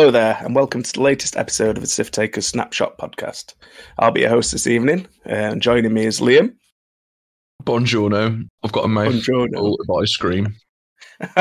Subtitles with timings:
[0.00, 3.52] Hello there, and welcome to the latest episode of the Sif Takers Snapshot podcast.
[3.98, 6.54] I'll be your host this evening, uh, and joining me is Liam.
[7.64, 8.48] Buongiorno.
[8.64, 9.76] I've got a mouthful Buongiorno.
[9.78, 10.56] of ice cream.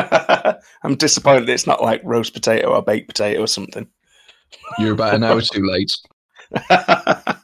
[0.83, 3.87] I'm disappointed it's not like roast potato or baked potato or something.
[4.77, 5.95] You're about an hour too late.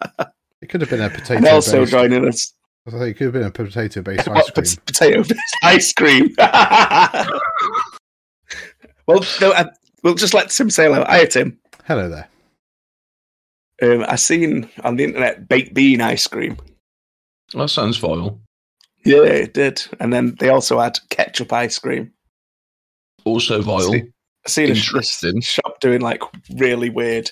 [0.61, 1.35] It could have been a potato.
[1.37, 2.53] and also based, joining us,
[2.87, 4.65] I think it could have been a potato based ice cream.
[4.65, 5.23] pot- potato
[5.63, 6.35] ice cream.
[9.07, 9.69] well, no, I,
[10.05, 11.03] we'll just let Tim say hello.
[11.07, 11.59] Hi, Tim.
[11.85, 12.29] Hello there.
[13.81, 16.57] Um, I seen on the internet baked bean ice cream.
[17.53, 18.39] That sounds vile.
[19.03, 19.83] Yeah, it did.
[19.99, 22.11] And then they also had ketchup ice cream.
[23.25, 23.91] Also vile.
[23.91, 24.03] See-
[24.45, 25.41] I seen a sh- Interesting.
[25.41, 26.21] shop doing like
[26.57, 27.31] really weird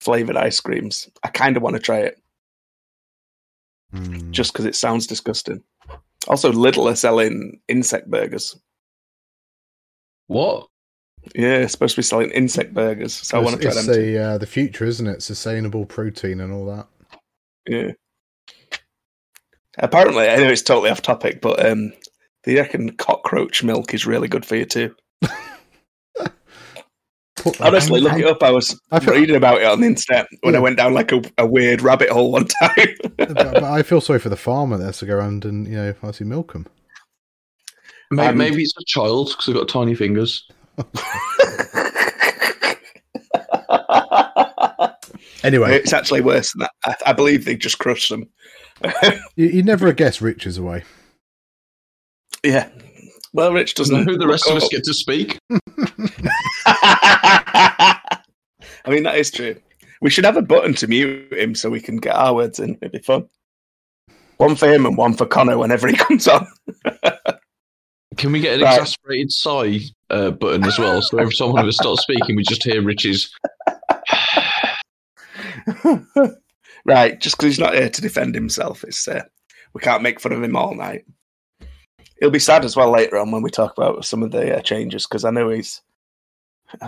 [0.00, 1.08] flavored ice creams.
[1.24, 2.20] I kind of want to try it
[3.90, 4.30] Hmm.
[4.30, 5.62] just because it sounds disgusting.
[6.28, 8.56] Also, Lidl are selling insect burgers.
[10.28, 10.68] What?
[11.34, 13.94] Yeah, it's supposed to be selling insect burgers, so I want to try it's them.
[13.94, 14.00] too.
[14.12, 15.22] the uh, the future, isn't it?
[15.22, 16.86] Sustainable protein and all that.
[17.66, 17.92] Yeah.
[19.78, 21.92] Apparently, I know it's totally off topic, but um,
[22.44, 24.94] they reckon cockroach milk is really good for you too.
[27.60, 28.42] Honestly, look it up.
[28.42, 31.12] I was I feel- reading about it on the internet when I went down like
[31.12, 32.86] a, a weird rabbit hole one time.
[33.16, 35.74] but, but I feel sorry for the farmer that has to go around and you
[35.74, 36.66] know obviously milk them.
[38.10, 40.46] Maybe, Um, maybe it's a child because they've got tiny fingers.
[45.44, 46.70] Anyway, it's actually worse than that.
[46.86, 48.26] I, I believe they just crushed them.
[49.36, 50.84] you, you never guess Rich is away.
[52.42, 52.70] yeah.
[53.34, 54.06] Well, Rich doesn't.
[54.06, 55.38] No, the rest of us get to speak.
[56.66, 58.00] I
[58.88, 59.56] mean, that is true.
[60.00, 62.76] We should have a button to mute him so we can get our words in.
[62.80, 63.28] It'd be fun.
[64.38, 66.46] One for him and one for Connor whenever he comes on.
[68.16, 68.78] Can we get an Right.
[68.80, 71.02] exasperated sigh uh, button as well?
[71.02, 73.32] So if someone us starts speaking, we just hear Rich's.
[76.84, 79.22] right, just because he's not here to defend himself, it's uh,
[79.72, 81.04] we can't make fun of him all night.
[82.20, 84.60] He'll be sad as well later on when we talk about some of the uh,
[84.60, 85.82] changes because I know he's.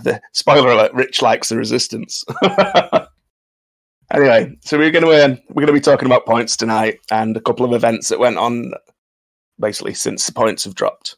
[0.02, 2.24] The spoiler alert: Rich likes the resistance.
[4.12, 7.36] anyway, so we're going to um, we're going to be talking about points tonight and
[7.36, 8.72] a couple of events that went on
[9.60, 11.16] basically since the points have dropped.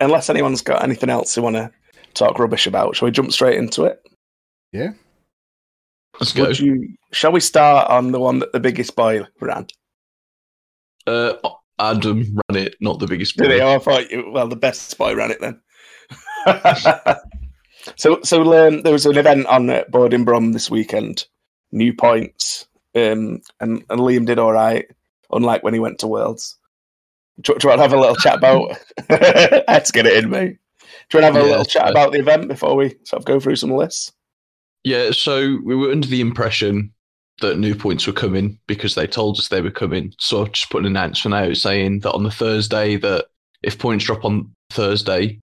[0.00, 1.70] Unless anyone's got anything else they want to
[2.14, 4.02] talk rubbish about, shall we jump straight into it?
[4.72, 4.92] Yeah,
[6.20, 6.48] Let's go.
[6.48, 9.66] You, shall we start on the one that the biggest boy ran?
[11.06, 11.34] Uh,
[11.78, 13.60] Adam ran it, not the biggest Did he?
[13.60, 15.60] Oh, I thought you, well, the best boy ran it then.
[17.96, 21.26] so, so um, there was an event on uh, Board in Brum this weekend,
[21.70, 24.86] new points, um, and, and Liam did all right,
[25.30, 26.56] unlike when he went to Worlds.
[27.40, 28.78] Do, you- do want to have a little chat about?
[29.08, 30.58] To get it in, mate.
[31.10, 33.20] Do you want to have a Yeah, little chat about the event before we sort
[33.20, 34.12] of go through some lists?
[34.84, 36.92] Yeah, so we were under the impression
[37.40, 40.12] that new points were coming because they told us they were coming.
[40.18, 43.26] So I've just put an announcement out saying that on the Thursday that
[43.62, 45.40] if points drop on Thursday,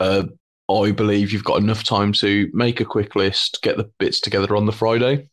[0.00, 0.24] uh,
[0.70, 4.56] I believe you've got enough time to make a quick list, get the bits together
[4.56, 5.28] on the Friday.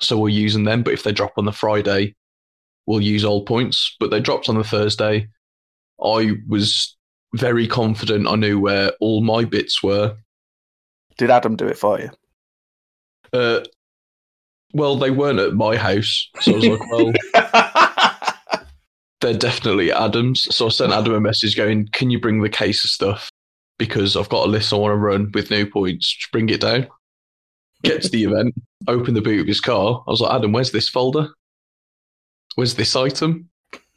[0.00, 2.14] So we're using them, but if they drop on the Friday,
[2.86, 3.94] we'll use old points.
[4.00, 5.28] But they dropped on the Thursday.
[6.02, 6.96] I was
[7.34, 10.16] very confident I knew where all my bits were.
[11.18, 12.10] Did Adam do it for you?
[13.32, 13.60] Uh,
[14.72, 17.12] well, they weren't at my house, so I was like, well,
[19.20, 20.54] they're definitely Adam's.
[20.54, 23.30] So I sent Adam a message going, "Can you bring the case of stuff?
[23.78, 26.14] Because I've got a list I want to run with new points.
[26.14, 26.88] Just bring it down."
[27.82, 28.54] Get to the event,
[28.88, 30.02] open the boot of his car.
[30.06, 31.28] I was like, "Adam, where's this folder?
[32.56, 33.48] Where's this item?"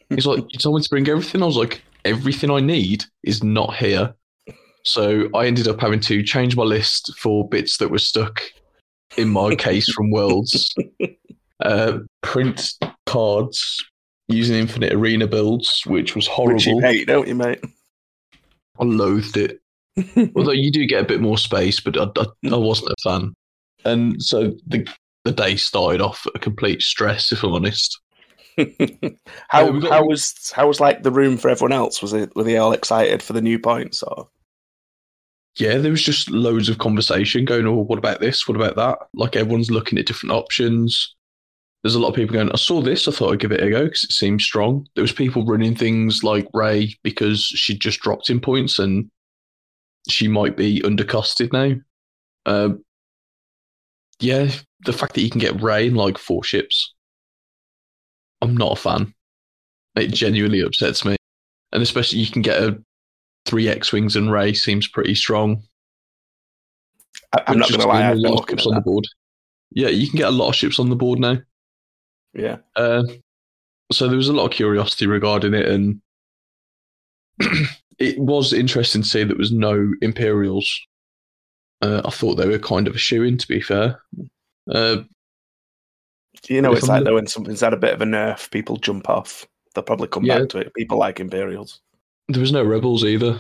[0.10, 3.44] He's like, "You told me to bring everything." I was like, "Everything I need is
[3.44, 4.14] not here."
[4.86, 8.42] So I ended up having to change my list for bits that were stuck
[9.18, 10.74] in my case from Worlds.
[11.62, 12.72] Uh, print
[13.06, 13.84] cards
[14.30, 16.82] using Infinite Arena builds, which was Which you horrible.
[16.82, 17.60] hate, don't you, mate?
[18.80, 19.60] I loathed it.
[20.38, 23.34] Although you do get a bit more space, but I, I, I wasn't a fan.
[23.84, 24.88] And so the
[25.26, 28.00] the day started off a complete stress, if I'm honest.
[29.48, 32.02] How Yeah, got- how was how was like the room for everyone else?
[32.02, 34.30] Was it were they all excited for the new points or
[35.58, 38.48] Yeah, there was just loads of conversation going, oh, what about this?
[38.48, 39.00] What about that?
[39.14, 41.16] Like everyone's looking at different options.
[41.84, 43.70] There's a lot of people going, I saw this, I thought I'd give it a
[43.70, 44.86] go because it seemed strong.
[44.96, 49.10] There was people running things like Rey because she just dropped in points and
[50.10, 51.76] she might be undercosted now.
[52.46, 52.76] Uh,
[54.20, 54.52] yeah,
[54.86, 56.94] the fact that you can get Rey in like four ships,
[58.42, 59.14] I'm not a fan.
[59.96, 61.16] It genuinely upsets me.
[61.72, 62.82] And especially you can get a
[63.46, 65.64] three X Wings and Rey seems pretty strong.
[67.34, 69.06] I, I'm not going to lie, a lot of ships on the board.
[69.72, 71.38] Yeah, you can get a lot of ships on the board now.
[72.34, 72.58] Yeah.
[72.76, 73.04] Uh,
[73.92, 76.02] so there was a lot of curiosity regarding it, and
[78.00, 80.70] it was interesting to see there was no Imperials.
[81.82, 84.02] Uh, I thought they were kind of a shoe in, to be fair.
[84.70, 84.98] Uh,
[86.48, 89.10] You know, it's like though when something's had a bit of a nerf, people jump
[89.10, 89.46] off.
[89.74, 90.40] They'll probably come Yeah.
[90.40, 90.74] back to it.
[90.74, 91.82] People like Imperials.
[92.28, 93.40] there was no Rebels either.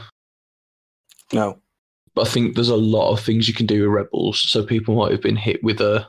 [1.33, 1.59] No.
[2.15, 4.95] But I think there's a lot of things you can do with Rebels, so people
[4.95, 6.07] might have been hit with a.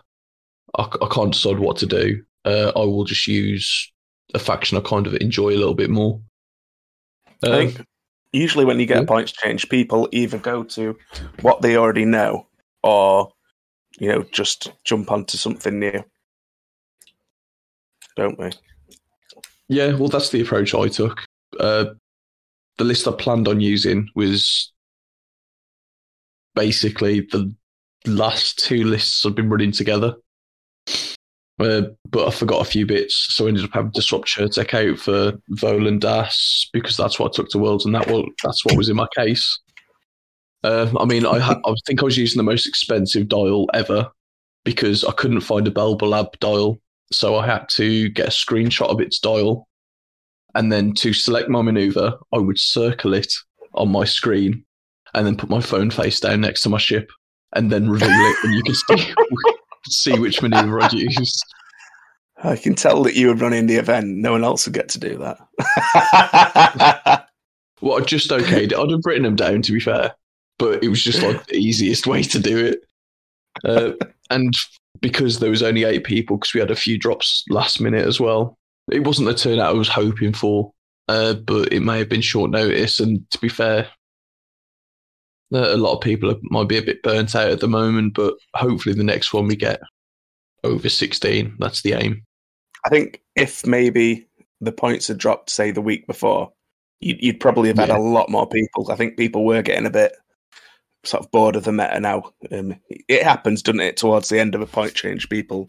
[0.79, 2.23] I, I can't decide what to do.
[2.45, 3.93] Uh, I will just use
[4.35, 6.21] a faction I kind of enjoy a little bit more.
[7.45, 7.87] I Uh, think
[8.33, 9.05] usually when you get yeah.
[9.05, 10.97] points change, people either go to
[11.43, 12.47] what they already know
[12.83, 13.31] or,
[13.99, 16.05] you know, just jump onto something new.
[18.21, 18.51] Don't we?
[19.71, 21.25] Yeah, well, that's the approach I took.
[21.59, 21.87] Uh,
[22.77, 24.75] the list I planned on using was
[26.55, 27.55] basically the
[28.05, 30.17] last two lists I've been running together.
[31.59, 34.99] Uh, but I forgot a few bits, so I ended up having to Chertek out
[34.99, 38.77] for Volan Das because that's what I took to Worlds, and that was that's what
[38.77, 39.61] was in my case.
[40.63, 44.11] Uh, I mean, I, ha- I think I was using the most expensive dial ever
[44.67, 46.79] because I couldn't find a Belbullab dial
[47.13, 49.67] so I had to get a screenshot of its dial.
[50.55, 53.33] And then to select my maneuver, I would circle it
[53.75, 54.65] on my screen
[55.15, 57.11] and then put my phone face down next to my ship
[57.55, 58.37] and then reveal it.
[58.45, 59.15] And you can see,
[59.89, 61.45] see which maneuver I'd used.
[62.43, 64.09] I can tell that you were running the event.
[64.09, 65.39] No one else would get to do that.
[67.81, 68.79] Well, I just okayed it.
[68.79, 70.15] I'd have written them down, to be fair.
[70.59, 72.81] But it was just like the easiest way to do it.
[73.65, 73.93] Uh,
[74.31, 74.55] and
[75.01, 78.21] because there was only eight people, because we had a few drops last minute as
[78.21, 78.57] well,
[78.91, 80.73] it wasn't the turnout I was hoping for.
[81.09, 83.01] Uh, but it may have been short notice.
[83.01, 83.89] And to be fair,
[85.53, 88.15] uh, a lot of people might be a bit burnt out at the moment.
[88.15, 89.81] But hopefully, the next one we get
[90.63, 91.57] over 16.
[91.59, 92.23] That's the aim.
[92.87, 94.29] I think if maybe
[94.61, 96.53] the points had dropped, say, the week before,
[97.01, 97.99] you'd, you'd probably have had Yeah.
[97.99, 98.91] a lot more people.
[98.91, 100.13] I think people were getting a bit
[101.05, 102.31] sort of bored of the meta now.
[102.53, 102.77] Um,
[103.09, 103.97] it happens, doesn't it?
[103.97, 105.69] Towards the end of a point change, people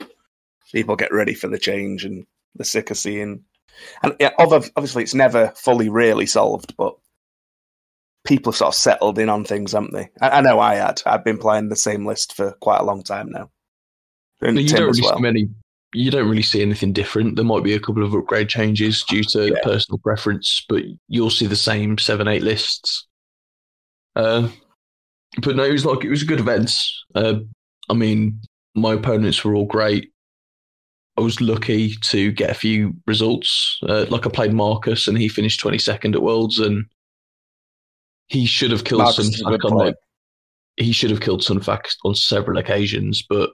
[0.71, 2.25] people get ready for the change and
[2.55, 3.43] the sick of seeing.
[4.03, 6.95] And yeah, obviously, it's never fully really solved, but
[8.25, 10.09] people sort of settled in on things, haven't they?
[10.21, 11.01] I, I know I had.
[11.05, 13.49] I've been playing the same list for quite a long time now.
[14.41, 15.15] And you Tim don't really well.
[15.17, 15.49] see many.
[15.93, 17.35] You don't really see anything different.
[17.35, 19.59] There might be a couple of upgrade changes due to Yeah.
[19.63, 23.07] personal preference, but you'll see the same seven, eight lists.
[24.15, 24.49] Uh,
[25.39, 26.71] but no, it was like it was a good event.
[27.15, 27.35] Uh,
[27.89, 28.41] I mean,
[28.75, 30.11] my opponents were all great.
[31.17, 33.79] I was lucky to get a few results.
[33.87, 36.85] Uh, like I played Marcus, and he finished twenty second at Worlds, and
[38.27, 39.95] he should have killed Marcus Sun Fac on like
[40.77, 43.51] he should have killed Sun Fac on several occasions, but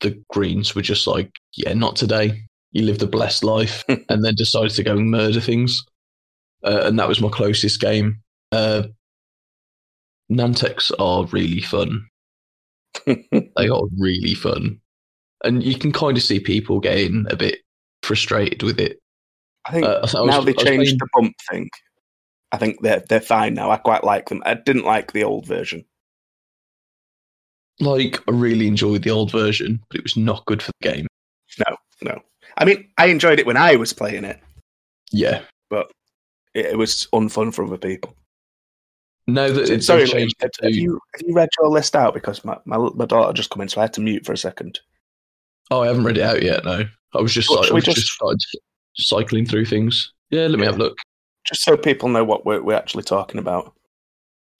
[0.00, 2.42] the Greens were just like, yeah, not today.
[2.72, 5.84] You lived a blessed life and then decided to go and murder things.
[6.64, 8.20] Uh, and that was my closest game.
[8.52, 8.84] Uh,
[10.30, 12.06] Nantex are really fun.
[13.06, 14.80] They are really fun.
[15.44, 17.60] And you can kind of see people getting a bit
[18.02, 18.98] frustrated with it.
[19.66, 21.70] I think Uh, I I was- now they changed playing- the bump thing.
[22.52, 23.70] I think they're they're fine now.
[23.70, 24.42] I quite like them.
[24.46, 25.84] I didn't like the old version.
[27.80, 31.06] Like, I really enjoyed the old version, but it was not good for the game.
[31.58, 32.22] No, no.
[32.56, 34.40] I mean I enjoyed it when I was playing it.
[35.12, 35.42] Yeah.
[35.70, 35.86] It,
[36.66, 38.16] it was unfun for other people.
[39.28, 42.14] Now that it's Sorry, have, have you have you read your list out?
[42.14, 44.38] Because my, my my daughter just come in, so I had to mute for a
[44.38, 44.80] second.
[45.70, 46.64] Oh, I haven't read it out yet.
[46.64, 48.58] No, I was just Well, I was just, just-
[48.96, 50.12] cycling through things.
[50.30, 50.70] Yeah, let me Yeah.
[50.70, 50.96] have a look.
[51.46, 53.74] Just so people know what we're we're actually talking about.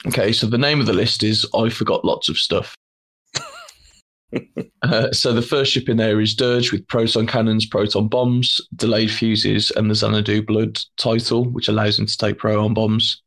[0.07, 2.75] Okay, so the name of the list is I forgot lots of stuff.
[4.83, 9.11] uh, so the first ship in there is Dirge with proton cannons, proton bombs, delayed
[9.11, 13.23] fuses, and the Xanadu Blood title, which allows him to take proton bombs.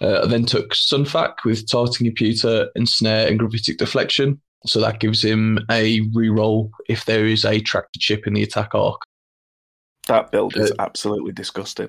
[0.00, 4.40] Uh, I then took Sun Fac with targeting computer and snare and gravitic deflection.
[4.66, 8.74] So that gives him a reroll if there is a tractor chip in the attack
[8.74, 9.00] arc.
[10.08, 11.88] That build is Uh, absolutely disgusting.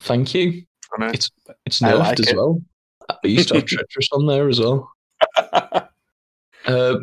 [0.00, 0.62] Thank you.
[0.98, 1.30] It's
[1.66, 2.36] it's nerfed like as it.
[2.36, 2.60] well.
[3.08, 4.90] I used to have Treacherous on there as well.
[6.66, 6.98] Uh,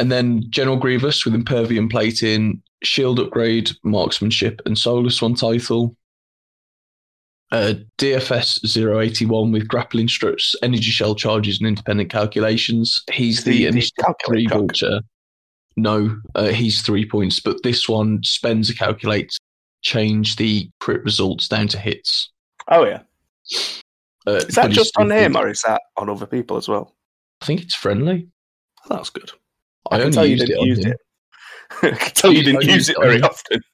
[0.00, 5.94] and then General Grievous with Impervium plating, Shield upgrade, Marksmanship, and Soulless One title.
[7.52, 13.02] Uh, DFS 081 with grappling struts, energy shell charges, and independent calculations.
[13.12, 15.00] He's the, The- initiative three vulture.
[15.76, 19.30] No, uh, he's three points, but this one spends a calculate,
[19.82, 22.30] change the crit results down to hits.
[22.68, 23.02] oh yeah,
[24.26, 26.96] Uh, is that just on him or is that on other people as well?
[27.42, 28.26] I think it's friendly.
[28.88, 29.30] That's good.
[29.90, 30.96] I, I only tell you used it didn't use it.
[31.82, 33.60] I can tell you didn't use it it very often.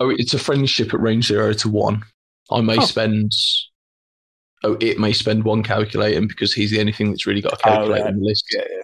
[0.00, 2.02] Oh, it's a friendship at range zero to one.
[2.50, 2.84] I may Oh.
[2.84, 3.32] spend.
[4.62, 7.56] Oh, it may spend one calculating because he's the only thing that's really got a
[7.56, 8.12] Oh, calculator right.
[8.14, 8.44] on the list.
[8.52, 8.82] Yeah, yeah.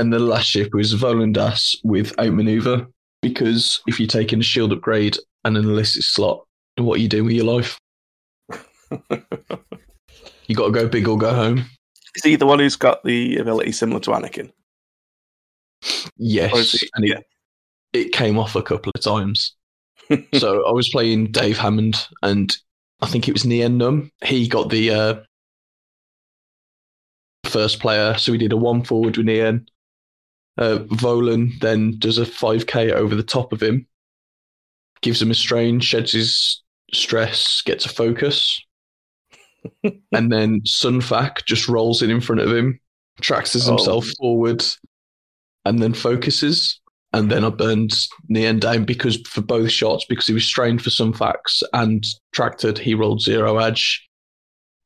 [0.00, 2.86] And the last ship was Volan Das with outmaneuver
[3.22, 6.44] because if you're taking a shield upgrade and an illicit slot,
[6.76, 7.78] what are you doing with your life?
[10.46, 11.58] You got to go big or go home.
[12.14, 14.50] Is he the one who's got the ability similar to Anakin?
[16.16, 17.20] Yes, he- and it, yeah.
[18.00, 19.54] it came off a couple of times.
[20.34, 22.56] so I was playing Dave Hammond, and
[23.00, 24.10] I think it was Nien Nunb.
[24.24, 25.14] He got the uh,
[27.44, 29.68] first player, so we did a one forward with Nien.
[30.56, 33.86] Uh, Volan then does a 5k over the top of him,
[35.02, 36.62] gives him a strain, sheds his
[36.92, 38.60] stress, gets a focus.
[40.12, 42.80] and then Sun Fac just rolls in in front of him,
[43.20, 43.70] tracks Oh.
[43.70, 44.64] himself forward,
[45.64, 46.80] and then focuses.
[47.14, 47.94] And then I burned
[48.28, 52.76] Nien down because for both shots, because he was strained for Sun Fac's and tracted,
[52.78, 54.06] he rolled zero edge.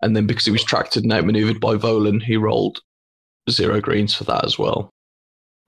[0.02, 2.80] And then because he was tracted and outmaneuvered by Volan, he rolled
[3.50, 4.90] zero greens for that as well.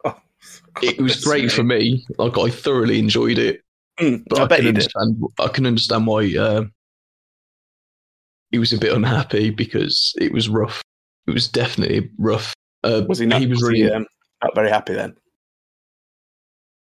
[0.05, 0.17] Oh,
[0.83, 1.49] It was great me.
[1.49, 2.07] for me.
[2.19, 3.61] Like I thoroughly enjoyed it.
[4.01, 4.77] Mm, But I, I, bet you did.
[4.77, 5.23] understand.
[5.41, 6.65] I can understand why uh,
[8.51, 10.83] he was a bit unhappy because it was rough.
[11.27, 12.55] It was definitely rough.
[12.85, 13.41] Uh, Was he not?
[13.41, 13.83] He was was really.
[13.85, 14.07] he, um,
[14.43, 15.17] not very happy then.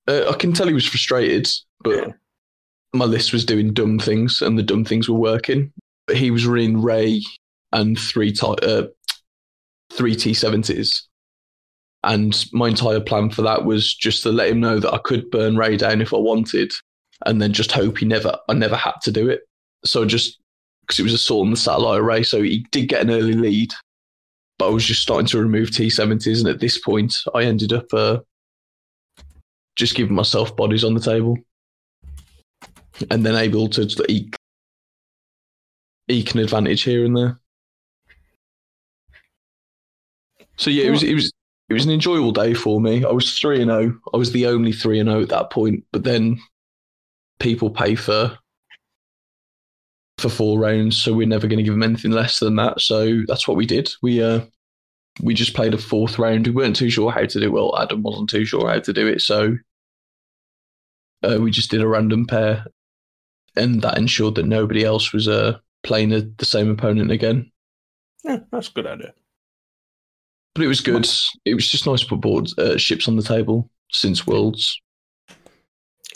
[0.06, 1.48] Uh, I can tell he was frustrated,
[1.82, 2.12] but Yeah.
[2.92, 5.72] my list was doing dumb things, and the dumb things were working.
[6.06, 7.22] But he was running Rey
[7.72, 8.84] and three ti uh,
[9.92, 11.08] three T seventies,
[12.02, 15.30] and my entire plan for that was just to let him know that I could
[15.30, 16.72] burn Rey down if I wanted,
[17.24, 19.48] and then just hope he never I never had to do it.
[19.84, 20.38] So just
[20.82, 23.72] because it was assault on the satellite array, so he did get an early lead,
[24.58, 27.72] but I was just starting to remove T seventies, and at this point, I ended
[27.72, 28.18] up uh,
[29.76, 31.36] just giving myself bodies on the table,
[33.10, 34.36] and then able to eke
[36.08, 37.40] eke an advantage here and there.
[40.56, 41.32] So yeah, it was it was
[41.68, 43.04] it was an enjoyable day for me.
[43.04, 43.98] I was three and zero.
[44.12, 45.84] I was the only three and zero at that point.
[45.92, 46.38] But then
[47.40, 48.38] people pay for
[50.18, 52.80] for four rounds, so we're never going to give them anything less than that.
[52.80, 53.92] So that's what we did.
[54.02, 54.42] We uh
[55.20, 56.46] we just played a fourth round.
[56.46, 57.46] We weren't too sure how to do.
[57.46, 57.52] it.
[57.52, 59.56] Well, Adam wasn't too sure how to do it, so
[61.22, 62.64] uh, we just did a random pair,
[63.56, 67.50] and that ensured that nobody else was uh playing a, the same opponent again.
[68.24, 69.12] Yeah, that's a good idea.
[70.54, 71.06] But it was good.
[71.44, 74.80] It was just nice to put boards, uh, ships on the table since Worlds.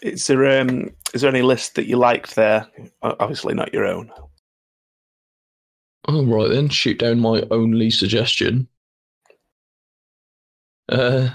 [0.02, 2.66] Is there um is there any list that you liked there?
[3.02, 4.10] Obviously not your own.
[6.06, 8.68] All right then, shoot down my only suggestion.
[10.88, 11.28] Uh,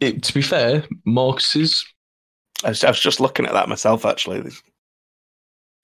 [0.00, 1.84] it, to be fair, Marcus's
[2.64, 4.42] I was, I was just looking at that myself actually.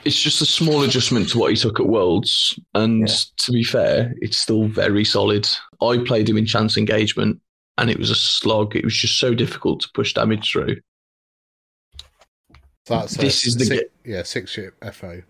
[0.05, 3.15] it's just a small adjustment to what he took at Worlds, and Yeah.
[3.45, 5.49] to be fair, it's still very solid.
[5.83, 7.41] I played him in Chance Engagement,
[7.79, 8.77] and it was a slog.
[8.77, 10.77] It was just so difficult to push damage through.
[12.87, 15.23] So that's This a is the six, ga- yeah six ship FO.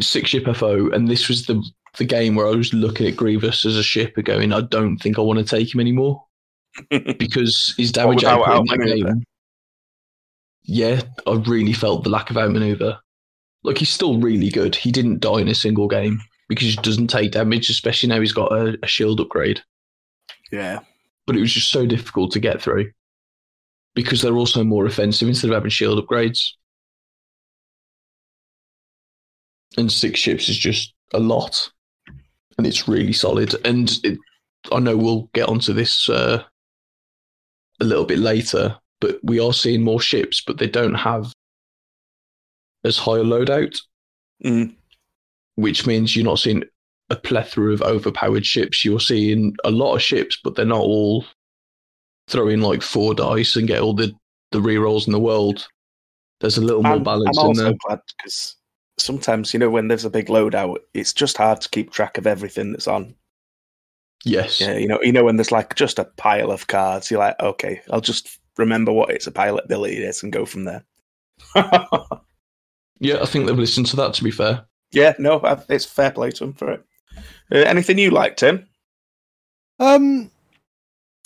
[0.00, 1.62] six ship FO, and this was the
[1.96, 4.98] the game where I was looking at Grievous as a ship and going, I don't
[4.98, 6.24] think I want to take him anymore
[6.90, 9.24] because his damage without output in that game.
[10.64, 12.98] Yeah, I really felt the lack of outmaneuver.
[13.62, 14.74] Like he's still really good.
[14.74, 18.32] He didn't die in a single game because he doesn't take damage, especially now he's
[18.32, 19.60] got a, a shield upgrade.
[20.52, 20.80] yeah.
[21.26, 22.92] But it was just so difficult to get through
[23.96, 26.40] because they're also more offensive instead of having shield upgrades.
[29.76, 31.70] And six ships is just a lot,
[32.58, 33.54] and it's really solid.
[33.66, 34.18] And it,
[34.72, 36.42] I know we'll get onto this uh,
[37.80, 41.32] a little bit later, but we are seeing more ships, but they don't have
[42.84, 43.76] as high a loadout,
[44.44, 44.74] Mm.
[45.54, 46.62] which means you're not seeing
[47.08, 48.84] a plethora of overpowered ships.
[48.84, 51.24] You're seeing a lot of ships, but they're not all
[52.28, 54.12] throwing like four dice and get all the
[54.52, 55.66] the rerolls in the world.
[56.40, 57.74] There's a little more I'm, balance I'm in also there.
[57.86, 58.56] glad because
[58.98, 62.26] sometimes you know when there's a big loadout, it's just hard to keep track of
[62.26, 63.14] everything that's on.
[64.24, 64.60] Yes.
[64.60, 67.38] Yeah, you know, you know when there's like just a pile of cards, you're like,
[67.40, 70.84] okay, I'll just remember what its a pilot ability is and go from there.
[72.98, 74.14] Yeah, I think they've listened to that.
[74.14, 76.84] To be fair, yeah, no, it's fair play to them for it.
[77.52, 78.66] Uh, anything you like, Tim?
[79.78, 80.30] Um,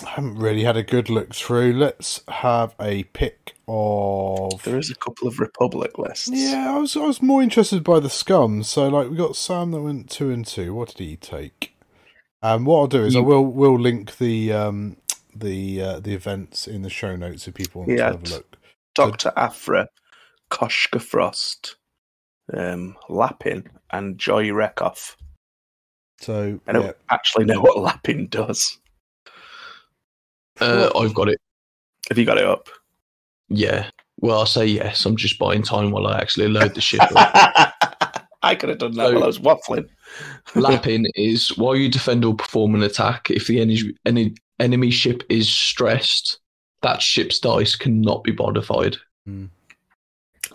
[0.05, 1.73] I haven't really had a good look through.
[1.75, 4.63] Let's have a pick of.
[4.63, 6.31] There is a couple of Republic lists.
[6.33, 8.63] Yeah, I was I was more interested by the scum.
[8.63, 10.75] So like we got Sam that went two and two.
[10.75, 11.75] What did he take?
[12.43, 14.97] Um, what I'll do is I You- will will link the um,
[15.35, 18.11] the uh, the events in the show notes if people want Yeah.
[18.11, 18.57] to have a look.
[18.95, 19.89] Doctor Aphra,
[20.51, 21.77] Koshka Frost,
[22.53, 25.17] um, Lapin, and Joy Rekkoff.
[26.21, 28.79] So I don't yeah, actually know what Lapin does.
[30.61, 31.41] Uh, I've got it.
[32.09, 32.69] Have you got it up?
[33.49, 33.91] Yeah.
[34.21, 35.05] Well, I'll say yes.
[35.07, 37.01] I'm just buying time while I actually load the ship.
[38.43, 39.89] I could have done that So- while I was waffling.
[40.57, 45.23] Lapin is while you defend or perform an attack, if the any, any enemy ship
[45.29, 46.41] is stressed,
[46.83, 48.97] that ship's dice cannot be modified.
[49.25, 49.47] Hmm.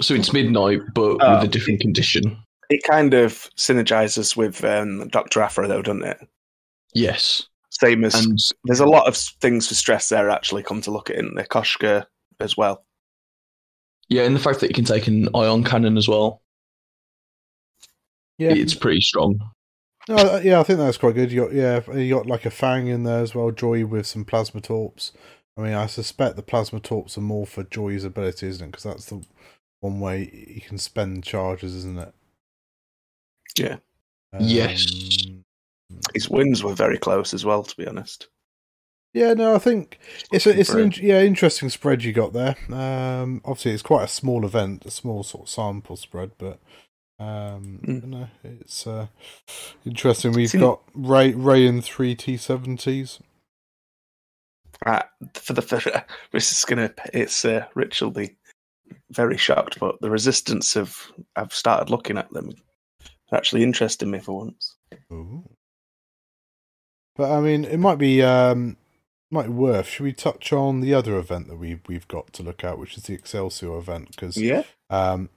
[0.01, 1.35] So it's midnight, but Oh.
[1.35, 2.38] with a different condition.
[2.69, 6.19] It kind of synergizes with um, Doctor Aphra, though, doesn't it?
[6.93, 7.47] Yes.
[7.79, 10.29] Same as And there's a lot of things for stress there.
[10.29, 12.05] Actually, come to look at it in the Koshka
[12.39, 12.86] as well.
[14.08, 16.41] yeah, and the fact that you can take an ion cannon as well,
[18.38, 19.39] yeah, it's pretty strong.
[20.08, 20.60] no, uh, yeah.
[20.60, 21.32] I think that's quite good.
[21.32, 23.51] You got yeah, you got like a fang in there as well.
[23.51, 25.12] Joy with some plasma torps.
[25.58, 28.72] I mean, I suspect the plasma torps are more for Joy's ability, isn't it?
[28.72, 29.22] Because that's the
[29.79, 32.13] one way you can spend charges, isn't it?
[33.58, 33.77] Yeah.
[34.39, 35.25] Yes.
[36.13, 38.27] His wins were very close as well, to be honest.
[39.13, 39.97] Yeah, no, I think
[40.31, 42.55] it's a, it's an yeah interesting spread you got there.
[42.69, 46.59] Um, obviously, it's quite a small event, a small sort of sample spread, but
[47.17, 48.03] um, Mm.
[48.03, 49.07] no, it's uh,
[49.85, 50.33] interesting.
[50.33, 53.19] We've Seem- got Rey Rey in three T seventies.
[54.85, 55.79] Uh, for the for,
[56.33, 58.35] this is gonna it's uh, Rich will be
[59.11, 62.51] very shocked, but the resistance of I've started looking at them.
[63.31, 64.75] Actually interesting me for once.
[67.15, 68.77] But I mean, it might be um,
[69.31, 69.88] might be worth.
[69.88, 72.98] Should we touch on the other event that we we've got to look at, which
[72.98, 74.12] is the Excelsior event?
[74.12, 75.29] Because Yeah, Um,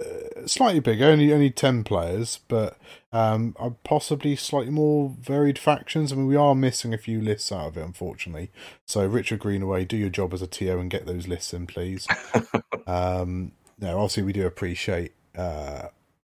[0.00, 2.78] uh, slightly bigger, only only ten players, but
[3.12, 6.10] um, possibly slightly more varied factions.
[6.10, 8.50] I mean, we are missing a few lists out of it, unfortunately.
[8.86, 12.06] So, Richard Greenaway, do your job as a TO and get those lists in, please.
[12.86, 15.88] um, no, obviously, we do appreciate uh,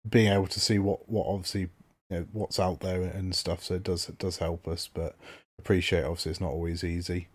[0.07, 1.69] being able to see what what obviously
[2.09, 3.63] you know, what's out there and stuff.
[3.63, 5.15] So it does it does help us, but
[5.59, 7.27] appreciate obviously it's not always easy.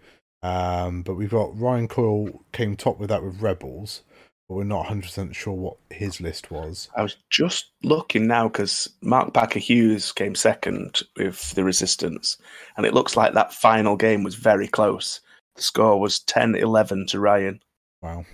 [0.42, 4.02] Um, but we've got Ryan Coyle came top with that with Rebels
[4.48, 6.88] but we're not 100% sure what his list was.
[6.96, 12.38] I was just looking now because Mark Packer Hughes came second with the resistance,
[12.76, 15.20] and it looks like that final game was very close.
[15.56, 17.60] The score was 10-11 to Ryan.
[18.00, 18.24] Wow.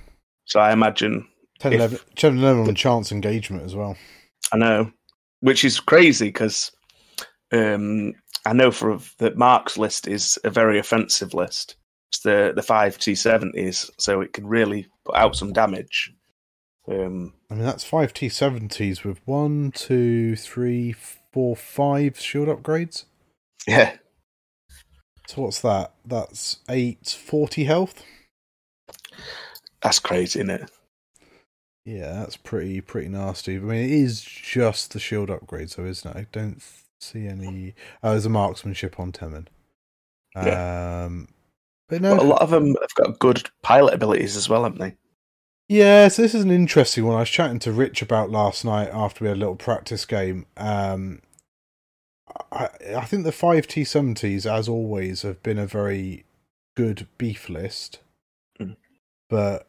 [0.44, 1.26] So I imagine
[1.60, 3.96] 10-11, 10 11 on chance engagement as well.
[4.52, 4.92] I know,
[5.44, 6.72] which is crazy because
[7.52, 8.14] um,
[8.46, 11.76] I know for that Mark's list is a very offensive list.
[12.10, 16.14] It's the the five T seventies, so it can really put out some damage.
[16.88, 23.04] Um, I mean, that's five T70s with one, two, three, four, five shield upgrades.
[23.66, 23.96] yeah,
[25.28, 25.92] So what's that?
[26.06, 28.02] That's 840 health.
[29.82, 30.70] that's crazy, isn't it?
[31.84, 33.56] Yeah, that's pretty pretty nasty.
[33.56, 36.18] I mean, it is just the shield upgrade, so isn't it?
[36.18, 36.62] I don't
[37.00, 37.74] see any.
[38.02, 39.46] Oh, there's a marksmanship on Temmin.
[40.34, 41.28] Um,
[41.88, 44.78] but no, But a lot of them have got good pilot abilities as well, haven't
[44.80, 44.96] they?
[45.68, 47.16] Yeah, so this is an interesting one.
[47.16, 50.46] I was chatting to Rich about last night after we had a little practice game.
[50.56, 51.20] Um,
[52.50, 56.24] I, I think the five T seventies, as always, have been a very
[56.76, 58.00] good beef list,
[58.60, 58.76] Mm.
[59.28, 59.66] but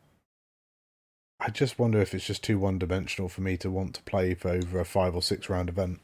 [1.46, 4.34] I just wonder if it's just too one dimensional for me to want to play
[4.34, 6.00] for over a five or six round event.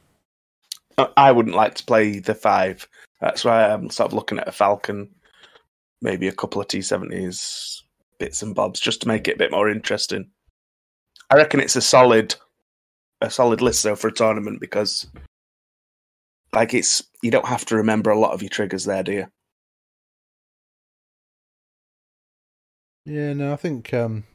[0.99, 2.87] I- I wouldn't like to play the five.
[3.21, 5.15] That's why I'm sort of looking at a Falcon,
[5.99, 7.83] maybe a couple of T seventies,
[8.19, 10.29] bits and bobs, just to make it a bit more interesting.
[11.31, 12.35] I reckon it's a solid,
[13.19, 15.07] a solid list though for a tournament because,
[16.53, 19.27] like, it's you don't have to remember a lot of your triggers there, do you?
[23.05, 24.25] Yeah, no, I think, um,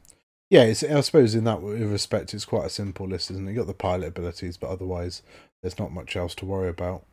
[0.49, 3.51] yeah, I suppose in that respect, it's quite a simple list, isn't it?
[3.51, 5.21] You got the pilot abilities, but otherwise,
[5.61, 7.03] there's not much else to worry about.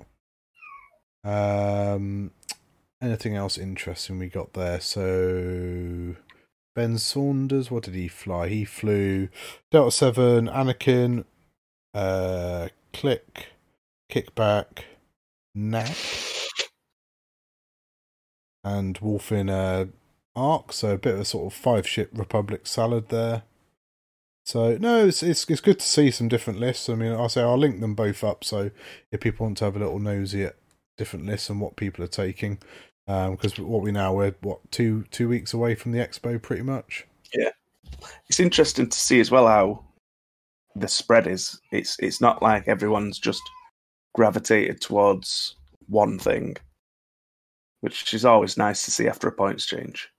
[1.25, 2.31] Um,
[3.03, 4.81] anything else interesting we got there?
[4.81, 6.15] So,
[6.77, 8.49] Ben Saunders, what did he fly?
[8.49, 9.29] He flew
[9.73, 11.25] Delta Seven, Anakin,
[11.93, 13.49] uh, Click,
[14.13, 14.85] Kickback,
[15.57, 15.97] Knack,
[18.63, 19.87] and Wolfin uh,
[20.37, 20.73] Arc.
[20.73, 23.43] So a bit of a sort of five ship Republic salad there.
[24.45, 26.89] So no, it's it's it's good to see some different lists.
[26.89, 28.45] I mean, I'll say I'll link them both up.
[28.45, 28.71] So
[29.11, 30.57] if people want to have a little nosy at
[30.99, 32.59] different lists and what people are taking,
[33.09, 36.63] um, because what we now we're what two two weeks away from the expo, pretty
[36.63, 37.07] much.
[37.33, 37.51] Yeah,
[38.29, 39.85] it's interesting to see as well how
[40.77, 41.59] the spread is.
[41.73, 43.43] It's it's not like everyone's just
[44.15, 46.57] gravitated towards one thing,
[47.81, 50.11] which is always nice to see after a points change.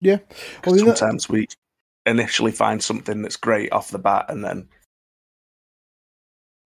[0.00, 0.18] Yeah.
[0.66, 1.46] Well, sometimes we
[2.04, 4.68] initially find something that's great off the bat, and then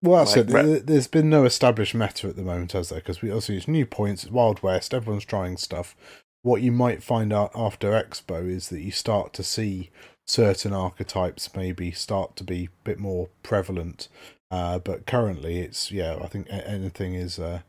[0.03, 0.53] Well, that's Like, it.
[0.53, 2.99] re- There- There's been no established meta at the moment, has there?
[2.99, 5.95] Because we also use new points, Wild West, everyone's trying stuff.
[6.41, 9.91] What you might find out after Expo is that you start to see
[10.25, 14.07] certain archetypes maybe start to be a bit more prevalent.
[14.49, 17.61] Uh, but currently, it's yeah, I think anything is uh,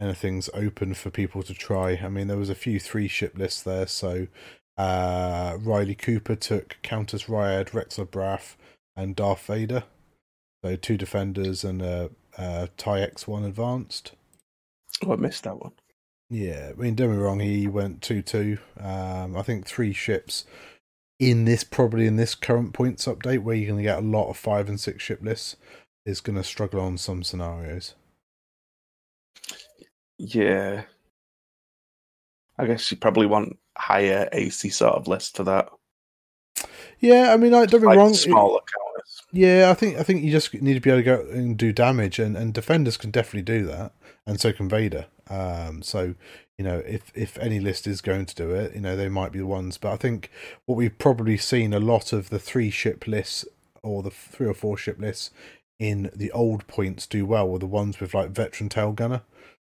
[0.00, 1.92] anything's open for people to try.
[2.02, 4.26] I mean, there was a few three ship lists there, so
[4.78, 8.56] uh, Riley Cooper took Countess Ryad, Rexler Brath,
[8.96, 9.82] and Darth Vader.
[10.64, 14.12] So two defenders and a, a TIE X1 advanced.
[15.04, 15.72] oh, I missed that one.
[16.30, 18.58] Yeah, I mean, don't me wrong, he went 2 2.
[18.78, 20.44] Um, I think three ships
[21.18, 24.28] in this, probably in this current points update, where you're going to get a lot
[24.28, 25.56] of five and six ship lists,
[26.06, 27.94] is going to struggle on some scenarios.
[30.18, 30.84] Yeah,
[32.58, 35.68] I guess you probably want higher AC sort of list for that.
[37.00, 38.14] Yeah, I mean, I, don't be Like wrong.
[38.14, 39.22] smaller counters.
[39.32, 41.72] Yeah, I think I think you just need to be able to go and do
[41.72, 43.92] damage, and, and defenders can definitely do that,
[44.26, 45.06] and so can Vader.
[45.30, 46.14] Um, so
[46.56, 49.30] you know, if if any list is going to do it, you know, they might
[49.30, 49.78] be the ones.
[49.78, 50.30] But I think
[50.66, 53.44] what we've probably seen a lot of the three ship lists
[53.82, 55.30] or the three or four ship lists
[55.78, 59.22] in the old points do well were the ones with like veteran tail gunner.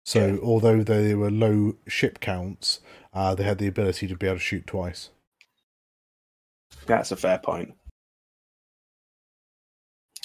[0.06, 0.40] So Yeah.
[0.44, 2.80] although they were low ship counts,
[3.16, 5.10] uh, they had the ability to be able to shoot twice.
[6.86, 7.74] That's a fair point.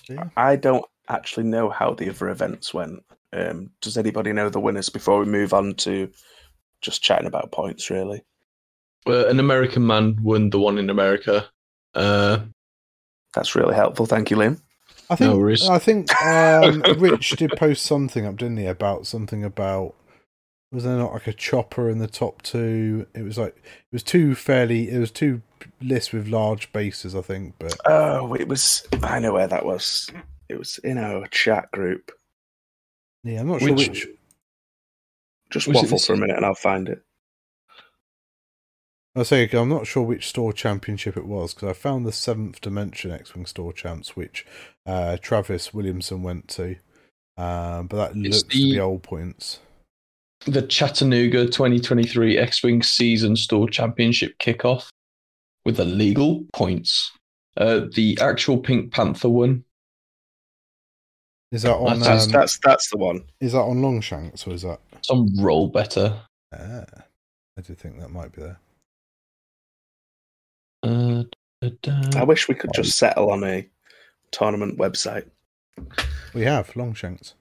[0.09, 0.29] Yeah.
[0.37, 3.03] I don't actually know how the other events went.
[3.33, 6.11] Um, does anybody know the winners before we move on to
[6.83, 7.91] just chatting about points?
[7.91, 8.23] Really,
[9.07, 11.49] Uh, an American man won the one in America.
[11.95, 12.41] Uh,
[13.35, 14.07] that's really helpful.
[14.07, 14.61] Thank you, Liam.
[15.09, 15.69] I think No worries.
[15.69, 19.95] I think um, Rich did post something up, didn't he, about something about
[20.73, 23.07] was there not like a chopper in the top two?
[23.15, 25.43] It was like it was two fairly it was two
[25.81, 28.87] lists with large bases, I think, but Oh, it was.
[29.03, 30.11] I know where that was.
[30.49, 32.13] It was in our chat group.
[33.25, 34.09] yeah, I'm not sure Which- which.
[35.51, 37.03] Just Was waffle for a minute, and I'll find it.
[39.17, 42.13] I say again, I'm not sure which store championship it was because I found the
[42.13, 44.47] seventh dimension X Wing store champs, which
[44.87, 46.77] uh, Travis Williamson went to,
[47.37, 49.59] um, but that It's looks to be the- old points.
[50.47, 54.89] The Chattanooga 2023 X Wing Season Store Championship kickoff
[55.65, 57.13] with illegal points.
[57.57, 59.65] Uh, the actual Pink Panther one.
[61.53, 61.99] Is that on?
[61.99, 63.23] That's Um, that's that's the one.
[63.41, 64.79] is that on Longshanks or is that?
[65.03, 66.21] Some roll better.
[66.55, 66.85] Ah,
[67.59, 68.59] I do think that might be there.
[70.83, 71.25] Uh,
[71.61, 72.19] da, da.
[72.21, 73.69] I wish we could just settle on a
[74.31, 75.29] tournament website.
[76.35, 77.35] We have Longshanks.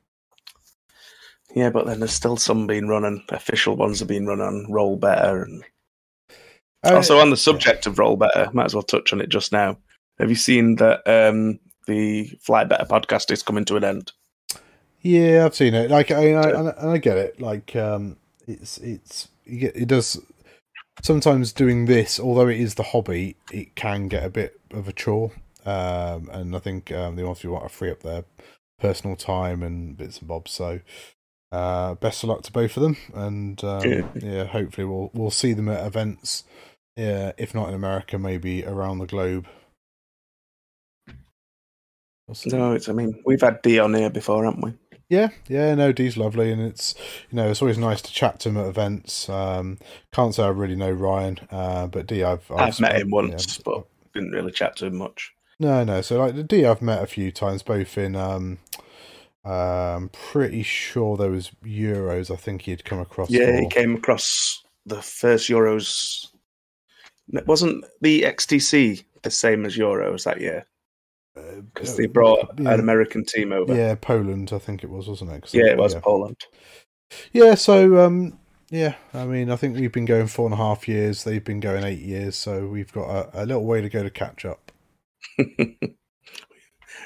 [1.60, 4.66] Yeah, but then there's still some being run, and official ones are being run on
[4.70, 5.44] Roll Better.
[5.44, 5.64] And
[6.86, 9.52] Uh, also, on the subject of Roll Better, might as well touch on it just
[9.52, 9.78] now.
[10.20, 14.14] Have you seen that um, the Fly Better podcast is coming to an end?
[15.02, 15.92] Yeah, I've seen it.
[15.92, 17.42] Like, I, I, and I get it.
[17.42, 18.16] Like, um,
[18.48, 20.18] it's it's it does.
[21.02, 24.94] Sometimes doing this, although it is the hobby, it can get a bit of a
[24.94, 25.32] chore.
[25.66, 28.24] Um, and I think um, they also want to free up their
[28.80, 30.52] personal time and bits and bobs.
[30.52, 30.80] So,
[31.52, 32.98] uh, best of luck to both of them.
[33.14, 34.10] And um, Yeah.
[34.22, 36.44] yeah, hopefully we'll we'll see them at events.
[36.98, 39.48] Yeah, if not in America, maybe around the globe.
[42.28, 42.36] We'll.
[42.46, 42.90] No, it's.
[42.90, 44.74] I mean, we've had D on here before, haven't we?
[45.10, 46.96] Yeah, yeah, no, Dee's lovely, and it's
[47.32, 49.30] you know it's always nice to chat to him at events.
[49.30, 49.80] Um,
[50.14, 53.58] can't say I really know Ryan, uh, but D, I've I've met him yeah, once,
[53.60, 55.34] but didn't really chat to him much.
[55.60, 56.02] no, no.
[56.02, 58.16] So like the D, I've met a few times, both in.
[58.16, 58.60] Um,
[59.46, 62.32] um, pretty sure there was Euros.
[62.32, 63.30] I think he'd come across.
[63.30, 66.28] Yeah, he came across the first Euros.
[67.32, 70.66] It wasn't the XTC the same as Euros that year
[71.38, 73.76] Uh, because they brought yeah, an American team over.
[73.76, 75.54] yeah, Poland, I think it was, wasn't it?
[75.54, 76.00] Yeah, it was Yeah.
[76.00, 76.38] Poland.
[77.34, 78.40] Yeah, so um,
[78.72, 81.24] yeah, I mean, I think we've been going four and a half years.
[81.24, 84.10] They've been going eight years, so we've got a, a little way to go to
[84.10, 84.72] catch up.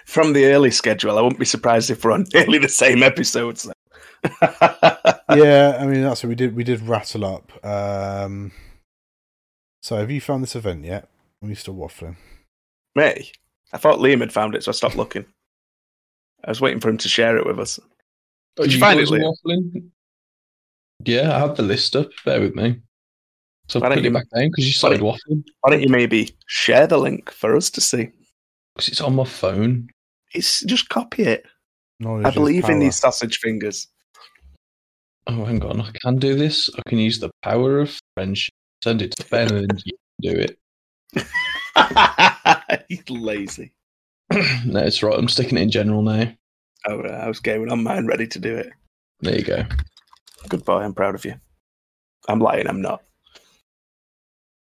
[0.06, 3.64] From the early schedule, I wouldn't be surprised if we're on nearly the same episodes.
[3.64, 3.74] Then.
[5.30, 6.56] yeah, I mean that's what we did.
[6.56, 7.66] We did rattle up.
[7.66, 8.52] Um,
[9.82, 11.10] so have you found this event yet?
[11.42, 12.16] Are you still waffling?
[12.96, 13.32] Me,
[13.74, 15.26] I thought Liam had found it, so I stopped looking.
[16.46, 17.80] I was waiting for him to share it with us.
[18.58, 19.34] Oh, Did you find it, Liam?
[19.46, 19.90] waffling?
[21.06, 22.10] Yeah, I have the list up.
[22.24, 22.80] Bear with me.
[23.68, 25.44] So Why I don't put you- it back down because you started waffling.
[25.62, 28.10] Why don't you maybe share the link for us to see?
[28.76, 29.90] Because it's on my phone.
[30.34, 31.46] It's just copy it.
[32.00, 33.88] Knowledge I is believe in these sausage fingers.
[35.28, 35.82] Oh, hang on.
[35.82, 36.70] I can do this.
[36.78, 38.54] I can use the power of friendship.
[38.84, 40.58] Send it to Ben and you can do it.
[42.90, 43.72] He's lazy.
[44.66, 45.18] no, it's right.
[45.18, 46.32] I'm sticking it in general now.
[46.86, 48.70] Oh, right, I was going on mine, ready to do it.
[49.22, 49.64] There you go.
[50.50, 50.80] Good boy.
[50.80, 51.36] I'm proud of you.
[52.28, 52.68] I'm lying.
[52.68, 53.04] I'm not.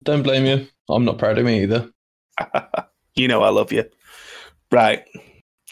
[0.02, 0.66] Don't blame you.
[0.88, 1.90] I'm not proud of me either.
[3.14, 3.84] you know I love you.
[4.70, 5.04] Right.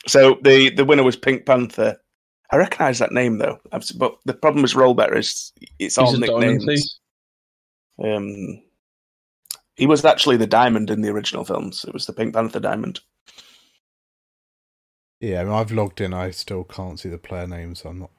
[0.06, 1.96] So the the winner was Pink Panther.
[2.50, 6.20] I recognise that name though, but the problem with Roll Better is it's all He's
[6.20, 7.00] nicknames.
[8.02, 8.62] Um,
[9.76, 11.84] he was actually the diamond in the original films.
[11.86, 13.00] It was the Pink Panther diamond.
[15.20, 16.14] Yeah, I mean, I've logged in.
[16.14, 17.80] I still can't see the player names.
[17.80, 18.10] So I'm not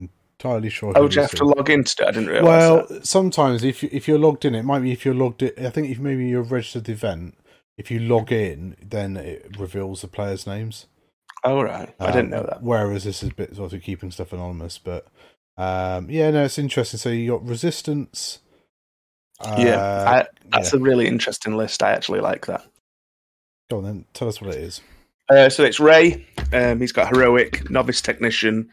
[0.00, 0.92] entirely sure.
[0.96, 2.08] Oh, who do you have to log into it?
[2.08, 2.44] I didn't realise.
[2.44, 3.06] Well, that.
[3.06, 5.66] sometimes if you, if you're logged in, it might be if you're logged in.
[5.66, 7.36] I think if maybe you're registered the event,
[7.82, 10.86] if you log in, then it reveals the players' names.
[11.44, 12.62] Oh right, I didn't Um, know that.
[12.62, 15.08] Whereas this is a bit sort of keeping stuff anonymous, but
[15.56, 16.98] um, yeah, no, it's interesting.
[16.98, 18.38] So you got resistance.
[19.58, 20.78] yeah, uh, I, that's yeah.
[20.78, 21.82] a really interesting list.
[21.82, 22.64] I actually like that.
[23.70, 24.80] Go on then, tell us what it is.
[25.28, 26.26] Uh, so it's Rey.
[26.52, 28.70] Um, he's got heroic, novice technician,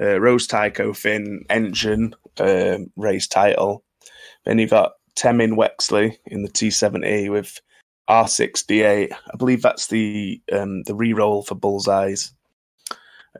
[0.00, 3.82] uh, Rose Tico Finn, engine, um, Rey's title.
[4.44, 7.58] Then you've got Temmin Wexley in the T70 with
[8.08, 9.12] R6D8.
[9.12, 12.32] I believe that's the um, the reroll for bullseyes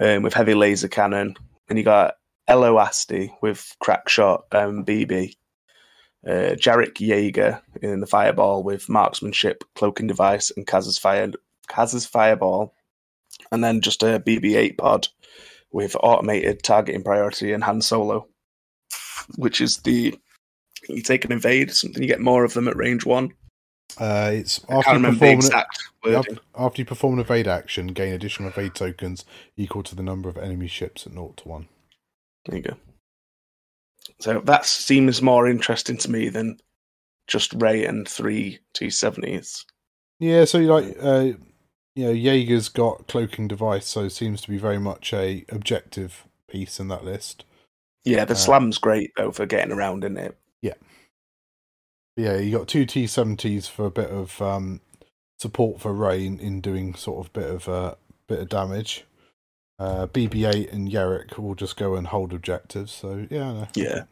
[0.00, 1.36] um, with heavy laser cannon.
[1.68, 2.16] And you got
[2.48, 5.34] Elo Asti with crack shot um, BB.
[6.26, 11.30] Uh, Jarek Yeager in the fireball with marksmanship, cloaking device, and Kaz's fire
[11.68, 12.74] Kaz's fireball,
[13.52, 15.08] and then just a BB-8 pod
[15.70, 18.26] with automated targeting priority and Han Solo,
[19.36, 20.18] which is the
[20.88, 23.30] you take an invade something you get more of them at range one.
[23.98, 28.12] Uh, it's I after you perform an, after, after you perform an evade action, gain
[28.12, 29.24] additional evade tokens
[29.56, 31.68] equal to the number of enemy ships at 0 to 1.
[32.46, 32.76] There you go.
[34.20, 36.58] So that seems more interesting to me than
[37.26, 39.64] just Rey and three T70s.
[40.18, 41.32] Yeah, so you like, uh,
[41.94, 46.26] you know, Yeager's got cloaking device, so it seems to be very much a objective
[46.48, 47.44] piece in that list.
[48.04, 50.36] Yeah, the Uh, slam's great though for getting around in it.
[50.60, 50.74] Yeah,
[52.16, 54.80] you got two T70s for a bit of um,
[55.38, 57.94] support for Rain in doing sort of bit of uh,
[58.28, 59.04] bit of damage.
[59.78, 62.92] Uh, BB-8 and Yarrick will just go and hold objectives.
[62.92, 64.04] So yeah, no, Yeah.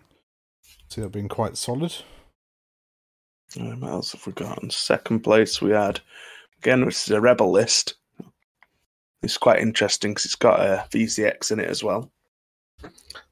[0.88, 1.94] see that being quite solid.
[3.58, 4.62] Um, what else have we got?
[4.62, 6.00] In second place, we had
[6.58, 7.94] again, this is a rebel list.
[9.22, 12.10] It's quite interesting because it's got a VCX in it as well.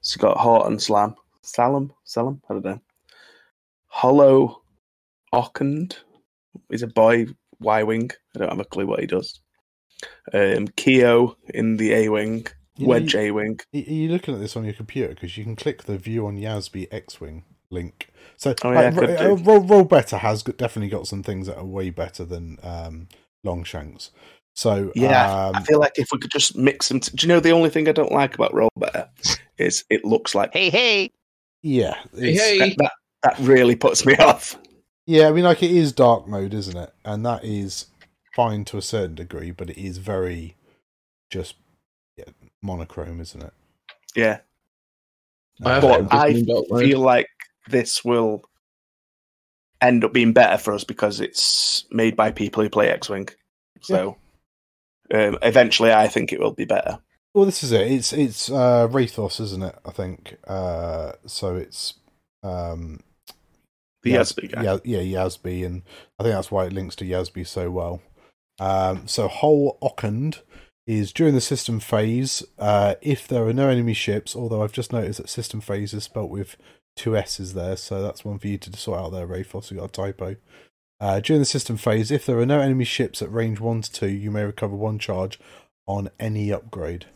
[0.02, 2.80] So you've got Horton Salm, Salam, Salam, I don't know.
[3.88, 4.59] Hollow
[5.34, 5.96] Ockend
[6.70, 7.26] is a boy
[7.60, 8.10] Y wing.
[8.34, 9.40] I don't have a clue what he does.
[10.32, 13.58] Um, Keo in the A wing, You know, Wedge A wing.
[13.74, 15.08] Are you looking at this on your computer?
[15.14, 18.08] Because you can click the view on Yasby X-wing link.
[18.36, 21.58] So Oh, yeah, like, could Roll, Roll Better has got, definitely got some things that
[21.58, 23.08] are way better than um,
[23.44, 24.10] Longshanks.
[24.54, 27.00] So Yeah, I um, feel like if we could just mix them.
[27.00, 29.08] T- Do you know the only thing I don't like about Roll Better
[29.58, 31.10] is it looks like Hey, hey.
[31.62, 32.58] yeah, Hey, hey.
[32.58, 32.92] that, that.
[33.22, 34.56] That really puts me off.
[35.10, 36.94] Yeah, I mean, like it is dark mode, isn't it?
[37.04, 37.86] And that is
[38.36, 40.54] fine to a certain degree, but it is very
[41.30, 41.56] just
[42.16, 42.26] yeah,
[42.62, 43.52] monochrome, isn't it?
[44.14, 44.38] Yeah,
[45.64, 46.68] I But I in mode.
[46.68, 47.26] feel like
[47.66, 48.44] this will
[49.80, 53.30] end up being better for us because it's made by people who play X-wing.
[53.80, 54.16] So
[55.12, 57.00] um, eventually, I think it will be better.
[57.34, 57.90] Well, this is it.
[57.90, 59.74] It's it's uh, Raithos, isn't it?
[59.84, 60.36] I think.
[60.46, 61.94] Uh, so it's
[62.44, 63.00] um,
[64.02, 64.62] The Yasby guy.
[64.62, 65.82] Yeah, yeah, Yasby, and
[66.18, 68.00] I think that's why it links to Yasby so well.
[68.58, 70.40] Um, so whole Ockend
[70.86, 72.42] is during the system phase.
[72.58, 76.04] Uh, if there are no enemy ships, although I've just noticed that system phase is
[76.04, 76.56] spelt with
[76.96, 79.70] two S's there, so that's one for you to sort out there, Raithos.
[79.70, 80.36] You got a typo.
[81.00, 83.90] Uh, during the system phase, if there are no enemy ships at range one to
[83.90, 85.38] two, you may recover one charge
[85.86, 87.06] on any upgrade.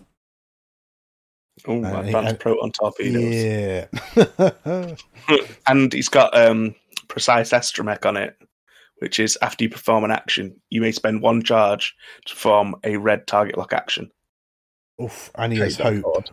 [1.67, 3.35] Oh, advanced proton torpedoes.
[3.35, 4.97] Yeah.
[5.67, 6.75] And he's got um,
[7.09, 8.37] precise astromech on it,
[8.99, 11.95] which is after you perform an action, you may spend one charge
[12.27, 14.11] to form a red target lock action.
[15.03, 16.03] Oof, and he has hope.
[16.03, 16.31] card.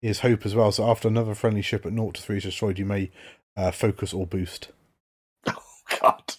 [0.00, 0.72] He has hope as well.
[0.72, 3.10] So after another friendly ship at 0 to 3 is destroyed, you may
[3.56, 4.68] uh, focus or boost.
[5.92, 6.34] Oh, God.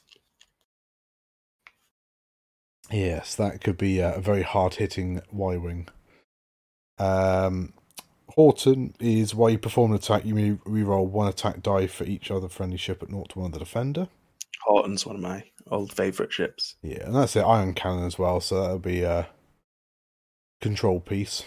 [2.90, 5.88] Yes, that could be uh, a very hard hitting Y Wing.
[6.98, 7.74] Um,
[8.36, 12.32] Horton is while you perform an attack, you may reroll one attack die for each
[12.32, 14.08] other friendly ship at 0 to 1 of the defender.
[14.64, 16.76] Horton's one of my old favourite ships.
[16.82, 17.42] Yeah, and that's it.
[17.42, 19.28] Ion Cannon as well, so that'll be a
[20.62, 21.44] control piece.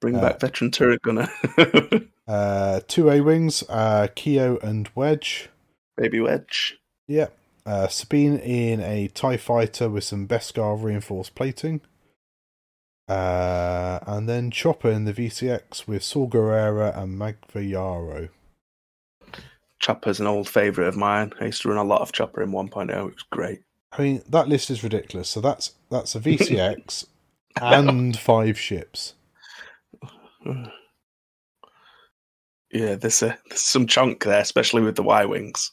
[0.00, 1.28] Bring Uh, back veteran turret gunner.
[2.26, 5.50] Uh, two A wings, uh, Keo and Wedge.
[5.98, 6.78] Baby Wedge.
[7.06, 7.26] Yeah.
[7.66, 11.82] Uh, Sabine in a TIE fighter with some Beskar reinforced plating.
[13.08, 18.28] Uh, and then Chopper in the VCX with Saw Gerrera and Magva Yarrow.
[19.78, 21.32] Chopper's an old favourite of mine.
[21.40, 22.90] I used to run a lot of Chopper in 1.0.
[22.90, 23.60] It was great.
[23.92, 25.28] I mean, that list is ridiculous.
[25.28, 27.06] So that's that's a VCX
[27.60, 29.14] and five ships.
[32.72, 35.70] Yeah, there's, a, there's some chunk there, especially with the Y wings.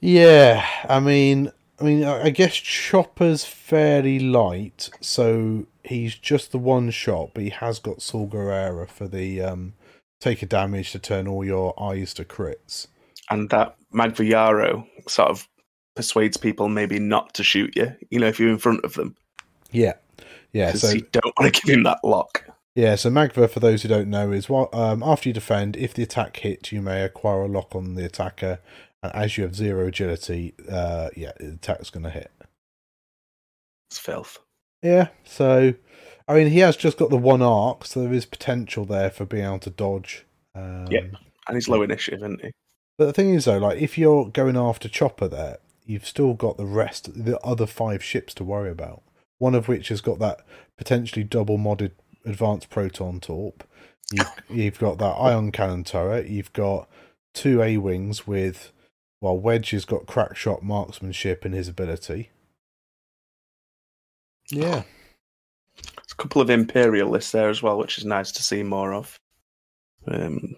[0.00, 6.90] Yeah, I mean, I mean, I guess Chopper's fairly light, so he's just the one
[6.90, 9.72] shot, but he has got Saw Gerrera for the um,
[10.20, 12.86] take a damage to turn all your eyes to crits.
[13.30, 15.48] And that Magvayaro sort of
[15.96, 19.16] persuades people maybe not to shoot you, you know, if you're in front of them.
[19.72, 19.94] Yeah,
[20.52, 20.74] yeah.
[20.74, 22.44] So you don't want to give him that lock.
[22.76, 25.94] yeah, so Magva, for those who don't know, is what um, after you defend, if
[25.94, 28.60] the attack hits, you may acquire a lock on the attacker,
[29.02, 32.30] and as you have zero agility, uh, yeah, the attack's going to hit.
[33.90, 34.38] It's filth.
[34.82, 35.74] Yeah, so
[36.28, 39.24] I mean, he has just got the one arc, so there is potential there for
[39.24, 40.24] being able to dodge.
[40.54, 41.12] Um, Yep.
[41.48, 42.52] And he's low initiative, isn't he?
[42.98, 46.56] But the thing is, though, like if you're going after Chopper, there, you've still got
[46.56, 49.02] the rest, the other five ships to worry about.
[49.38, 50.40] One of which has got that
[50.78, 51.92] potentially double modded
[52.24, 53.64] advanced proton torp.
[54.12, 56.28] You've, you've got that ion cannon turret.
[56.28, 56.88] You've got
[57.34, 58.72] two A wings with,
[59.22, 62.30] well, Wedge has got crack shot marksmanship in his ability.
[64.50, 64.82] Yeah.
[65.76, 69.20] There's a couple of imperialists there as well, which is nice to see more of.
[70.08, 70.56] Um,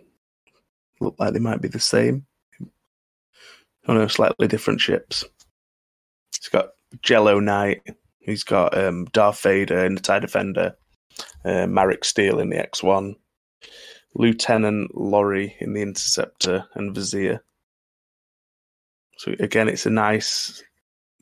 [0.98, 2.24] look like they might be the same.
[3.86, 5.26] Oh no, slightly different ships.
[6.34, 6.70] He's got
[7.02, 7.82] Jello Knight.
[8.18, 10.74] He's got um, Darth Vader in the TIE Defender.
[11.44, 13.14] Uh, Maarek Stele in the X1.
[14.14, 17.44] Lieutenant Lorrir in the Interceptor and Vizier.
[19.24, 20.62] So again, it's a nice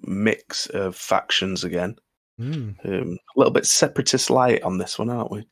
[0.02, 1.94] mix of factions again.
[2.40, 2.74] Mm.
[2.84, 5.46] Um, a little bit separatist light on this one, aren't we?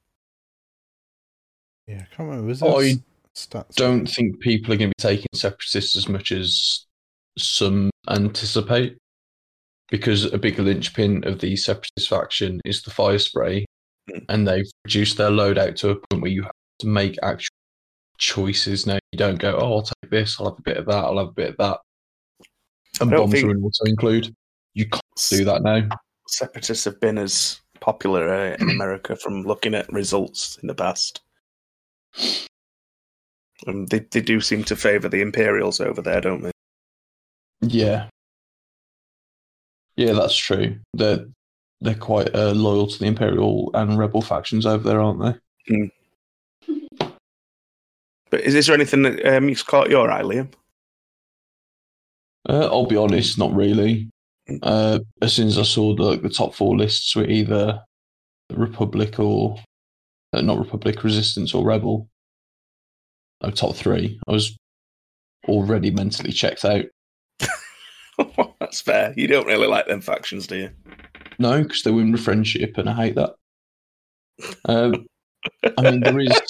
[1.87, 2.47] Yeah, I can't remember.
[2.49, 2.99] Was there I s-
[3.37, 3.75] stats?
[3.77, 6.87] don't think people are going to be taking separatists as much as
[7.39, 8.97] some anticipate,
[9.91, 13.65] because a big linchpin of the separatist faction is the fire spray,
[14.11, 14.25] Mm.
[14.29, 17.55] and they've reduced their loadout to a point where you have to make actual
[18.19, 18.99] choices now.
[19.13, 21.29] You don't go, oh, I'll take this, I'll have a bit of that, I'll have
[21.29, 21.79] a bit of that.
[23.01, 24.35] And bombs think- are an auto include.
[24.75, 25.89] You can't do that now.
[26.29, 31.23] Separatists have been as popular uh, in America from looking at results in the past.
[33.67, 36.53] Um, they they do seem to favour the Imperials over there, don't they?
[37.61, 38.09] Yeah.
[39.97, 40.79] Yeah, that's true.
[40.95, 41.27] They're
[41.81, 45.91] they're quite uh, loyal to the Imperial and Rebel factions over there, aren't they?
[48.31, 50.53] But is, is there anything that um, has caught your eye, Liam?
[52.51, 54.11] Uh, I'll be honest, not really.
[54.65, 57.81] Uh, as soon as I saw the the top four lists were either
[58.53, 59.57] Republic or
[60.33, 62.09] uh, not Republic, Resistance or Rebel.
[63.41, 64.19] No, top three.
[64.27, 64.57] I was
[65.47, 66.87] already mentally checked out.
[68.61, 69.15] That's fair.
[69.17, 70.71] You don't really like them factions, do you?
[71.39, 73.35] No, because they win with friendship, and I hate that.
[74.65, 75.07] Um,
[75.79, 76.29] I mean, there is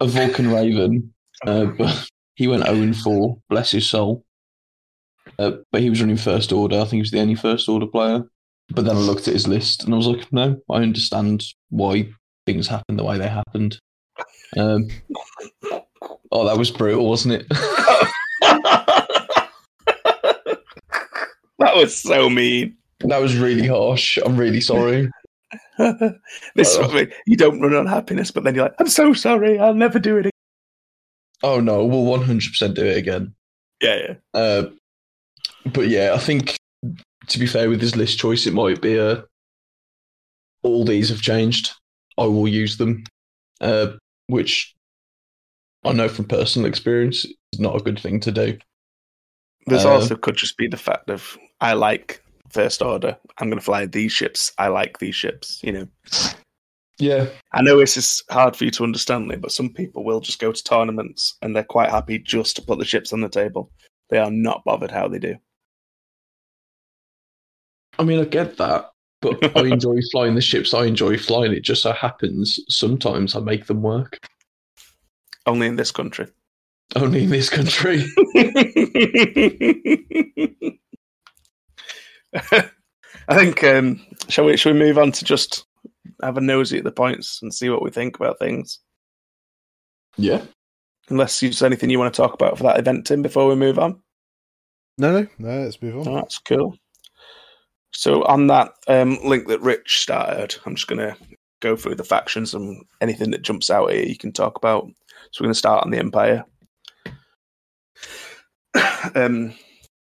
[0.00, 1.12] a Vulcan Raven,
[1.46, 4.24] uh, but he went 0 and 4, bless his soul.
[5.38, 6.76] Uh, but he was running first order.
[6.76, 8.22] I think he was the only first order player.
[8.70, 12.08] But then I looked at his list and I was like, no, I understand why
[12.46, 13.78] things happened the way they happened.
[14.56, 14.88] Um,
[16.32, 17.46] oh, that was brutal, wasn't it?
[21.58, 22.76] that was so mean.
[23.00, 24.18] that was really harsh.
[24.24, 25.10] I'm really sorry.
[25.78, 27.12] this is what I mean.
[27.26, 30.16] You don't run on happiness, but then you're like, I'm so sorry, I'll never do
[30.16, 30.33] it again.
[31.44, 33.34] Oh no, we'll 100% do it again.
[33.82, 34.14] Yeah, yeah.
[34.32, 34.70] Uh,
[35.66, 36.56] but yeah, I think
[37.28, 39.24] to be fair with his list choice, it might be a
[40.62, 41.72] all these have changed.
[42.16, 43.04] I will use them,
[43.60, 43.88] uh,
[44.28, 44.74] which
[45.84, 48.56] I know from personal experience is not a good thing to do.
[49.66, 53.18] This Uh, also could just be the fact of I like First Order.
[53.36, 54.50] I'm going to fly these ships.
[54.56, 55.60] I like these ships.
[55.62, 55.88] You know,
[56.98, 60.20] Yeah, I know this is hard for you to understand, Lee, but some people will
[60.20, 63.28] just go to tournaments and they're quite happy just to put the chips on the
[63.28, 63.70] table.
[64.10, 65.34] They are not bothered how they do.
[67.98, 68.90] I mean I get that,
[69.20, 70.74] but I enjoy flying the ships.
[70.74, 71.52] I enjoy flying.
[71.52, 74.18] It just so happens sometimes I make them work.
[75.46, 76.26] Only in this country.
[76.96, 78.04] Only in this country.
[83.28, 83.64] I think.
[83.64, 84.56] Um, shall we?
[84.56, 85.66] Shall we move on to just
[86.24, 88.80] have a nosy at the points and see what we think about things.
[90.16, 90.42] Yeah.
[91.08, 93.78] Unless there's anything you want to talk about for that event, Tim, before we move
[93.78, 94.00] on.
[94.96, 95.64] No, no, no.
[95.64, 96.08] Let's move on.
[96.08, 96.76] Oh, that's cool.
[97.92, 101.16] So on that um, link that Rich started, I'm just going to
[101.60, 104.86] go through the factions and anything that jumps out here you can talk about.
[105.30, 106.44] So we're going to start on the Empire.
[109.14, 109.54] um,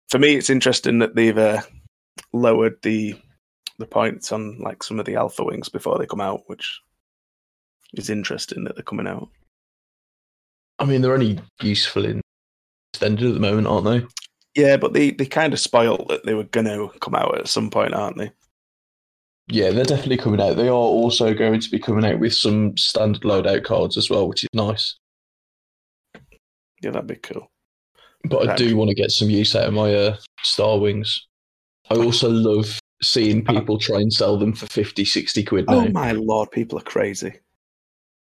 [0.08, 1.62] for me, it's interesting that they've uh,
[2.32, 3.18] lowered the
[3.78, 6.80] the points on like some of the Alpha wings before they come out, which
[7.94, 9.28] is interesting that they're coming out.
[10.78, 12.20] I mean, they're only useful in
[12.92, 14.06] extended at the moment, aren't they?
[14.60, 17.48] Yeah, but they, they kind of spoiled that they were going to come out at
[17.48, 18.32] some point, aren't they?
[19.50, 20.56] Yeah, they're definitely coming out.
[20.56, 24.28] They are also going to be coming out with some standard loadout cards as well,
[24.28, 24.96] which is nice.
[26.82, 27.50] Yeah, that'd be cool.
[28.24, 28.68] But I Exactly.
[28.68, 31.26] do want to get some use out of my uh, Star Wings.
[31.90, 35.72] I also love seeing uh, people try and sell them for 50, 60 quid oh
[35.72, 35.86] now.
[35.86, 37.32] Oh my lord, people are crazy.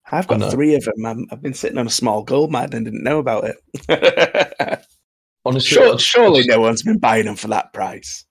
[0.09, 1.05] I've got three of them.
[1.05, 4.84] I'm, I've been sitting on a small gold mine and didn't know about it.
[5.45, 8.25] Honestly, Sure, I- surely no one's been buying them for that price.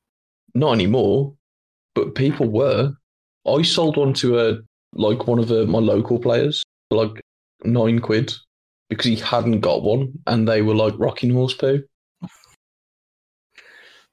[0.55, 1.35] not anymore,
[1.95, 2.93] but people were.
[3.47, 4.59] I sold one to a
[4.95, 7.21] like one of my local players for like
[7.65, 8.33] nine quid
[8.89, 11.83] because he hadn't got one, and they were like rocking horse poo.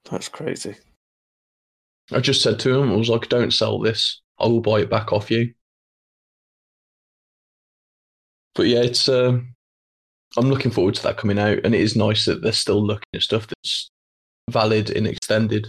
[0.10, 0.76] That's crazy.
[2.12, 4.22] I just said to him, I was like, "Don't sell this.
[4.40, 5.54] I will buy it back off you."
[8.56, 9.08] But yeah, it's.
[9.10, 9.56] Um,
[10.38, 13.04] I'm looking forward to that coming out, and it is nice that they're still looking
[13.14, 13.90] at stuff that's
[14.50, 15.68] valid and extended,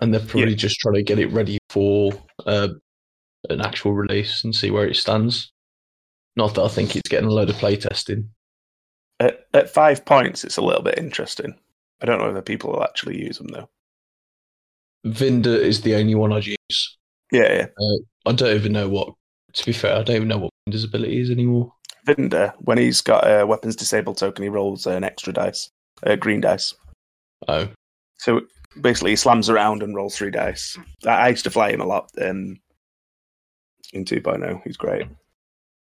[0.00, 2.12] and they're probably just trying to get it ready for
[2.46, 2.68] uh,
[3.48, 5.52] an actual release and see where it stands.
[6.36, 8.28] Not that I think it's getting a load of playtesting.
[9.18, 11.58] At, at five points, it's a little bit interesting.
[12.00, 13.68] I don't know whether people will actually use them though.
[15.06, 16.98] Vynder is the only one I'd use.
[17.32, 17.96] Yeah, yeah.
[18.26, 19.14] I don't even know what.
[19.54, 21.72] To be fair, I don't even know what Vynder's ability is anymore.
[22.06, 25.70] Vynder, when he's got a weapons disabled token, he rolls an extra dice,
[26.04, 26.74] uh, green dice.
[27.48, 27.68] Oh,
[28.18, 28.42] So
[28.80, 30.78] basically, he slams around and rolls three dice.
[31.04, 32.60] I I used to fly him a lot um,
[33.92, 34.62] in 2.0.
[34.64, 35.06] He's great.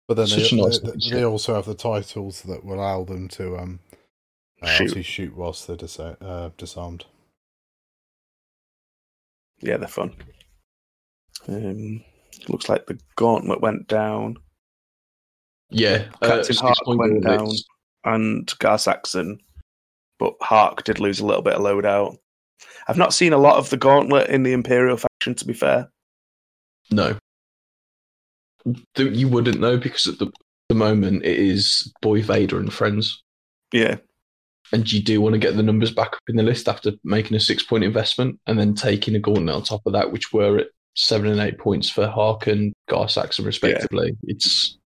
[0.09, 3.57] But then they, nice they, they also have the titles that will allow them to
[3.57, 3.92] um, uh,
[4.65, 4.71] Shoot.
[4.75, 7.05] obviously shoot whilst they're disa- uh, disarmed.
[9.61, 10.15] Yeah, they're fun.
[11.49, 12.03] Um,
[12.49, 14.37] looks like the gauntlet went down,
[15.71, 16.05] yeah.
[16.23, 17.65] Captain six Hark went gauntlets.
[18.05, 18.15] down.
[18.15, 19.41] and Gar Saxon,
[20.19, 22.17] but Hark did lose a little bit of loadout.
[22.89, 25.89] I've not seen a lot of the gauntlet in the Imperial faction, to be fair.
[26.91, 27.17] No.
[28.97, 30.31] You wouldn't know because at the,
[30.69, 33.23] the moment it is Boy Vader and friends.
[33.73, 33.97] Yeah,
[34.73, 37.37] And you do want to get the numbers back up in the list after making
[37.37, 40.59] a six point investment and then taking a gauntlet on top of that, which were
[40.59, 44.17] at seven and eight points for Hark and Gar Saxon respectively.
[44.25, 44.79] It's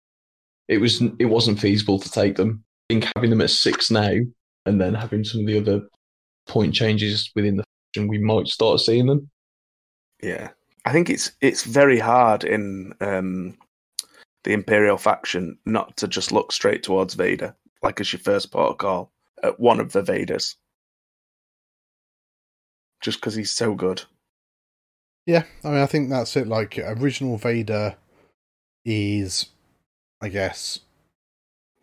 [0.67, 2.63] it was it wasn't feasible to take them.
[2.89, 4.15] I think having them at six now
[4.65, 5.81] and then having some of the other
[6.47, 7.63] point changes within the
[7.93, 9.29] faction, we might start seeing them.
[10.21, 10.49] yeah.
[10.87, 13.57] I think it's it's very hard in um,
[14.43, 19.11] the Imperial faction not to just look straight towards Vader, like as your first protocol
[19.43, 20.55] at one of the Vaders,
[23.01, 24.03] just because he's so good.
[25.25, 26.47] Yeah, I mean, I think that's it.
[26.47, 27.95] Like, original Vader
[28.83, 29.47] is,
[30.21, 30.79] I guess,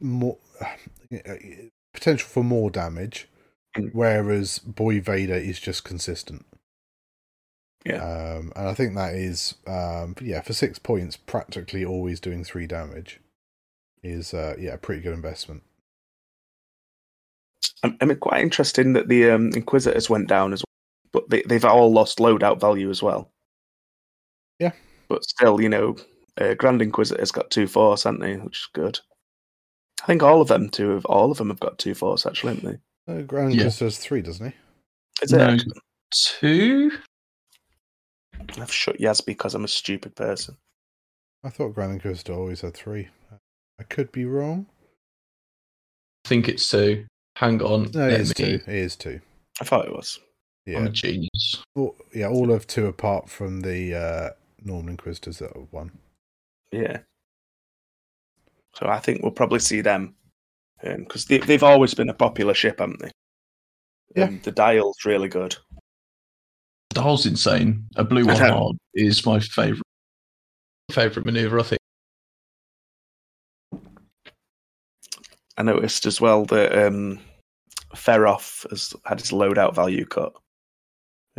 [0.00, 0.38] more
[1.94, 3.28] potential for more damage,
[3.76, 3.94] Mm.
[3.94, 6.44] whereas Boy Vader is just consistent.
[7.86, 8.02] Yeah.
[8.04, 12.66] Um, and I think that is, um, yeah, for six points, practically always doing three
[12.66, 13.18] damage
[14.02, 15.62] is, uh, yeah, a pretty good investment.
[17.82, 21.42] I I mean, quite interesting that the um, Inquisitors went down as well, but they,
[21.42, 23.30] they've all lost loadout value as well.
[24.58, 24.72] Yeah.
[25.08, 25.96] But still, you know,
[26.40, 28.36] uh, Grand Inquisitor's got two force, haven't they?
[28.36, 29.00] Which is good.
[30.02, 32.54] I think all of them two have all of them have got two force actually,
[32.56, 33.12] haven't they?
[33.12, 33.62] Uh, Grand Yeah.
[33.62, 34.56] Inquisitor has three, doesn't he?
[35.22, 35.38] Is it?
[35.38, 35.48] No.
[35.50, 35.72] actually?
[36.14, 36.92] Two?
[38.60, 40.56] I've shut Yaz because I'm a stupid person.
[41.44, 43.08] I thought Grand Inquisitor always had three.
[43.78, 44.66] I could be wrong.
[46.24, 47.06] I think it's two.
[47.36, 47.90] Hang on.
[47.92, 48.54] No, it let is me- two.
[48.66, 49.20] It is two.
[49.60, 50.18] I thought it was.
[50.66, 51.62] I'm Yeah, a genius.
[51.74, 54.30] all, yeah, all of two apart from the uh,
[54.64, 55.90] Norman Inquisitors that are one.
[56.70, 56.98] Yeah.
[58.74, 60.14] So I think we'll probably see them
[60.82, 63.10] because they, they've always been a popular ship, haven't they?
[64.16, 64.24] Yeah.
[64.24, 65.56] Um, the dial's really good.
[66.90, 67.86] The Dial's insane.
[67.96, 69.82] A blue one is my favorite
[70.90, 71.58] favorite maneuver.
[71.60, 71.78] I think.
[75.56, 77.18] I noticed as well that um,
[77.94, 80.32] Feroff has had his loadout value cut.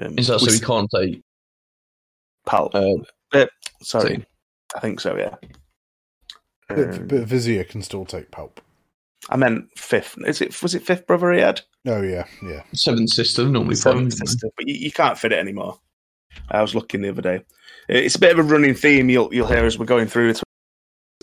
[0.01, 1.21] Um, Is that so we he can't take?
[2.45, 2.69] Pal.
[2.73, 3.45] Uh,
[3.81, 4.25] Sorry, Zane.
[4.75, 5.17] I think so.
[5.17, 5.35] Yeah.
[6.67, 8.61] But, Um, but Vizier can still take pulp.
[9.29, 10.17] I meant fifth.
[10.25, 10.61] Is it?
[10.61, 11.61] Was it fifth brother he had?
[11.85, 12.63] Oh yeah, yeah.
[12.73, 14.27] seventh sister normally Seventh five.
[14.27, 15.79] sister, but you, you can't fit it anymore.
[16.49, 17.43] I was looking the other day.
[17.89, 19.09] It's a bit of a running theme.
[19.09, 20.41] You'll you'll hear as we're going through it.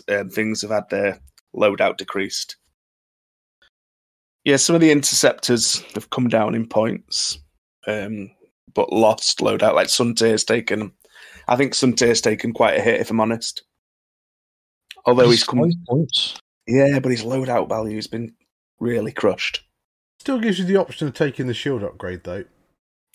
[0.09, 1.19] Um, things have had their
[1.55, 2.55] loadout decreased.
[4.43, 7.37] Yeah, some of the interceptors have come down in points,
[7.87, 8.31] um,
[8.73, 9.75] but lost loadout.
[9.75, 10.91] Like Soontir's taken.
[11.47, 13.63] I think Soontir's taken quite a hit, if I'm honest.
[15.05, 16.39] Although he's come, five points.
[16.67, 18.33] yeah, but his loadout value has been
[18.79, 19.61] really crushed.
[20.19, 22.45] Still gives you the option of taking the shield upgrade though.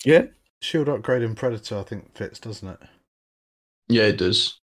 [0.05, 0.25] Yeah,
[0.61, 2.79] Shield upgrade in Predator, I think fits, doesn't it?
[3.87, 4.59] Yeah, it does.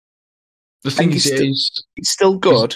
[0.84, 2.76] The thing he's is, still- is It's still good,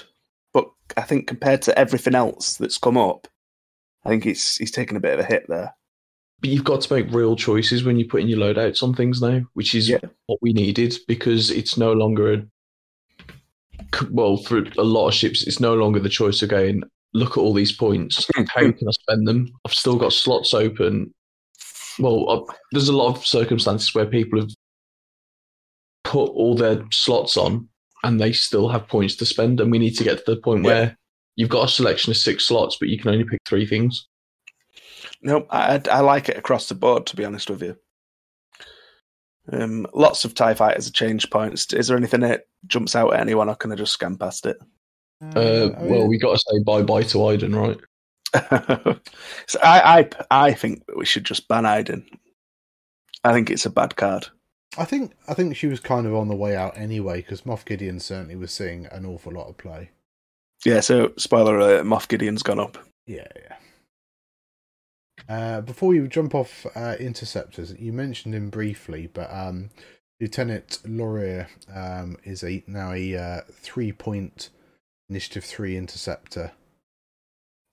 [0.54, 3.28] but I think compared to everything else that's come up,
[4.08, 5.76] I think it's he's taken a bit of a hit there.
[6.39, 9.41] but you've got to make real choices when you're putting your loadouts on things now,
[9.53, 9.99] which is Yeah.
[10.28, 12.45] what we needed because it's no longer a
[14.12, 15.45] well for a lot of ships.
[15.47, 16.84] It's no longer the choice of going
[17.14, 18.28] look at all these points.
[18.36, 19.47] How can I spend them?
[19.66, 21.14] I've still got slots open.
[21.99, 24.49] Well, uh, there's a lot of circumstances where people have
[26.03, 27.68] put all their slots on
[28.03, 30.64] and they still have points to spend, and we need to get to the point
[30.64, 30.70] Yeah.
[30.70, 30.97] where
[31.38, 34.08] you've got a selection of six slots, but you can only pick three things.
[35.22, 37.06] No, I I like it across the board.
[37.06, 37.78] To be honest with you,
[39.52, 41.72] um, lots of Tie Fighters have changed points.
[41.74, 44.58] Is there anything that jumps out at anyone, or can I just scan past it?
[45.36, 47.80] Uh, I mean, well, we got to say bye bye to Iden, right?
[49.48, 52.06] so I, I I think we should just ban Iden.
[53.24, 54.28] I think it's a bad card.
[54.78, 57.66] I think I think she was kind of on the way out anyway because Moff
[57.66, 59.90] Gideon certainly was seeing an awful lot of play.
[60.68, 60.82] Yeah.
[60.82, 62.78] So spoiler alert: Moff Gideon's gone up.
[63.05, 63.55] Yeah, yeah.
[65.30, 69.70] Uh, before you jump off uh, interceptors, you mentioned him briefly, but um,
[70.20, 74.49] Lieutenant Lorrir um, is a now a uh, three-point
[75.09, 76.51] initiative three interceptor,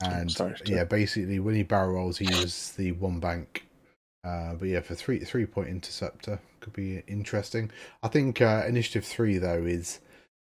[0.00, 3.66] and sorry, yeah, basically when he barrel rolls, he uses the one bank.
[4.24, 7.72] Uh, but yeah, for three three-point interceptor could be interesting.
[8.04, 10.00] I think uh, initiative three though is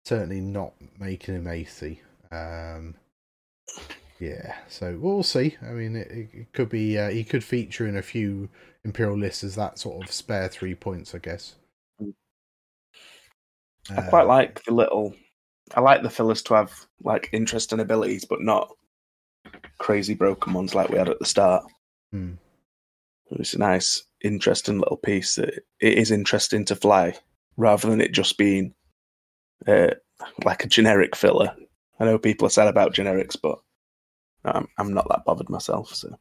[0.05, 2.01] certainly not making him AC.
[2.31, 2.95] Um,
[4.19, 5.57] yeah, so we'll see.
[5.61, 8.49] I mean, it, it could be uh, he could feature in a few
[8.83, 11.55] imperial lists as that sort of spare three points, I guess.
[13.89, 15.15] I quite Uh, like the little.
[15.73, 16.71] I like the fillers to have
[17.03, 18.69] like interesting abilities, but not
[19.79, 21.65] crazy broken ones like we had at the start.
[22.11, 22.33] Hmm.
[23.31, 27.17] It's a nice, interesting little piece that it is interesting to fly,
[27.57, 28.73] rather than it just being
[29.65, 29.91] uh,
[30.43, 31.55] like a generic filler.
[32.01, 33.59] I know people are sad about generics, but
[34.43, 35.93] I'm, I'm not that bothered myself.
[35.93, 36.17] So,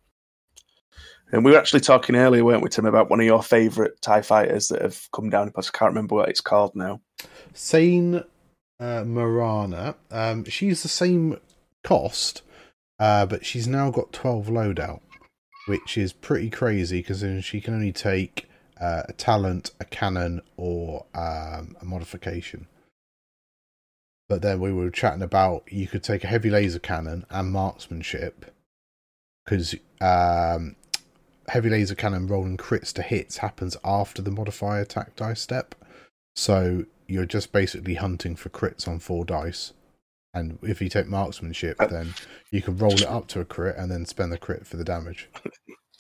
[1.33, 4.21] and we were actually talking earlier, weren't we, Tim, about one of your favourite Tie
[4.21, 5.51] fighters that have come down.
[5.57, 7.01] I can't remember what it's called now.
[7.55, 8.23] Seyn
[8.79, 9.95] uh, Marana.
[10.11, 11.39] Um, she's the same
[11.83, 12.43] cost,
[12.99, 15.01] uh, but she's now got 12 loadout,
[15.67, 20.43] which is pretty crazy because then she can only take uh, a talent, a cannon,
[20.59, 22.67] or um, a modification.
[24.31, 28.55] But then we were chatting about you could take a heavy laser cannon and marksmanship
[29.45, 30.77] because um,
[31.49, 35.75] heavy laser cannon rolling crits to hits happens after the modifier attack dice step.
[36.37, 39.73] So you're just basically hunting for crits on four dice.
[40.33, 42.15] And if you take marksmanship, then
[42.53, 44.85] you can roll it up to a crit and then spend the crit for the
[44.85, 45.29] damage.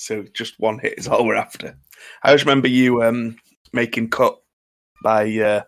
[0.02, 1.76] So just one hit is all we're after.
[2.22, 3.36] I always remember you um,
[3.74, 4.38] making cut
[5.04, 5.64] by uh,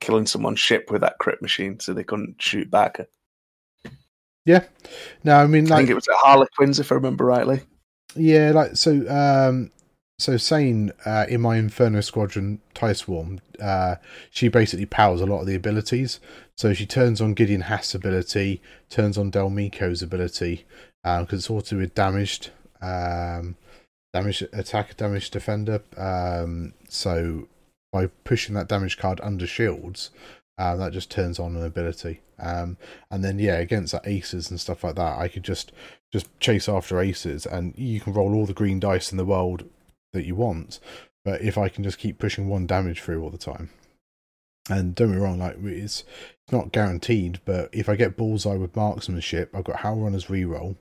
[0.00, 3.00] killing someone's ship with that crit machine, so they couldn't shoot back.
[4.44, 4.64] Yeah.
[5.22, 7.62] No, I mean, I think it was at Harlequins, if I remember rightly.
[8.14, 9.06] yeah, like so.
[9.08, 9.70] Um,
[10.18, 13.96] so Seyn uh, in my Inferno Squadron Tie Swarm, uh,
[14.30, 16.20] she basically powers a lot of the abilities.
[16.56, 20.66] So she turns on Gideon Hass ability, turns on Del Meeko's ability
[21.02, 22.50] because it's all to do with damaged,
[22.82, 23.56] um,
[24.12, 25.82] damage attack, damage defender.
[25.96, 27.48] Um, so
[27.92, 30.10] by pushing that damage card under shields,
[30.58, 32.20] uh, that just turns on an ability.
[32.38, 32.76] Um,
[33.10, 35.72] and then yeah, against like aces and stuff like that, I could just
[36.12, 39.64] just chase after aces, and you can roll all the green dice in the world
[40.12, 40.80] that you want.
[41.24, 43.70] But if I can just keep pushing one damage through all the time,
[44.68, 46.04] and don't be wrong, like it's
[46.44, 50.76] it's not guaranteed, but if I get bullseye with marksmanship, I've got Howlrunner's reroll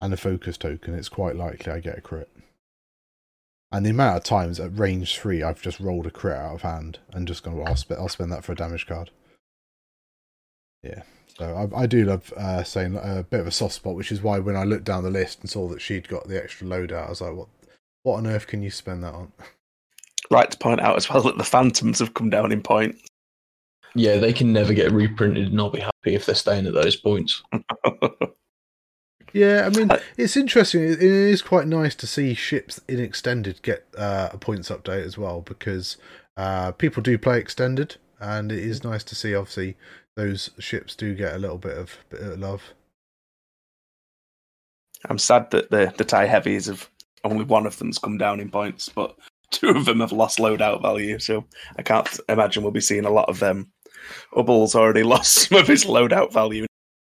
[0.00, 0.94] and a focus token.
[0.94, 2.30] It's quite likely I get a crit.
[3.76, 6.62] And the amount of times at range three I've just rolled a crit out of
[6.62, 9.10] hand and just gone, well, I'll, sp- I'll spend that for a damage card.
[10.82, 11.02] Yeah.
[11.36, 14.22] So I, I do love uh, saying a bit of a soft spot, which is
[14.22, 17.04] why when I looked down the list and saw that she'd got the extra loadout,
[17.04, 17.48] I was like, what,
[18.02, 19.32] what on earth can you spend that on?
[20.28, 23.06] Right to point out as well that the Phantoms have come down in points.
[23.94, 26.96] Yeah, they can never get reprinted, and I'll be happy if they're staying at those
[26.96, 27.44] points.
[29.36, 30.82] Yeah, I mean, Uh, it's interesting.
[30.82, 35.04] It it is quite nice to see ships in extended get uh, a points update
[35.04, 35.98] as well because
[36.38, 39.34] uh, people do play extended, and it is nice to see.
[39.34, 39.76] Obviously,
[40.16, 42.62] those ships do get a little bit of, bit of love.
[45.08, 46.88] I'm sad that the the tie heavies have
[47.24, 49.16] only one of them's come down in points, but
[49.50, 51.18] two of them have lost loadout value.
[51.18, 51.44] So
[51.78, 53.70] I can't imagine we'll be seeing a lot of them.
[54.34, 56.65] Ubble's already lost some of his loadout value.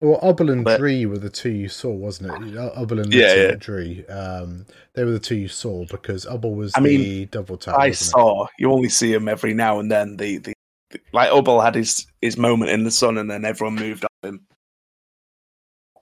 [0.01, 2.53] Well, Ubbel and But- Dree were the two you saw, wasn't it?
[2.55, 3.55] Ubbel and yeah, yeah.
[3.55, 4.05] Dree.
[4.07, 7.75] Um, they were the two you saw because Ubbel was I the mean, double tap.
[7.75, 8.11] I wasn't it?
[8.11, 10.15] saw you only see him every now and then.
[10.15, 10.53] The, the,
[10.91, 14.11] the like Ubble had his his moment in the sun, and then everyone moved off
[14.23, 14.45] him.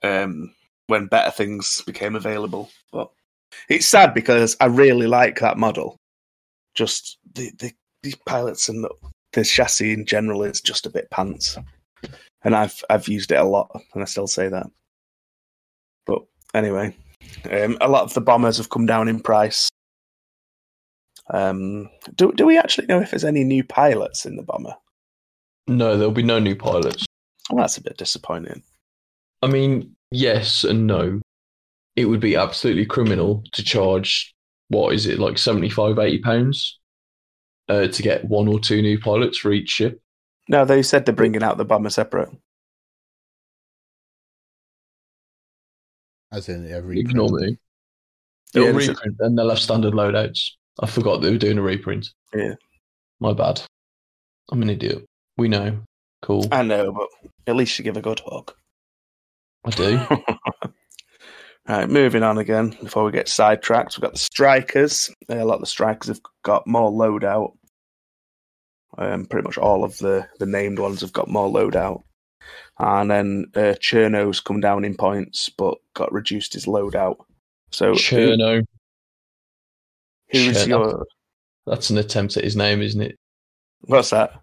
[0.04, 0.54] Um,
[0.86, 3.10] when better things became available, but
[3.68, 5.98] it's sad because I really like that model.
[6.76, 7.72] Just the the
[8.04, 8.90] these pilots and the,
[9.34, 11.58] the chassis in general is just a bit pants,
[12.44, 14.68] and I've I've used it a lot, and I still say that.
[16.06, 16.24] But
[16.54, 16.96] anyway,
[17.52, 19.70] um, a lot of the bombers have come down in price.
[21.30, 24.76] Um, do do we actually know if there's any new pilots in the bomber?
[25.68, 27.06] No, there'll be no new pilots.
[27.50, 28.64] Well, that's a bit disappointing.
[29.42, 31.22] I mean, yes and no.
[31.96, 34.34] It would be absolutely criminal to charge
[34.70, 36.80] what is it like 75 80 pounds
[37.70, 40.02] uh, to get one or two new pilots for each ship.
[40.50, 42.30] No, they said they're bringing out the bomber separate.
[46.32, 47.58] As in every Ignore me.
[48.54, 50.52] They'll Yeah, reprint and they'll have standard loadouts.
[50.80, 52.10] I forgot they were doing a reprint.
[52.34, 52.56] Yeah.
[53.20, 53.62] My bad.
[54.52, 55.06] I'm an idiot.
[55.38, 55.80] We know.
[56.22, 56.46] Cool.
[56.52, 58.54] I know, but at least you give a good hug.
[59.66, 60.00] I do.
[61.68, 63.98] right, moving on again before we get sidetracked.
[63.98, 65.10] We've got the strikers.
[65.30, 67.57] Uh, a lot of the strikers have got more loadout.
[68.98, 72.04] Um, pretty much all of the, the named ones have got more loadout.
[72.80, 77.18] And then uh, Cherno's come down in points, but got reduced his loadout.
[77.72, 78.64] So who, Cherno.
[80.30, 80.68] who's Cherno.
[80.68, 81.06] your
[81.66, 83.18] That's an attempt at his name, isn't it?
[83.82, 84.42] what's that?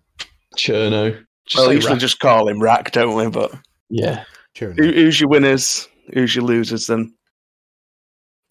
[0.57, 1.25] Cherno.
[1.47, 3.29] Just well, usually just call him Rack, don't we?
[3.29, 3.53] But
[3.91, 4.25] yeah.
[4.59, 5.89] Who, who's your winners?
[6.13, 6.87] Who's your losers?
[6.87, 7.15] Then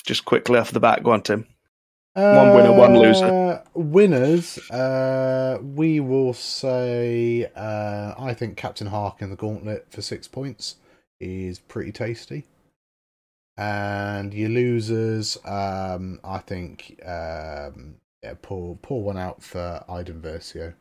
[0.06, 1.48] just quickly off the bat, go on, Tim.
[2.16, 3.26] One winner, one loser.
[3.26, 10.04] Uh, Winners, uh, we will say, uh, I think Captain Hark in the Gauntlet for
[10.04, 10.76] six points
[11.20, 12.46] is pretty tasty.
[13.58, 20.74] And your losers, um, I think, um, yeah, pull pull one out for Iden Versio.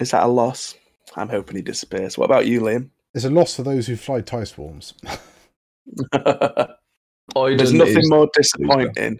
[0.00, 0.74] Is that a loss?
[1.16, 2.16] I'm hoping he disappears.
[2.16, 2.90] What about you, Liam?
[3.14, 4.94] It's a loss for those who fly tie swarms.
[7.34, 9.18] Iden There's nothing is- more disappointing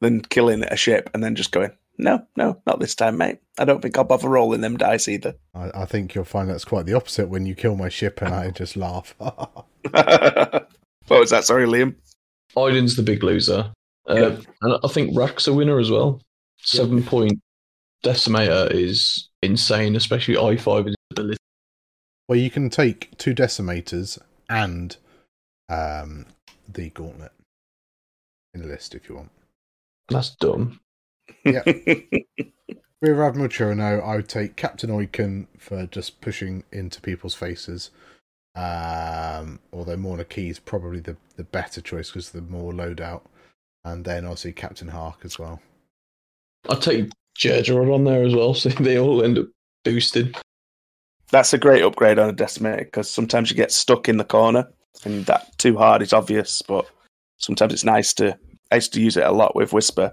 [0.00, 3.38] than killing a ship and then just going, no, no, not this time, mate.
[3.58, 5.34] I don't think I'll bother rolling them dice either.
[5.54, 8.34] I, I think you'll find that's quite the opposite when you kill my ship and
[8.34, 9.14] I just laugh.
[9.18, 10.66] what
[11.08, 11.44] was that?
[11.44, 11.94] Sorry, Liam.
[12.56, 13.72] Iden's the big loser.
[14.08, 14.36] Uh, Yeah.
[14.62, 16.20] And I think Rack's a winner as well.
[16.62, 17.38] Seven point
[18.04, 21.36] decimator is insane, especially i5 ability.
[22.28, 24.18] Well, you can take two decimators
[24.48, 24.96] and
[25.68, 26.26] um,
[26.74, 27.32] the gauntlet
[28.54, 29.30] in the list if you want.
[30.08, 30.80] That's dumb.
[31.44, 31.62] Yeah.
[33.02, 37.90] Rear Admiral Cherno, I would take Captain Oicunn for just pushing into people's faces.
[38.54, 43.22] Um, although Morna Kee is probably the, the better choice because the more loadout.
[43.84, 45.62] And then obviously Captain Hark as well.
[46.68, 49.46] I'd take Gergerod on there as well, so they all end up
[49.84, 50.36] boosted.
[51.30, 54.68] That's a great upgrade on a decimator because sometimes you get stuck in the corner
[55.04, 56.86] and that too hard is obvious, but
[57.38, 58.36] sometimes it's nice to.
[58.70, 60.12] I used to use it a lot with Whisper.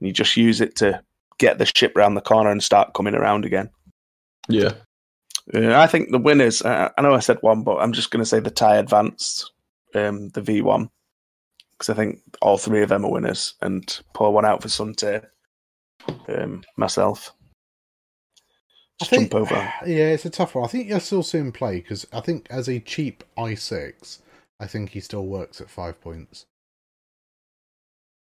[0.00, 1.00] You just use it to
[1.38, 3.70] get the ship round the corner and start coming around again.
[4.48, 4.72] Yeah.
[5.54, 6.62] Uh, I think the winners.
[6.62, 9.50] Uh, I know I said one, but I'm just going to say the tie advanced,
[9.94, 10.88] um, the V1,
[11.72, 15.26] because I think all three of them are winners, and pour one out for Soontir.
[16.28, 17.32] Um, myself.
[18.98, 19.54] Just jump over.
[19.86, 20.64] Yeah, it's a tough one.
[20.64, 24.18] I think you'll still see him play because I think as a cheap i6,
[24.58, 26.46] I think he still works at five points.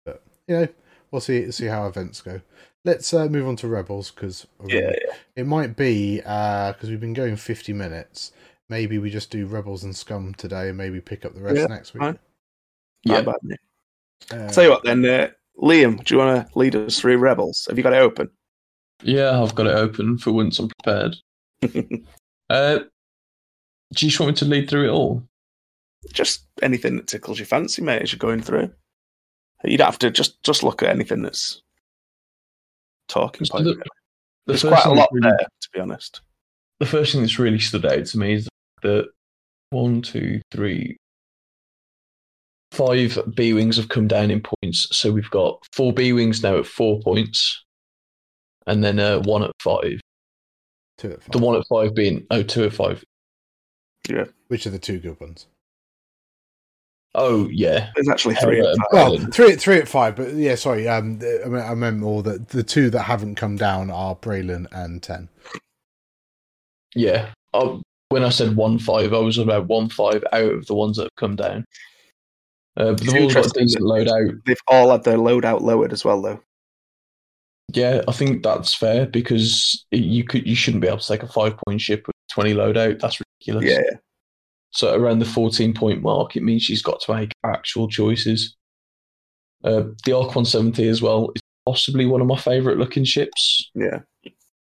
[0.04, 0.68] But you know,
[1.11, 2.40] we'll see see how events go.
[2.84, 4.92] Let's uh, move on to Rebels because Yeah,
[5.36, 8.32] it might be because we've been going fifty minutes.
[8.68, 11.66] Maybe we just do Rebels and Scum today, and maybe pick up the rest Yeah,
[11.66, 12.02] next week.
[12.02, 12.18] fine.
[13.04, 13.20] Yeah.
[13.20, 13.61] Not bad, mate.
[14.30, 17.66] Uh, Tell you what, then, uh, Liam, do you want to lead us through Rebels?
[17.68, 18.28] Have you got it open?
[19.03, 21.16] Yeah, I've got it open for once I'm prepared.
[22.51, 22.78] Uh,
[23.92, 25.22] do you just want me to lead through it all?
[26.14, 28.70] Just anything that tickles your fancy, mate, as you're going through.
[29.64, 31.61] You don't have to just just look at anything that's
[33.09, 33.64] talking point.
[33.64, 33.84] the- The
[34.46, 36.22] There's quite a lot really- there, to be honest.
[36.80, 38.49] the first thing that's really stood out to me is
[38.80, 39.09] that
[39.68, 40.96] one, two, three,
[42.72, 44.86] five B wings have come down in points.
[44.96, 47.62] So we've got four B wings now at four points,
[48.68, 50.00] and then uh, one at five.
[50.98, 51.32] Two at five.
[51.32, 53.02] The one at five being oh, two at five.
[54.08, 54.24] Yeah.
[54.48, 55.46] Which are the two good ones?
[57.14, 58.56] Oh yeah, There's actually three.
[58.56, 58.84] Hera of and.
[58.92, 60.86] Well, three, three at five, but yeah, sorry.
[60.86, 64.66] Um, I mean, I meant more that the two that haven't come down are Braylen
[64.72, 65.28] and Ten.
[66.94, 67.30] yeah.
[67.54, 70.98] Oh, when I said one five, I was about one five out of the ones
[70.98, 71.64] that have come down.
[72.76, 74.40] Uh, but It's they've all got interesting decent loadout.
[74.44, 76.40] They've all had their loadout lowered as well, though.
[77.74, 81.28] Yeah, I think that's fair because you could you shouldn't be able to take a
[81.28, 83.00] five point ship with twenty loadout.
[83.00, 83.70] That's ridiculous.
[83.70, 83.98] Yeah.
[84.70, 88.56] So around the fourteen point mark, it means she's got to make actual choices.
[89.64, 93.70] Uh, the Arc one seventy as well is possibly one of my favourite looking ships
[93.74, 94.00] yeah.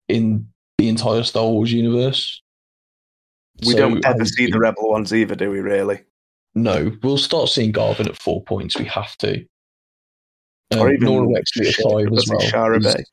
[0.09, 0.47] in
[0.77, 2.41] the entire Star Wars universe.
[3.65, 5.59] We So, don't ever see the rebel ones either, do we?
[5.59, 6.01] Really?
[6.55, 8.77] No, we'll start seeing Garven at four points.
[8.77, 9.45] We have to.
[10.71, 12.41] Um, or even Norra Wexley at five as well.
[12.41, 13.03] Shara Bey?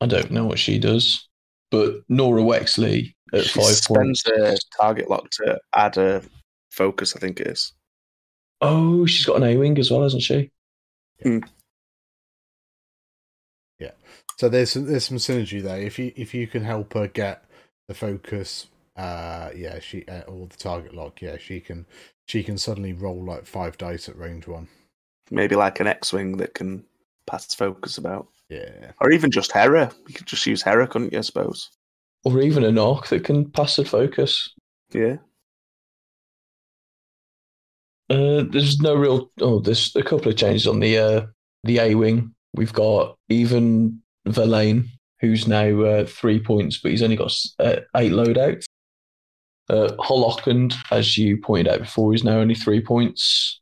[0.00, 1.28] I don't know what she does,
[1.70, 4.64] but Norra Wexley at She five spends points.
[4.64, 6.22] a target lock to add a
[6.70, 7.14] focus.
[7.16, 7.72] I think it is.
[8.62, 10.50] Oh, she's got an A wing as well, hasn't she?
[13.78, 13.90] Yeah.
[14.38, 15.80] So there's some, there's some synergy there.
[15.80, 17.44] If you if you can help her get
[17.88, 21.86] the focus, uh, yeah, she uh, or the target lock, yeah, she can
[22.26, 24.68] she can suddenly roll like five dice at range one.
[25.30, 26.84] Maybe like an X-wing that can
[27.26, 29.90] pass focus about, Yeah, or even just Hera.
[30.06, 31.18] You could just use Hera, couldn't you?
[31.18, 31.70] I suppose.
[32.24, 34.52] Or even an arc that can pass and focus.
[34.92, 35.16] Yeah.
[38.08, 39.30] Uh, there's no real.
[39.40, 41.26] Oh, there's a couple of changes on the uh,
[41.64, 42.32] the A wing.
[42.54, 44.88] We've got Evaan Verlaine,
[45.20, 48.64] who's now uh, three points, but he's only got uh, eight loadouts.
[49.68, 53.60] Uh, Holockand, as you pointed out before, is now only three points.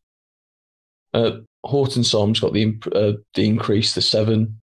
[1.15, 4.61] Uh, Horton Salm's got the uh, the increase to seven.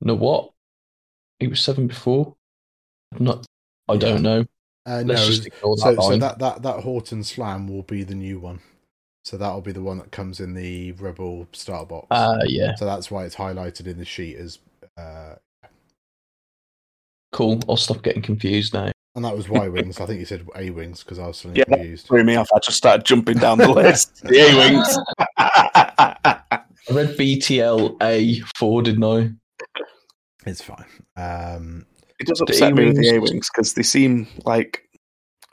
[0.00, 0.50] No, what?
[1.38, 2.36] He was seven before.
[3.18, 3.46] Not.
[3.88, 4.44] I don't know.
[4.86, 5.14] uh, no.
[5.14, 8.60] Ignore that So, so that, that that Horton Salm will be the new one.
[9.24, 12.08] So that'll be the one that comes in the Rebel Star box.
[12.10, 12.74] Ah, yeah.
[12.74, 14.58] so that's why it's highlighted in the sheet as,
[14.98, 15.36] uh,
[17.32, 17.58] Cool.
[17.68, 18.92] I'll stop getting confused now.
[19.14, 20.00] And that was Y wings.
[20.00, 21.76] I think you said A wings because I was suddenly Yeah.
[21.76, 22.06] confused.
[22.06, 22.48] Threw me off.
[22.54, 24.22] I just started jumping down the list.
[24.22, 24.98] the A-wings.
[25.38, 26.60] I
[26.90, 29.30] read BTL A4, didn't I?
[30.46, 30.84] It's fine.
[31.16, 31.86] Um,
[32.20, 34.82] It does The upset me with the A-wings- A-wings because they seem like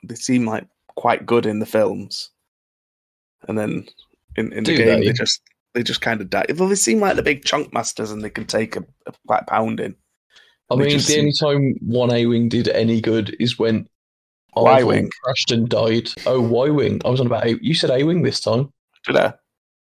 [0.03, 2.31] they seem like quite good in the films,
[3.47, 3.85] and then
[4.35, 5.07] in, in the Do game they?
[5.07, 5.13] they?
[5.13, 5.41] just
[5.73, 6.45] they just kind of die.
[6.57, 9.47] Well, they seem like the big chunk masters, and they can take a, a quite
[9.47, 9.95] pounding.
[10.71, 13.87] I mean, the only time one A Wing did any good is when
[14.55, 15.09] Y-wing.
[15.23, 16.09] Crashed and died.
[16.25, 17.01] Oh, Y Wing.
[17.05, 17.57] I was on about A.
[17.61, 18.71] You said A Wing this time.
[19.05, 19.33] Did I?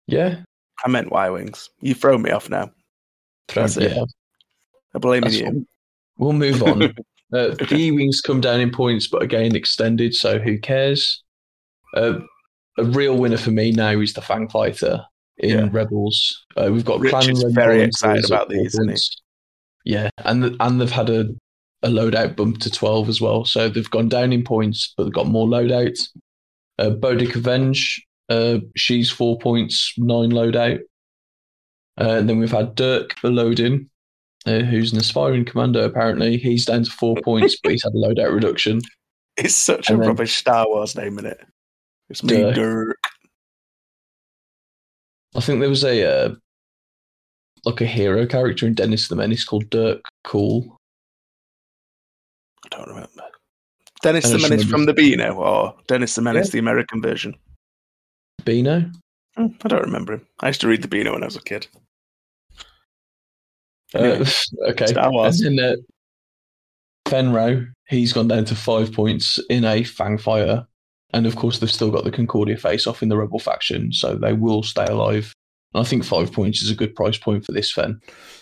[0.08, 0.38] Yeah.
[0.86, 1.70] I meant Y-wings.
[1.82, 2.72] You throw me off now.
[3.54, 3.98] That's it.
[4.96, 5.46] I blame That's you.
[5.46, 5.68] fine.
[6.18, 6.84] We'll move on.
[7.34, 11.24] uh, the E Wings come down in points, but again, extended, so who cares?
[11.96, 12.20] Uh,
[12.78, 15.04] a real winner for me now is the Fang Fighter
[15.38, 15.70] in Yeah.
[15.72, 16.46] Rebels.
[16.56, 18.92] Uh, we've got Rich Clan is very excited about these, isn't he?
[18.92, 19.22] points.
[19.84, 21.26] Yeah, and and they've had a,
[21.84, 25.14] a loadout bump to twelve as well, so they've gone down in points, but they've
[25.14, 26.08] got more loadouts.
[26.80, 30.80] Uh, Bodica Venj, uh, she's four points, nine loadout.
[32.00, 33.88] Uh, and then we've had Dirk Ullodin,
[34.48, 35.84] uh, who's an aspiring commando.
[35.86, 38.82] Apparently, he's down to four points, but he's had a loadout reduction.
[39.36, 41.40] It's such a And then- rubbish Star Wars name in it.
[42.10, 42.56] It's me, Dirk.
[42.56, 42.98] Dirk.
[45.36, 46.36] I think there was a uh,
[47.66, 50.78] like a hero character in Dennis the Menace called Dirk Cool.
[52.66, 53.24] I don't remember.
[54.02, 56.52] Dennis the Menace from the Beano, or Dennis the Menace, Yeah.
[56.54, 57.36] the American version.
[58.44, 58.92] Beano.
[59.38, 60.28] Hmm, I don't remember him.
[60.42, 61.68] I used to read the Beano when I was a kid.
[63.96, 64.26] Uh,
[64.70, 64.88] okay.
[64.88, 65.42] Star Wars.
[65.42, 65.76] And then uh,
[67.10, 70.68] Fenn Rau, he's gone down to five points in a Fang Fighter.
[71.14, 74.16] And of course, they've still got the Concordia face off in the Rebel faction, so
[74.16, 75.32] they will stay alive.
[75.76, 78.00] I think five points is a good price point for this Fenn.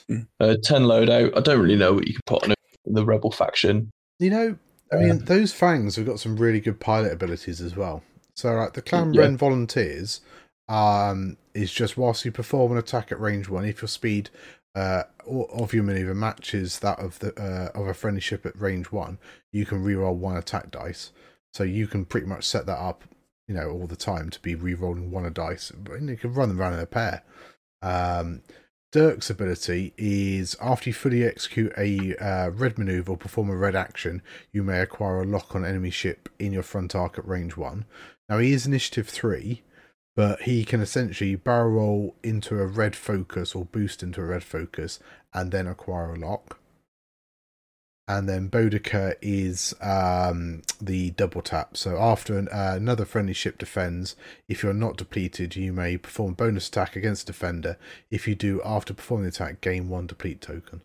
[0.10, 0.28] Mm.
[0.40, 1.38] Uh, 10 loadout.
[1.38, 2.54] I don't really know what you can put on
[2.86, 3.92] the Rebel faction.
[4.20, 4.58] You know,
[4.92, 8.04] I mean, those fangs have got some really good pilot abilities as well.
[8.36, 9.22] So, like the Clan Yeah.
[9.22, 10.22] Ren Volunteers,
[10.68, 14.30] um, is just whilst you perform an attack at range one, if your speed
[14.76, 18.92] uh, of your maneuver matches that of the uh, of a friendly ship at range
[18.92, 19.18] one,
[19.52, 21.12] you can reroll one attack dice.
[21.54, 23.04] So you can pretty much set that up,
[23.48, 25.72] you know, all the time to be rerolling one a dice.
[25.72, 27.24] But you can run them around in a pair.
[27.82, 28.42] Um,
[28.92, 33.76] Dirk's ability is after you fully execute a uh, red maneuver or perform a red
[33.76, 34.22] action,
[34.52, 37.86] you may acquire a lock on enemy ship in your front arc at range one.
[38.28, 39.64] Now he is initiative three,
[40.16, 44.44] but he can essentially barrel roll into a red focus or boost into a red
[44.44, 45.00] focus
[45.34, 46.60] and then acquire a lock.
[48.12, 51.78] And then Bodica is um, the double tap.
[51.78, 54.18] So after an, uh, another friendly ship defends,
[54.50, 57.78] if you're not depleted, you may perform bonus attack against defender.
[58.10, 60.82] If you do, after performing the attack, gain one deplete token.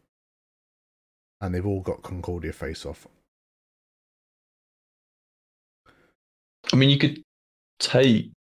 [1.41, 3.09] And they've all got Concordia face off.
[6.73, 7.25] I mean, you could
[7.81, 8.31] take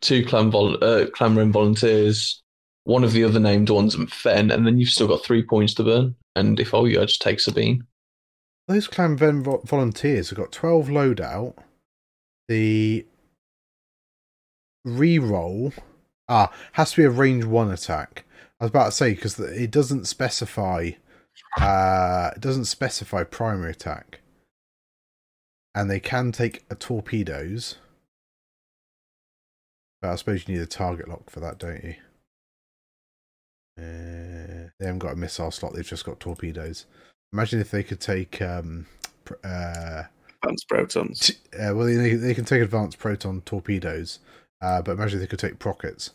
[0.00, 2.42] two clan vol- uh, Clan Wren volunteers,
[2.82, 5.74] one of the other named ones, and Fenn, and then you've still got three points
[5.74, 6.16] to burn.
[6.34, 7.86] And if I were you, I'd just take Sabine.
[8.68, 11.54] Those Clan volunteers have got 12 loadout.
[12.48, 13.06] The
[14.84, 15.72] re-roll
[16.28, 18.24] ah has to be a range one attack.
[18.60, 20.90] I was about to say because it doesn't specify
[21.60, 24.20] uh it doesn't specify primary attack.
[25.74, 27.76] And they can take a torpedoes.
[30.00, 31.94] But I suppose you need a target lock for that, don't you?
[33.82, 35.74] Uh, they haven't got a missile slot.
[35.74, 36.86] They've just got torpedoes.
[37.32, 38.86] Imagine if they could take um,
[39.24, 40.02] pr- uh,
[40.42, 41.18] Advanced protons.
[41.20, 44.18] t- uh, well, they, they can take advanced proton torpedoes,
[44.60, 46.10] uh, but imagine if they could take prockets.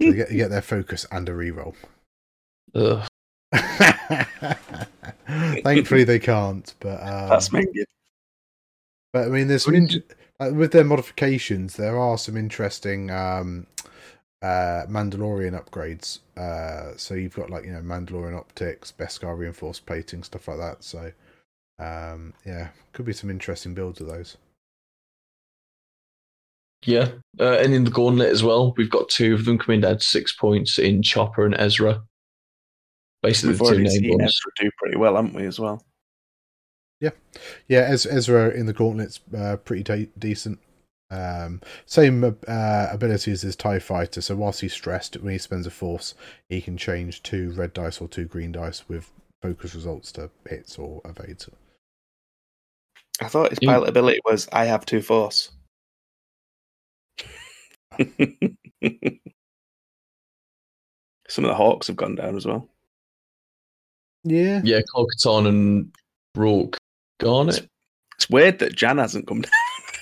[0.00, 1.74] So they get, get their focus and a reroll.
[2.74, 3.06] Ugh.
[5.64, 6.74] Thankfully, they can't.
[6.80, 7.84] But um, That's minging.
[9.12, 10.02] But I mean, there's some in-
[10.38, 11.76] uh, with their modifications.
[11.76, 13.66] There are some interesting um,
[14.42, 16.20] uh, Mandalorian upgrades.
[16.36, 20.84] Uh, so you've got like you know Mandalorian optics, Beskar reinforced plating, stuff like that.
[20.84, 21.12] So
[21.78, 24.36] um, yeah, could be some interesting builds of those.
[26.84, 27.08] Yeah,
[27.40, 30.04] uh, and in the gauntlet as well, we've got two of them coming down to
[30.04, 32.02] six points in Chopper and Ezra.
[33.22, 34.22] Basically, We've the two already named seen ones.
[34.30, 35.82] Ezra do pretty well, haven't we, as well?
[37.00, 37.10] Yeah.
[37.68, 40.58] Yeah, Ez- Ezra in the gauntlet's uh, pretty de- decent.
[41.10, 44.20] Um, same uh, abilities as his Tie Fighter.
[44.20, 46.14] So whilst he's stressed, when he spends a force,
[46.48, 49.10] he can change two red dice or two green dice with
[49.42, 51.48] focus results to hits or evades.
[53.20, 53.72] I thought his Yeah.
[53.72, 55.52] pilot ability was I have two force.
[61.28, 62.68] Some of the Hawks have gone down as well.
[64.24, 65.92] Yeah, Yeah, Kyle Katarn and
[66.36, 66.76] Roark
[67.20, 67.68] Garnet.
[68.16, 69.52] It's weird that Jan hasn't come down.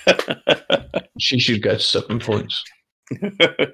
[1.20, 2.62] She should get seven points,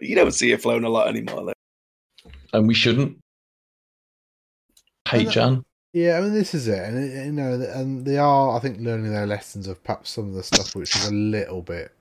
[0.03, 1.47] you don't see her flown a lot anymore.
[1.47, 2.31] Though.
[2.53, 3.16] and we shouldn't.
[5.09, 5.31] Hey, know.
[5.31, 5.64] Jan.
[5.95, 6.18] yeah.
[6.18, 9.26] I mean, this is it, and you know, and they are, I think, learning their
[9.26, 11.93] lessons of perhaps some of the stuff which is a little bit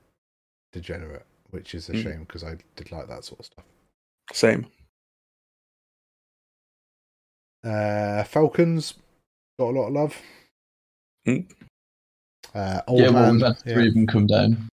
[0.73, 2.03] degenerate, which is a Mm.
[2.03, 3.65] shame because I did like that sort of stuff.
[4.33, 4.65] Same.
[7.63, 8.93] Uh, Falcons
[9.57, 10.15] got a lot of love.
[11.27, 11.49] Mm.
[12.53, 13.73] Uh, old yeah, well, man, we've had yeah.
[13.73, 14.69] three of them come down.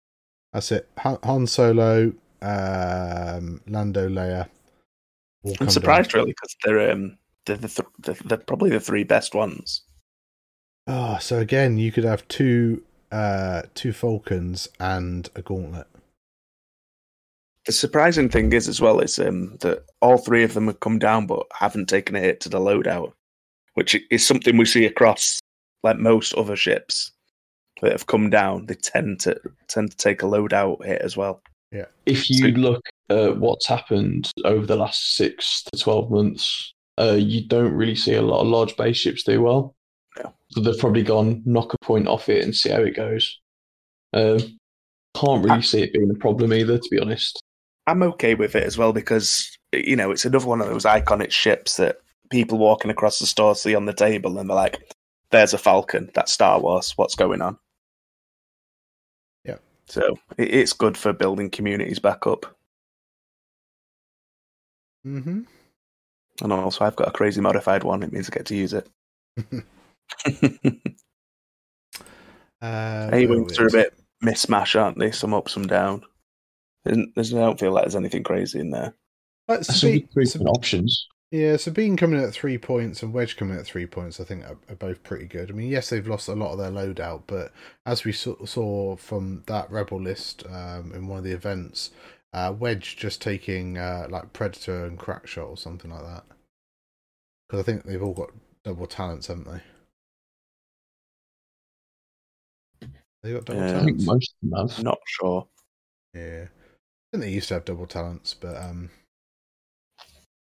[0.53, 0.89] That's it.
[0.97, 4.47] Han, Han Solo, um, Lando, Leia.
[5.59, 9.33] I'm surprised really because they're um they're, the th- they're, they're probably the three best
[9.33, 9.81] ones.
[10.85, 11.15] down.
[11.15, 15.87] Oh, so again, you could have two, uh, two Falcons and a Gauntlet.
[17.65, 20.99] The surprising thing is as well is um that all three of them have come
[20.99, 23.13] down but haven't taken a hit to the loadout,
[23.75, 25.39] which is something we see across
[25.83, 27.11] like most other ships
[27.81, 28.65] that have come down.
[28.67, 31.41] They tend to tend to take a loadout hit as well.
[31.71, 31.85] Yeah.
[32.05, 37.17] If you So- look at what's happened over the last six to twelve months, uh,
[37.19, 39.73] you don't really see a lot of large base ships do well.
[40.21, 40.33] No.
[40.49, 43.39] So they've probably gone knock a point off it and see how it goes.
[44.13, 44.39] Um,
[45.15, 47.41] can't really see it being a problem either, to be honest.
[47.87, 51.31] I'm okay with it as well because you know it's another one of those iconic
[51.31, 51.97] ships that
[52.29, 54.91] people walking across the store see on the table and they're like,
[55.31, 56.11] "There's a Falcon.
[56.13, 56.93] That's Star Wars.
[56.97, 57.57] What's going on?"
[59.95, 60.01] Yeah.
[60.03, 62.45] So it's good for building communities back up.
[65.05, 65.41] Mm-hmm.
[66.43, 68.03] And also, I've got a crazy modified one.
[68.03, 68.87] It means I get to use it.
[72.63, 75.09] Uh, A where wings are a was- bit mismatch, aren't they?
[75.09, 76.03] Some up, some down.
[76.85, 78.93] There's, there's, I don't feel like there's anything crazy in there.
[79.47, 81.07] Like, That's some Sabine, three Sab- options.
[81.31, 84.43] Yeah, so Sabine coming at three points and Wedge coming at three points, I think
[84.43, 85.49] are, are both pretty good.
[85.49, 87.53] I mean, yes, they've lost a lot of their loadout, but
[87.85, 91.91] as we saw, saw from that Rebel list um, in one of the events,
[92.33, 96.23] uh, Wedge just taking uh, like Predator and Crackshot or something like that.
[97.47, 98.31] Because I think they've all got
[98.63, 99.61] double talents, haven't they?
[103.23, 103.77] They got double Yeah.
[103.79, 104.05] I think talents.
[104.05, 104.83] most of them have.
[104.83, 105.47] Not sure.
[106.13, 108.91] Yeah, I think they used to have double talents, but um,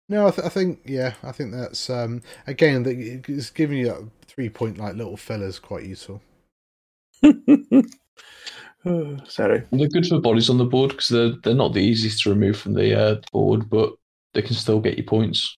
[0.09, 3.87] No, I, th- I think yeah, I think that's um again that it's giving you
[3.87, 6.21] that three point like little fillers quite useful.
[8.85, 9.63] Oh, Sorry.
[9.71, 12.57] They're good for bodies on the board because they're they're not the easiest to remove
[12.57, 13.93] from the uh, board, but
[14.33, 15.57] they can still get you points.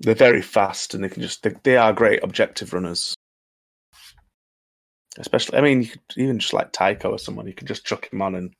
[0.00, 3.14] They're very fast and they can just, they, they are great objective runners.
[5.18, 8.10] Especially, I mean, you could even just like Tycho or someone, you can just chuck
[8.12, 8.54] him on and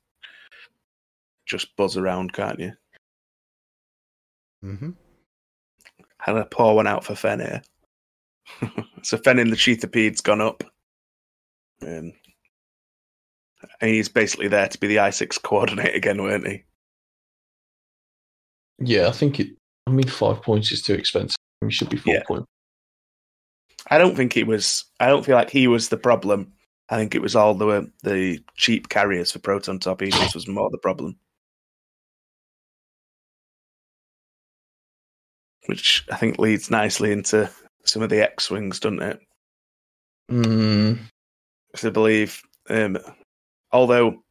[1.47, 2.73] just buzz around, can't you?
[4.63, 4.91] Mm-hmm.
[6.27, 7.61] And I pour one out for Fenn here.
[9.03, 10.63] so Fenn in the Sheathipede's gone up.
[11.81, 12.13] Um,
[13.79, 16.63] and he's basically there to be the I6 coordinate again, weren't he?
[18.79, 19.49] Yeah, I think it.
[19.87, 21.37] I mean, five points is too expensive.
[21.61, 22.23] We should be four Yeah.
[22.27, 22.47] points.
[23.89, 24.85] I don't think he was.
[24.99, 26.53] I don't feel like he was the problem.
[26.89, 30.77] I think it was all the the cheap carriers for proton torpedoes was more the
[30.77, 31.17] problem.
[35.67, 37.49] Which I think leads nicely into
[37.85, 39.19] some of the X wings, doesn't it?
[40.31, 40.99] Mm,
[41.83, 42.97] I believe, um,
[43.71, 44.23] although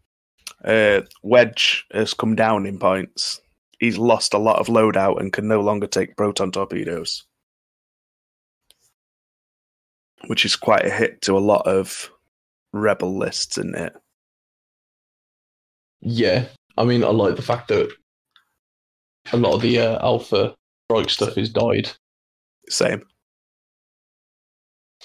[0.65, 3.41] uh, Wedge has come down in points,
[3.79, 7.25] he's lost a lot of loadout and can no longer take proton torpedoes,
[10.27, 12.11] which is quite a hit to a lot of
[12.73, 13.95] rebel lists, isn't it?
[16.01, 17.93] yeah, I mean, I like the fact that
[19.33, 20.55] a lot of the uh, alpha
[20.91, 21.91] strike stuff has died.
[22.69, 23.03] Same.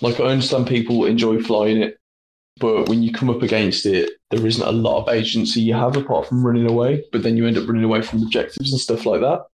[0.01, 1.97] Like, I understand people enjoy flying it,
[2.59, 5.95] but when you come up against it, there isn't a lot of agency you have
[5.95, 7.03] apart from running away.
[7.11, 9.45] But then you end up running away from objectives and stuff like that.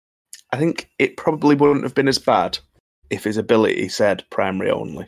[0.52, 2.58] I think it probably wouldn't have been as bad
[3.10, 5.06] if his ability said primary only,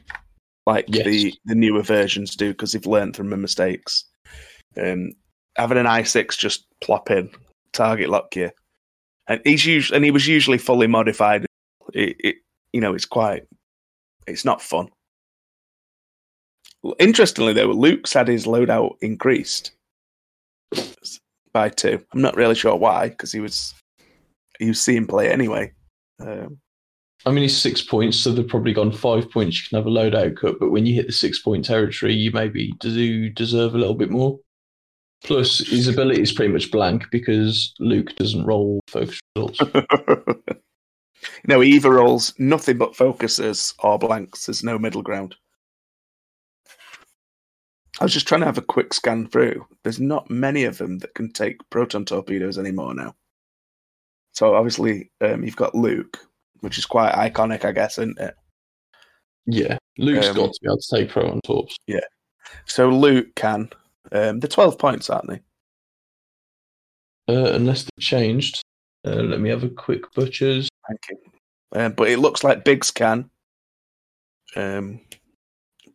[0.66, 1.04] like Yes.
[1.04, 4.04] the the newer versions do, because they've learned from their mistakes.
[4.76, 5.12] Um,
[5.56, 7.30] having an i six just plop in,
[7.72, 8.50] target lock you,
[9.28, 11.46] and he's usually and he was usually fully modified.
[11.92, 12.36] It, it
[12.72, 13.44] you know it's quite
[14.26, 14.88] it's not fun.
[16.98, 19.72] Interestingly, though, Luke's had his loadout increased
[21.52, 22.04] by two.
[22.12, 23.74] I'm not really sure why, because he was
[24.58, 25.72] he was seeing play anyway.
[26.20, 26.58] Um,
[27.26, 29.62] I mean, he's six points, so they've probably gone five points.
[29.62, 32.30] You can have a loadout cut, but when you hit the six point territory, you
[32.32, 34.38] maybe do deserve a little bit more.
[35.24, 39.58] Plus, his ability is pretty much blank because Luke doesn't roll focus results.
[41.48, 44.46] no, he either rolls nothing but focuses or blanks.
[44.46, 45.34] There's no middle ground.
[48.00, 49.66] I was just trying to have a quick scan through.
[49.82, 53.14] There's not many of them that can take proton torpedoes anymore now.
[54.32, 56.18] So obviously, um, you've got Luke,
[56.60, 58.34] which is quite iconic, I guess, isn't it?
[59.46, 61.76] yeah, Luke's Um, got to be able to take proton torps.
[61.86, 62.00] Yeah.
[62.66, 63.70] So Luke can.
[64.12, 65.40] Um, they're 12 points, aren't they?
[67.28, 68.62] Uh, unless they've changed.
[69.06, 70.68] Uh, let me have a quick butchers.
[70.88, 71.16] Thank you.
[71.74, 73.30] Um, but it looks like Biggs can.
[74.56, 75.00] Um,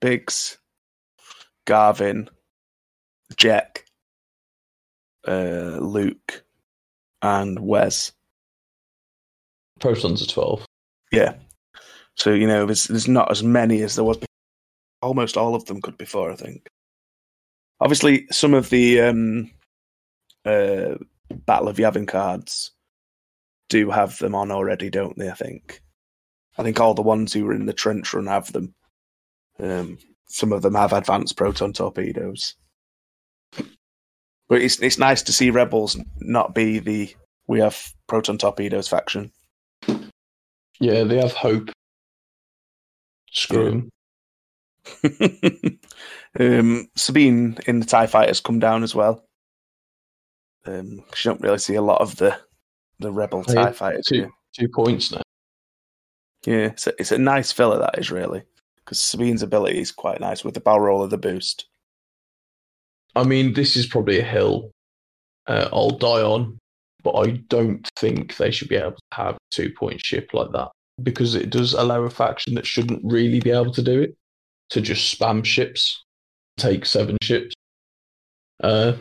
[0.01, 0.57] Biggs,
[1.65, 2.29] Garven,
[3.35, 3.85] Jack,
[5.27, 6.43] uh, Luke,
[7.21, 8.11] and Wes.
[9.79, 10.65] Protons are 12.
[11.11, 11.35] Yeah.
[12.15, 14.17] So you know, there's there's not as many as there was.
[14.17, 14.27] Before.
[15.01, 16.67] Almost all of them could before, I think.
[17.81, 19.51] Obviously, some of the um,
[20.45, 20.95] uh,
[21.45, 22.71] Battle of Yavin cards
[23.69, 25.29] do have them on already, don't they?
[25.29, 25.81] I think.
[26.57, 28.73] I think all the ones who were in the trench run have them.
[29.59, 32.55] Um, some of them have advanced proton torpedoes.
[34.49, 37.15] But it's it's nice to see rebels not be the
[37.47, 39.31] we have proton torpedoes faction.
[40.79, 41.69] Yeah, they have hope.
[43.31, 43.89] Screw
[45.03, 45.11] Yeah.
[45.11, 45.51] 'em.
[46.39, 49.23] um, Sabine in the Tie Fighters come down as well.
[50.65, 52.37] Um, 'cause you don't really see a lot of the
[52.99, 53.65] the Rebel Oh, yeah.
[53.65, 54.05] Tie Fighters.
[54.07, 54.31] Two, here.
[54.53, 55.21] two points now.
[56.45, 58.43] Yeah, it's a, it's a nice filler that is really
[58.77, 61.65] because Sabine's ability is quite nice with the barrel roll of the boost.
[63.15, 64.71] I mean, this is probably a hill
[65.47, 66.59] uh, I'll die on,
[67.03, 70.51] but I don't think they should be able to have a two point ship like
[70.51, 70.69] that
[71.01, 74.15] because it does allow a faction that shouldn't really be able to do it
[74.71, 76.03] to just spam ships,
[76.59, 77.55] take seven ships.
[78.63, 78.93] Uh,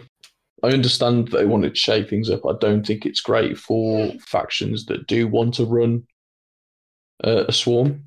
[0.62, 2.44] I understand they wanted to shake things up.
[2.46, 6.06] I don't think it's great for factions that do want to run
[7.24, 8.04] uh, a swarm.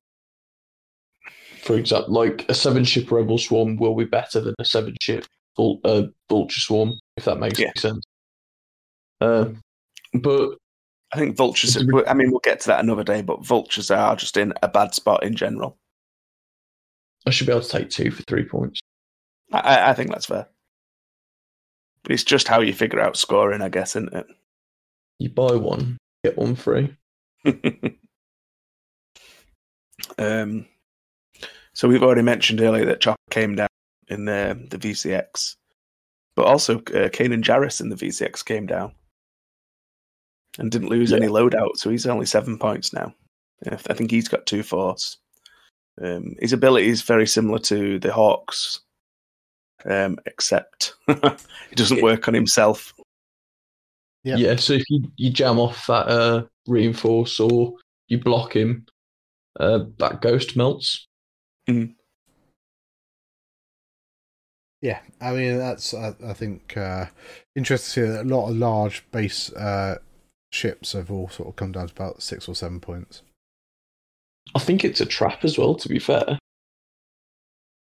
[1.61, 5.25] For example, like a seven ship rebel swarm will be better than a seven ship
[5.55, 7.67] vul- uh, vulture swarm, if that makes Yeah.
[7.67, 8.05] any sense.
[9.21, 9.49] Uh,
[10.13, 10.57] but
[11.13, 11.77] I think vultures.
[11.77, 14.95] I mean, we'll get to that another day, but vultures are just in a bad
[14.95, 15.77] spot in general.
[17.27, 18.79] I should be able to take two for three points.
[19.51, 20.47] I- I, think that's fair.
[22.03, 24.25] But it's just how you figure out scoring, I guess, isn't it?
[25.19, 26.95] You buy one, get one free.
[30.17, 30.65] um,
[31.73, 33.67] so we've already mentioned earlier that Chopper came down
[34.07, 35.55] in the the VCX,
[36.35, 38.93] but also uh, Kanan Jarrus in the VCX came down
[40.57, 41.17] and didn't lose Yeah.
[41.17, 43.13] any loadout, so he's only seven points now.
[43.69, 45.17] I I think he's got two force.
[46.01, 48.79] Um, his ability is very similar to the Hawks,
[49.85, 52.93] um, except it doesn't work on himself.
[54.23, 54.35] Yeah.
[54.35, 57.73] Yeah, so if you, you jam off that uh, reinforce or
[58.07, 58.85] you block him,
[59.59, 61.07] uh, that ghost melts.
[64.81, 67.05] Yeah, I mean that's I, I think uh,
[67.55, 69.99] interesting to see that a lot of large base uh,
[70.51, 73.21] ships have all sort of come down to about six or seven points.
[74.55, 76.39] I think it's a trap as well, to be fair.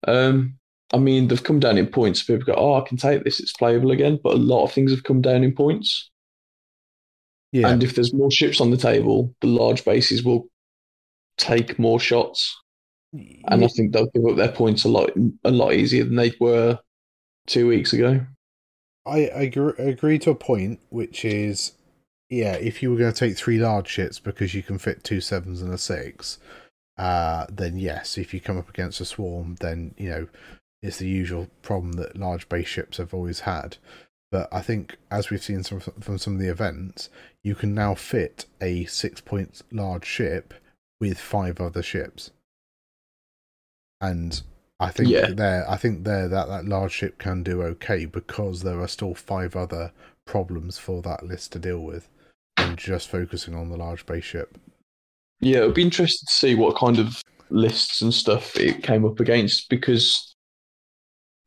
[0.07, 0.60] Um,
[0.93, 2.23] I mean, they've come down in points.
[2.23, 4.19] People go, oh, I can take this, it's playable again.
[4.23, 6.11] But a lot of things have come down in points.
[7.53, 10.49] Yeah, And if there's more ships on the table, the large bases will
[11.37, 12.57] take more shots.
[13.13, 15.11] And I think they'll give up their points a lot
[15.43, 16.79] a lot easier than they were
[17.49, 18.21] two weeks ago.
[19.05, 21.73] I, I agree, agree to a point, which is,
[22.29, 25.21] yeah, if you were going to take three large ships because you can fit two
[25.21, 26.39] sevens and a six,
[26.99, 28.17] uh, then yes.
[28.17, 30.29] If you come up against a swarm, then you know
[30.83, 33.77] it's the usual problem that large base ships have always had.
[34.33, 37.11] But I think, as we've seen some, from some of the events,
[37.43, 40.55] you can now fit a six-point large ship
[41.01, 42.31] with five other ships,
[44.01, 44.43] and
[44.79, 45.31] I think Yeah.
[45.33, 49.15] there, I think there that that large ship can do okay because there are still
[49.15, 49.93] five other
[50.27, 52.09] problems for that list to deal with,
[52.57, 54.57] and just focusing on the large base ship.
[55.41, 57.21] Yeah, it would be interesting to see what kind of
[57.51, 60.30] lists and stuff it came up against because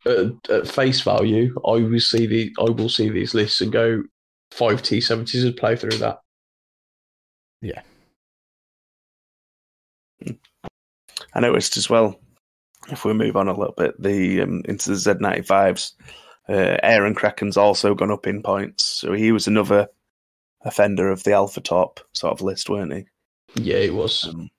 [0.05, 4.03] at, at face value, I will see the I will see these lists and go
[4.51, 6.19] five T seventies would play through that.
[7.61, 7.81] Yeah,
[11.33, 12.19] I noticed as well.
[12.89, 15.95] If we move on a little bit, the um, into the Z ninety fives,
[16.49, 19.87] uh, Airen Cracken's also gone up in points, so he was another
[20.65, 23.05] offender of the Alpha Torp sort of list, weren't he?
[23.55, 24.27] Yeah, he was.
[24.27, 24.49] Um,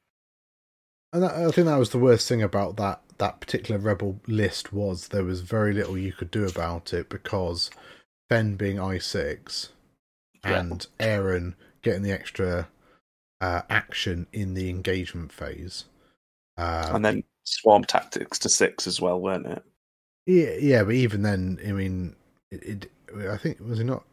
[1.12, 4.72] And that, I think that was the worst thing about that that particular rebel list
[4.72, 7.70] was there was very little you could do about it because
[8.28, 9.70] Ben being I six
[10.44, 10.60] Yeah.
[10.60, 12.68] and Airen getting the extra
[13.40, 15.84] uh, action in the engagement phase.
[16.56, 19.62] Uh, and then Swarm Tactics to six as well, weren't it?
[20.26, 22.16] yeah, yeah, but even then, I mean,
[22.50, 22.90] it, it
[23.30, 24.04] I think was he not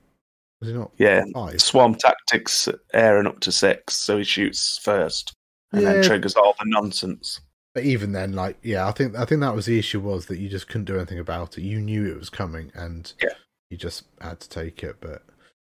[0.60, 1.62] was he not Yeah, five?
[1.62, 5.34] Swarm Tactics Airen up to six, so he shoots first
[5.72, 5.94] and Yeah.
[5.94, 7.40] then triggers all the nonsense.
[7.74, 10.40] But even then, like, yeah, I think I think that was the issue was that
[10.40, 11.62] you just couldn't do anything about it.
[11.64, 13.30] You knew it was coming, and Yeah.
[13.70, 14.98] you just had to take it.
[15.00, 15.24] But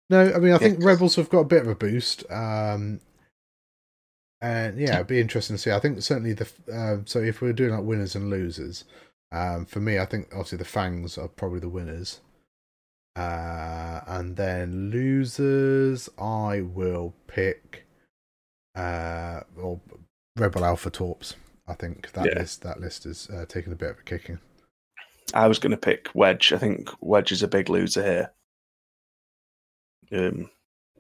[0.10, 0.86] no, I mean, I think Yeah.
[0.88, 2.30] Rebels have got a bit of a boost.
[2.32, 3.02] Um,
[4.42, 5.72] and yeah, it'd be interesting to see.
[5.72, 8.84] I think certainly the um, so if we're doing like winners and losers,
[9.32, 12.22] um, for me, I think obviously the Fangs are probably the winners.
[13.16, 17.88] Uh, and then losers, I will pick
[18.76, 19.80] uh, or
[20.36, 21.34] Rebel Alpha Torps.
[21.68, 22.40] I think that Yeah.
[22.40, 24.40] list that list is uh, taking a bit of a kicking.
[25.34, 26.54] I was going to pick Wedge.
[26.54, 28.32] I think Wedge is a big loser here.
[30.12, 30.50] Um,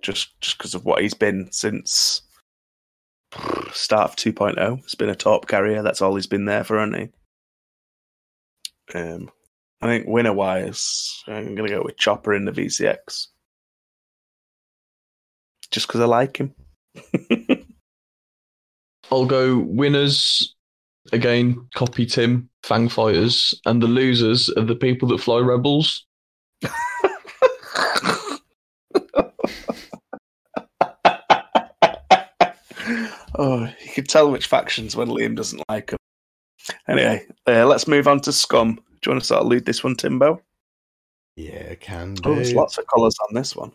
[0.02, 2.23] just just because of what he's been since
[3.72, 4.81] start of 2.0.
[4.81, 5.81] He's been a torp carrier.
[5.81, 7.11] That's all he's been there for, hasn't
[8.94, 8.98] he?
[8.98, 9.30] Um,
[9.81, 13.27] I think winner wise, I'm going to go with Chopper in the VCX.
[15.72, 16.56] Just because I like him.
[19.11, 20.56] I'll go winners
[21.13, 21.67] again.
[21.75, 26.05] Copy Tim Fang Fighters, and the losers are the people that fly rebels.
[33.35, 35.99] oh, you can tell which factions when Liam doesn't like them.
[36.88, 38.75] Anyway, uh, let's move on to Scum.
[38.75, 40.41] Do you want to sort of lead this one, Timbo?
[41.35, 43.71] Yeah, can Oh, there's lots of colours on this one.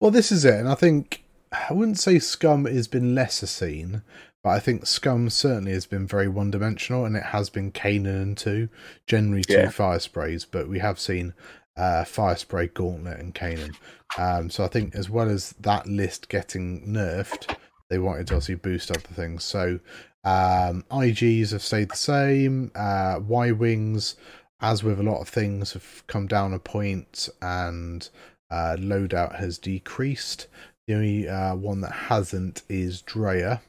[0.00, 1.22] Well, this is it, and I think
[1.52, 4.02] I wouldn't say Scum has been lesser seen,
[4.42, 8.68] but I think Scum certainly has been very one-dimensional, and it has been Kanan too,
[9.06, 9.70] generally two Yeah.
[9.70, 11.34] fire sprays, but we have seen
[11.76, 13.74] uh, fire spray, Gauntlet, and Kanan.
[14.16, 17.54] Um, so I think as well as that list getting nerfed,
[17.90, 19.44] they wanted to obviously boost other things.
[19.44, 19.78] So
[20.24, 22.72] um, IGs have stayed the same.
[22.74, 24.16] Uh, Y wings,
[24.60, 28.08] as with a lot of things, have come down a point, and
[28.50, 30.46] uh, loadout has decreased.
[30.86, 33.60] The only uh, one that hasn't is Drea,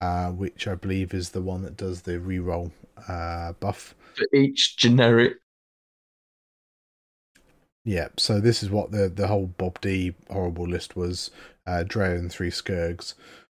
[0.00, 2.72] uh, which I believe is the one that does the reroll
[3.08, 3.94] uh, buff.
[4.16, 5.38] For each generic,
[7.84, 11.30] Yeah, so this is what the the whole Bob D horrible list was:
[11.66, 13.14] uh, Drea and three Skurrgs.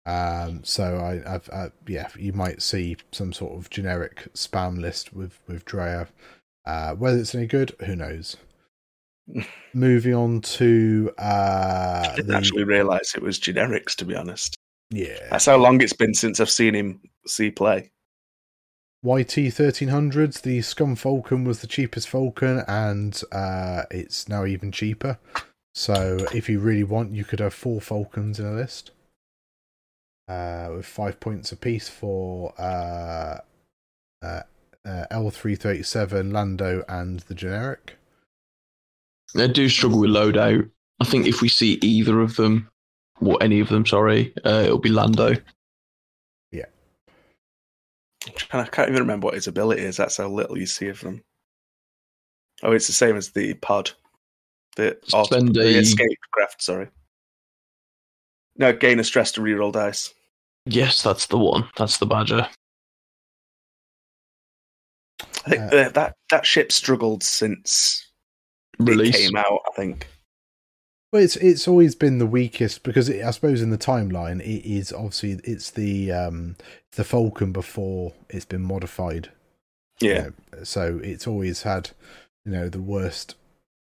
[0.06, 5.14] Um, so I, I've, I, yeah, you might see some sort of generic spam list
[5.14, 6.08] with with Drea.
[6.66, 8.38] Uh, whether it's any good, who knows?
[9.74, 14.56] Moving on to uh, I didn't the- actually realise it was generics, to be honest.
[14.90, 17.92] yeah, That's how long it's been since I've seen him see play.
[19.04, 20.42] YT thirteen hundreds.
[20.42, 25.18] The Scum Falcon was the cheapest Falcon, and uh, it's now even cheaper.
[25.74, 28.92] So if you really want, you could have four Falcons in a list,
[30.28, 33.38] uh, with five points apiece for uh,
[34.22, 34.42] uh,
[34.86, 37.96] uh, L three thirty seven, Lando, and the generic.
[39.34, 40.70] They do struggle with loadout.
[41.00, 42.70] I think if we see either of them,
[43.22, 45.36] or any of them, sorry, uh, it'll be Lando.
[48.54, 49.98] I'm I can't even remember what his ability is.
[49.98, 51.24] That's how little you see of them.
[52.62, 53.92] Oh, it's the same as the pod.
[54.76, 56.90] The, auto, Spend the a- escape craft, sorry.
[58.58, 60.14] No, gain a stress to reroll dice.
[60.68, 61.68] Yes, that's the one.
[61.78, 62.48] That's the Badger.
[65.46, 68.11] I think Uh, that, that that ship struggled since
[68.86, 69.16] Release.
[69.16, 69.62] it came out.
[69.68, 70.08] I think.
[71.12, 74.66] Well, it's it's always been the weakest because it, I suppose in the timeline it
[74.66, 76.56] is obviously it's the um
[76.94, 79.30] the Falcon before it's been modified.
[80.00, 81.92] Yeah, you know, so it's always had
[82.46, 83.36] you know the worst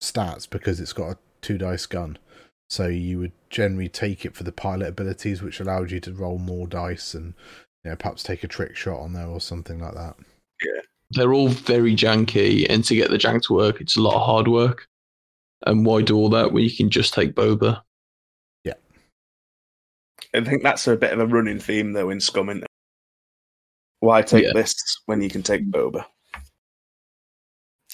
[0.03, 2.19] stats because it's got a two dice gun.
[2.69, 6.39] So you would generally take it for the pilot abilities, which allowed you to roll
[6.39, 7.35] more dice and
[7.85, 10.17] you know perhaps take a trick shot on there or something like that.
[11.11, 14.23] They're all very janky, and to get the jank to work, it's a lot of
[14.23, 14.87] hard work.
[15.67, 17.81] And why do all that when you can just take Boba?
[18.65, 18.75] Yeah.
[20.35, 22.49] I think that's a bit of a running theme though in Scum.
[22.51, 22.69] Isn't it?
[24.01, 24.53] Why take Yeah.
[24.53, 24.75] this
[25.07, 26.05] when you can take Boba?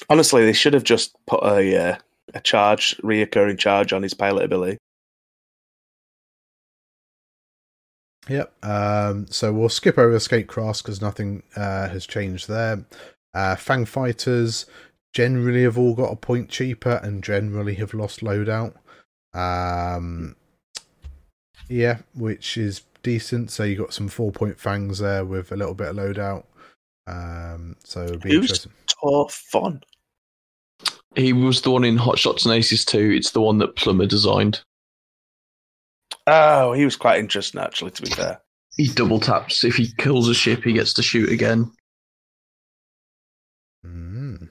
[0.09, 1.97] Honestly, they should have just put a uh,
[2.35, 4.78] a charge, reoccurring charge on his pilot ability.
[8.31, 8.65] Yep.
[8.65, 12.85] Um, so we'll skip over Escape Cross because nothing uh, has changed there.
[13.35, 14.66] Uh, Fang Fighters
[15.12, 18.74] generally have all got a point cheaper and generally have lost loadout.
[19.35, 20.36] Um,
[21.69, 23.51] yeah, which is decent.
[23.51, 26.44] So you got some four point fangs there with a little bit of loadout.
[27.09, 28.73] Um, so it'll be Who's- interesting.
[28.86, 29.82] Tor Phun.
[31.16, 33.11] He was the one in Hot Shots and Aces 2.
[33.11, 34.61] It's the one that Plumber designed.
[36.32, 37.90] Oh, he was quite interesting actually.
[37.93, 38.40] To be fair,
[38.77, 39.65] He double taps.
[39.65, 41.73] If he kills a ship, he gets to shoot again.
[43.85, 44.48] Mm.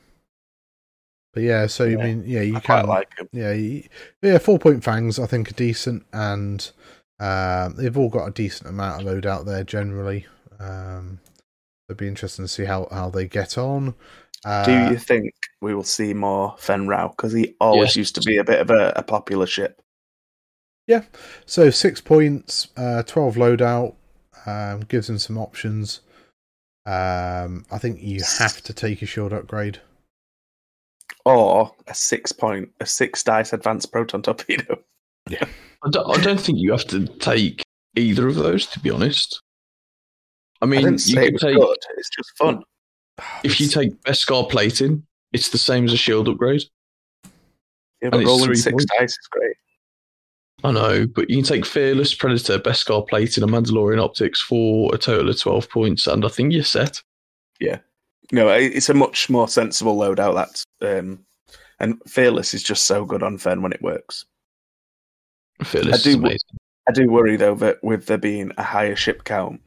[1.34, 3.30] But yeah, so Yeah, I mean, yeah, you I can quite like him.
[3.32, 3.84] yeah, you,
[4.22, 6.70] yeah, four point fangs I think are decent, and
[7.20, 10.26] um, they've all got a decent amount of load out there generally.
[10.60, 11.20] Um,
[11.88, 13.94] it'd be interesting to see how how they get on.
[14.44, 17.10] Uh, Do you think we will see more Fenn Rau?
[17.10, 17.98] Because he always Yes.
[17.98, 19.82] used to be a bit of a, a popular ship.
[21.46, 23.96] So six points, uh, twelve loadout,
[24.46, 26.02] um, gives them some options.
[26.86, 29.80] Um, I think you have to take a shield upgrade.
[31.26, 34.80] Or a six point, a six dice advanced proton torpedo.
[35.30, 37.62] I don't, I don't think you have to take
[37.96, 39.42] either of those, to be honest.
[40.62, 41.78] I I mean, didn't you say it could take good.
[41.98, 42.64] It's just fun.
[43.44, 46.64] if you It's- take Beskar plating, it's the same as a shield upgrade.
[48.02, 48.86] Yeah, but it's rolling three six points.
[48.98, 49.56] dice is great.
[50.64, 54.94] I know, but you can take Fearless Predator, Beskar plating, and a Mandalorian optics for
[54.94, 57.02] a total of twelve points, and I think you're set.
[57.60, 57.80] Yeah.
[58.32, 60.36] No, it's a much more sensible loadout.
[60.36, 61.26] That's um,
[61.80, 64.26] and fearless is just so good on Fenn when it works.
[65.64, 66.58] Fearless I is do- amazing.
[66.88, 69.62] I do worry though that with there being a higher ship count,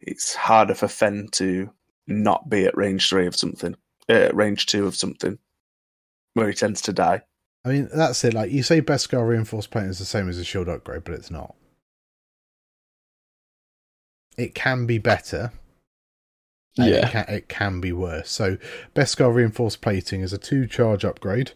[0.00, 1.70] it's harder for Fenn to
[2.06, 3.76] not be at range three of something,
[4.08, 5.38] uh, range two of something,
[6.34, 7.22] where he tends to die.
[7.64, 8.34] I mean, that's it.
[8.34, 11.30] Like you say, Beskar reinforced plate is the same as a shield upgrade, but it's
[11.30, 11.54] not.
[14.36, 15.52] It can be better.
[16.76, 17.06] Yeah.
[17.06, 18.30] it can, it can be worse.
[18.30, 18.58] So,
[18.94, 21.52] Beskar reinforced plating is a two charge upgrade.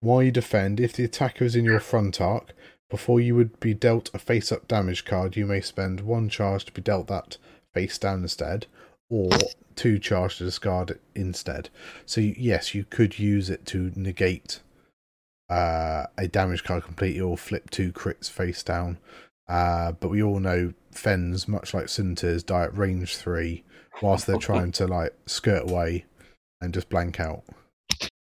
[0.00, 2.52] While you defend, if the attacker is in your front arc,
[2.90, 6.64] before you would be dealt a face up damage card, you may spend one charge
[6.64, 7.36] to be dealt that
[7.72, 8.66] face down instead,
[9.08, 9.30] or
[9.76, 11.68] two charge to discard it instead.
[12.04, 14.60] So, yes, you could use it to negate
[15.52, 18.98] uh, a damage card completely or flip two crits face down.
[19.48, 23.64] Uh, but we all know Fenns, much like Soontirs, die at range three
[24.00, 26.06] whilst they're trying to like skirt away
[26.62, 27.42] and just blank out.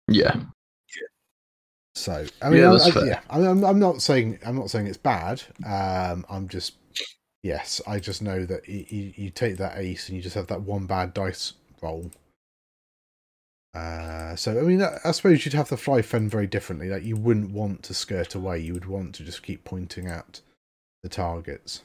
[0.07, 0.35] Yeah,
[1.95, 4.71] So I mean, Yeah, I, I, yeah I mean, I'm, I'm not saying I'm not
[4.71, 5.43] saying it's bad.
[5.65, 6.73] Um, I'm just
[7.43, 10.61] yes, I just know that you, you take that ace and you just have that
[10.61, 12.09] one bad dice roll.
[13.73, 16.89] Uh, so I mean, I, I suppose you'd have to fly Fenn very differently.
[16.89, 18.59] Like you wouldn't want to skirt away.
[18.59, 20.41] You would want to just keep pointing at
[21.03, 21.81] the targets.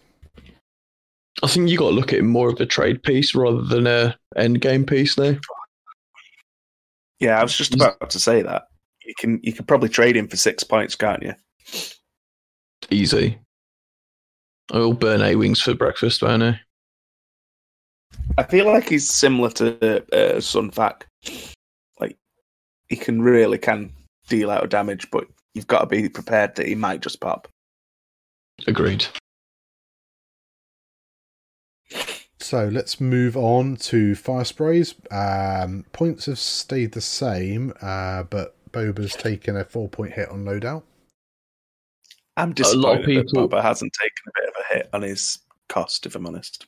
[1.42, 3.86] I think you got to look at it more of a trade piece rather than
[3.86, 5.36] a end game piece now.
[7.20, 8.68] Yeah, I was just about to say that.
[9.04, 11.34] You can you could probably trade him for six points, can't you?
[12.90, 13.38] Easy.
[14.72, 16.60] I will burn eight wings for breakfast, won't I?
[18.38, 21.06] I feel like he's similar to uh, Sun Fac.
[21.24, 21.55] Like
[22.88, 23.92] he can really can
[24.28, 27.48] deal out damage, but you've got to be prepared that he might just pop.
[28.66, 29.06] Agreed.
[32.38, 34.94] So let's move on to fire sprays.
[35.10, 40.44] Um, points have stayed the same, uh, but Boba's taken a four point hit on
[40.44, 40.82] loadout.
[42.36, 44.88] I'm disappointed a lot of people- that Boba hasn't taken a bit of a hit
[44.92, 45.38] on his
[45.68, 46.66] cost, if I'm honest.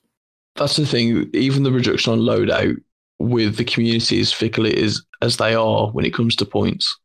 [0.56, 1.30] That's the thing.
[1.34, 2.82] Even the reduction on loadout
[3.18, 6.98] with the community as fickle it is as they are when it comes to points,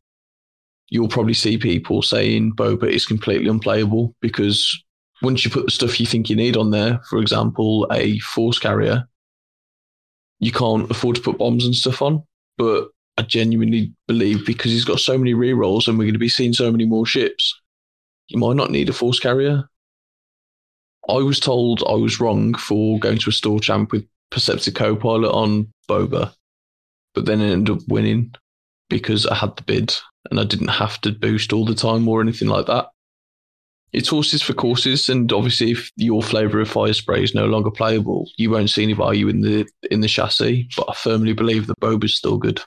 [0.90, 4.84] you'll probably see people saying Boba is completely unplayable because
[5.22, 8.60] once you put the stuff you think you need on there, for example, a force
[8.60, 9.08] carrier,
[10.40, 12.22] you can't afford to put bombs and stuff on.
[12.58, 16.30] But I genuinely believe because he's got so many rerolls and we're going to be
[16.30, 17.60] seeing so many more ships,
[18.28, 19.64] you might not need a force carrier.
[21.10, 25.32] I was told I was wrong for going to a store champ with Perceptive Copilot
[25.32, 26.34] on Boba,
[27.14, 28.34] but then I ended up winning
[28.90, 29.96] because I had the bid
[30.30, 32.88] and I didn't have to boost all the time or anything like that.
[33.92, 37.70] It's horses for courses, and obviously, if your flavour of fire spray is no longer
[37.70, 40.68] playable, you won't see any value in the in the chassis.
[40.76, 42.60] But I firmly believe the Boba's still good.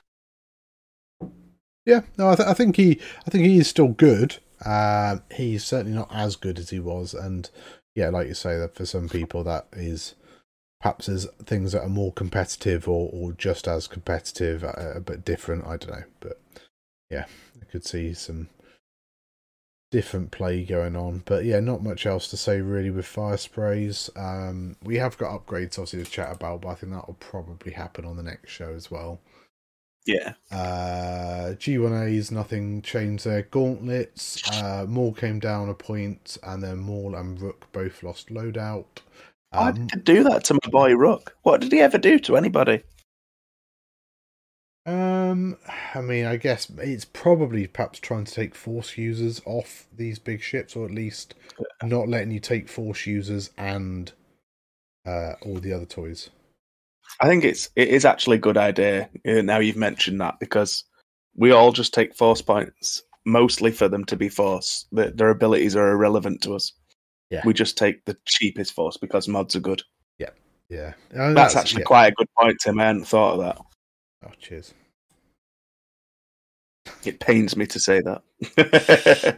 [1.85, 4.37] Yeah, no, I, th- I think he, I think he is still good.
[4.65, 7.49] Um, he's certainly not as good as he was, and
[7.93, 10.15] yeah, like you say, that for some people that is
[10.81, 15.65] perhaps there's things that are more competitive or, or just as competitive, uh, but different.
[15.65, 16.41] I don't know, but
[17.09, 17.25] yeah,
[17.61, 18.49] I could see some
[19.91, 21.23] different play going on.
[21.25, 24.09] But yeah, not much else to say really with fire sprays.
[24.15, 27.71] Um, we have got upgrades obviously to chat about, but I think that will probably
[27.73, 29.19] happen on the next show as well.
[30.05, 30.33] Yeah.
[30.49, 33.41] Uh, G1A's nothing changed there.
[33.43, 38.85] Gauntlets, uh, Maul came down a point, and then Maul and Rook both lost loadout.
[39.57, 41.35] Why Um, did do that to my boy Rook?
[41.43, 42.83] What did he ever do to anybody?
[44.85, 45.57] um,
[45.95, 50.41] I mean, I guess it's probably perhaps trying to take Force users off these big
[50.41, 51.35] ships, or at least
[51.83, 54.11] not letting you take Force users and
[55.05, 56.29] uh, all the other toys.
[57.21, 59.09] I think it's it is actually a good idea.
[59.27, 60.83] uh, Now you've mentioned that because
[61.35, 64.85] we all just take force points mostly for them to be force.
[64.91, 66.73] Their abilities are irrelevant to us.
[67.29, 67.41] Yeah.
[67.45, 69.81] We just take the cheapest force because mods are good.
[70.19, 70.29] Yeah,
[70.69, 70.93] Yeah.
[71.33, 71.85] That's, actually yeah.
[71.87, 72.79] quite a good point, Tim.
[72.79, 73.57] I hadn't thought of that.
[74.25, 74.73] Oh, cheers.
[77.05, 78.21] It pains me to say that.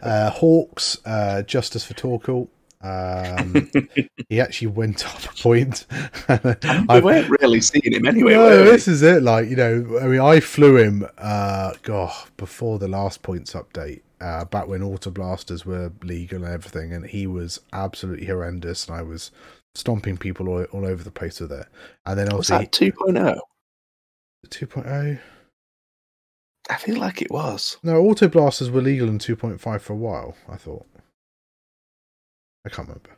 [0.02, 2.48] Uh, Hawks, uh, Justice for Torkil.
[2.82, 3.70] Um,
[4.28, 5.86] he actually went up a point.
[6.28, 6.34] we
[6.88, 8.32] I've- weren't really seeing him anyway.
[8.34, 8.70] no, were we?
[8.70, 9.22] this is it.
[9.22, 11.06] Like you know, I mean, I flew him.
[11.18, 16.52] Uh, God, before the last points update, uh, back when auto blasters were legal and
[16.52, 19.30] everything, and he was absolutely horrendous, and I was
[19.74, 21.66] stomping people all, all over the place with it.
[22.06, 23.38] And then I Was obviously that 2.0?
[24.48, 25.20] 2.0.
[26.68, 27.78] I feel like it was.
[27.82, 30.36] No, auto blasters were legal in 2.5 for a while.
[30.48, 30.86] I thought.
[32.64, 33.10] I can't remember.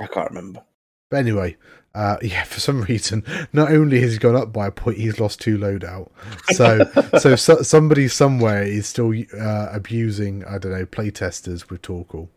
[0.00, 0.62] I can't remember.
[1.10, 1.56] But anyway,
[1.94, 5.18] uh, yeah, for some reason, not only has he gone up by a point, he's
[5.20, 6.10] lost two loadout.
[6.52, 6.84] So,
[7.18, 12.28] so, so somebody somewhere is still uh, abusing, I don't know, playtesters with Torkil.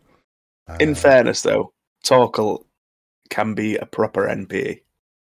[0.68, 1.72] Uh, In fairness, though,
[2.04, 2.64] Torkil
[3.30, 4.80] can be a proper NPE.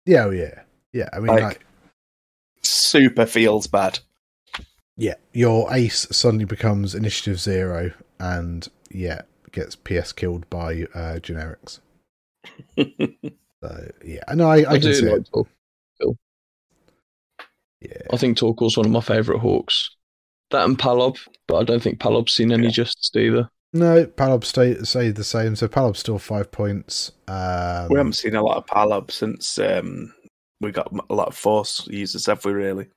[0.07, 0.63] yeah, oh, yeah,
[0.93, 1.09] yeah.
[1.13, 1.61] I mean, Like- like,
[2.63, 4.01] Super feels bad.
[4.97, 9.23] yeah, your ace suddenly becomes initiative zero, and yeah,
[9.53, 11.81] gets PS killed by uh, generics.
[13.63, 15.29] So yeah, no, I, I, I, can do see like it.
[15.31, 16.17] Torkil.
[17.83, 19.97] Yeah, I think Torkil's one of my favourite Hawks.
[20.51, 22.71] That and Palob, but I don't think Palob's seen any Yeah.
[22.71, 23.51] justice either.
[23.75, 25.57] no, Palob stay stayed the same.
[25.57, 27.13] So Palob's still five points.
[27.29, 30.13] Um, we haven't seen a lot of Palob since um,
[30.63, 32.89] we got a lot of Force users, have we, really?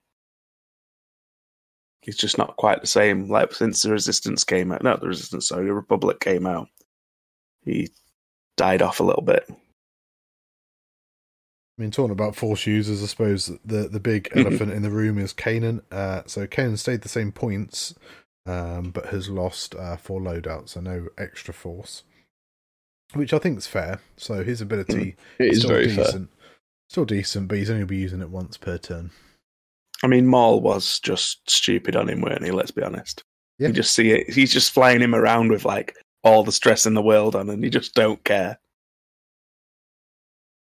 [2.01, 3.29] He's just not quite the same.
[3.29, 6.67] Like, since the Resistance came out, not the Resistance, sorry, the Republic came out,
[7.65, 7.89] he
[8.57, 9.45] died off a little bit.
[9.49, 9.55] I
[11.81, 15.33] mean, talking about force users, I suppose the the big elephant in the room is
[15.33, 15.81] Kanan.
[15.91, 17.95] Uh, so Kanan stayed the same points,
[18.45, 22.03] um, but has lost uh, four loadouts, so no extra force,
[23.13, 24.01] which I think is fair.
[24.17, 26.05] So his ability It is still very fair.
[26.05, 26.29] decent,
[26.89, 29.09] still decent, but he's only be using it once per turn.
[30.03, 32.51] I mean, Maul was just stupid on him, weren't he?
[32.51, 33.23] Let's be honest.
[33.57, 33.69] Yeah.
[33.69, 34.29] You just see it.
[34.31, 37.63] He's just flying him around with like all the stress in the world on, and
[37.63, 38.59] you just don't care.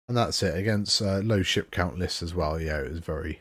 [0.08, 2.60] And that's it against uh, low ship count lists as well.
[2.62, 3.40] Yeah, it was very,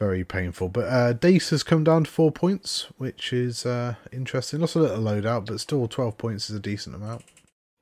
[0.00, 0.68] very painful.
[0.68, 4.60] But uh, Dace has come down to four points, which is uh, interesting.
[4.60, 7.24] Lost a little loadout, but still 12 points is a decent amount.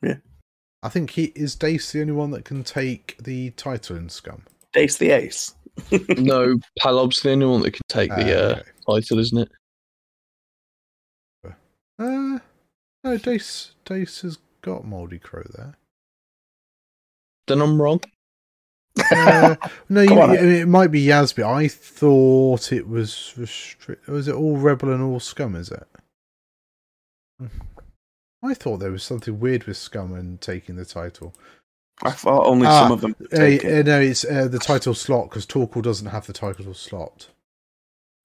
[0.02, 0.16] Yeah.
[0.82, 4.42] I think he is Dace the only one that can take the title in Scum.
[4.72, 5.54] Dace the Ace.
[6.18, 8.62] no, Palob's the only one that can take the uh, okay.
[8.86, 9.48] title, isn't it?
[11.98, 12.38] Uh,
[13.06, 15.76] no, Dace, Dace has got Moldy Crow there.
[17.46, 18.00] Then I'm wrong.
[19.12, 19.54] Uh,
[19.88, 20.34] no, you, on.
[20.36, 21.44] it might be Yasby.
[21.44, 24.08] I thought it was restrict.
[24.08, 25.54] Was it all Rebel and all Scum?
[25.54, 25.86] Is it?
[28.42, 31.34] I thought there was something weird with Scum and taking the title.
[32.02, 33.86] I thought only Ah, some of them Uh, take it.
[33.86, 37.28] uh, no, it's uh, the title slot because Torkil doesn't have the title slot.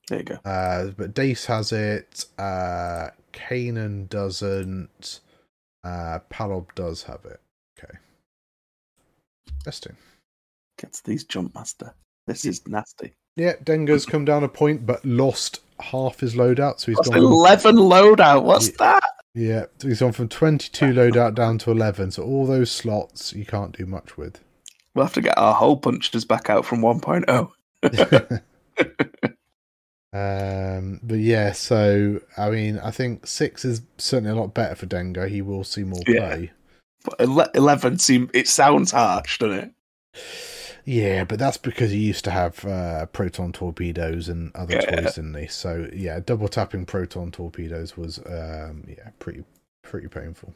[0.09, 0.35] There you go.
[0.43, 2.25] Uh, but Dace has it.
[2.37, 5.19] Uh, Kanan doesn't.
[5.83, 7.39] Uh, Palob does have it.
[7.77, 7.97] Okay.
[9.59, 9.95] Interesting.
[10.79, 11.93] Gets these jump master.
[12.27, 13.13] This is nasty.
[13.35, 17.17] Yeah, Dengar's come down a point, but lost half his loadout, so he's What's gone.
[17.19, 18.43] From, eleven loadout?
[18.43, 18.75] What's Yeah.
[18.79, 19.03] that?
[19.33, 22.11] yeah, he's gone from twenty-two loadout down to eleven.
[22.11, 24.39] So all those slots you can't do much with.
[24.93, 26.93] We'll have to get our hole punchers back out from oh.
[26.93, 27.51] 1.0.
[30.13, 34.85] um, but yeah, so I mean, I think six is certainly a lot better for
[34.85, 35.29] Dengar.
[35.29, 36.35] He will see more Yeah.
[36.35, 36.51] play.
[37.03, 39.73] But ele- eleven seem it sounds harsh, doesn't
[40.13, 40.21] it?
[40.83, 45.01] Yeah, but that's because he used to have uh, proton torpedoes and other Yeah.
[45.01, 45.47] toys, didn't he?
[45.47, 49.43] So yeah, double tapping proton torpedoes was um, yeah pretty
[49.83, 50.53] pretty painful.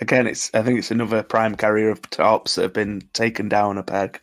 [0.00, 3.78] Again, it's I think it's another prime carrier of torps that have been taken down
[3.78, 4.20] a peg.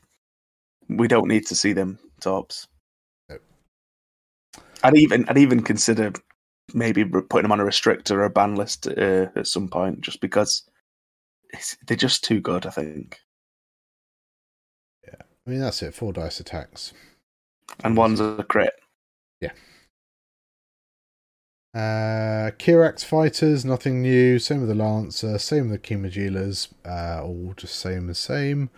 [0.90, 2.68] We don't need to see them torps.
[4.84, 6.12] I'd even I'd even consider
[6.74, 10.22] maybe putting them on a restrictor or a ban list uh, at some point, just
[10.22, 10.64] because
[11.50, 12.66] it's, they're just too good.
[12.66, 13.20] I think,
[15.08, 15.94] Yeah, I mean, that's it.
[15.94, 16.94] Four dice attacks.
[17.84, 18.74] and one's a crit.
[19.42, 19.52] Yeah.
[21.76, 24.38] Uh, Kihraxz fighters, nothing new.
[24.40, 28.70] Same with the Lancer, same with the Kimogilas, uh, all just same as same.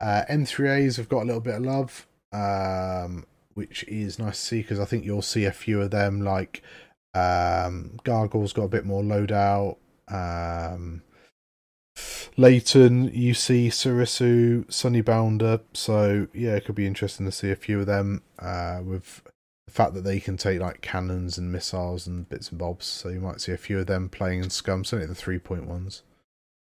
[0.00, 3.24] Uh, M3As have got a little bit of love, um,
[3.54, 6.20] which is nice to see because I think you'll see a few of them.
[6.20, 6.62] Like
[7.14, 9.76] um, Gargle's got a bit more loadout.
[10.08, 11.02] Um,
[12.36, 15.60] Laetin, you see Serissu, Sunny Bounder.
[15.74, 19.22] So yeah, it could be interesting to see a few of them uh, with
[19.66, 22.86] the fact that they can take like cannons and missiles and bits and bobs.
[22.86, 25.66] So you might see a few of them playing in Scum, certainly the three point
[25.66, 26.02] ones.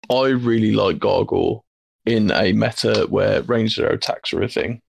[0.09, 1.63] I really like Gargle
[2.05, 4.81] in a meta where range zero attacks are a thing.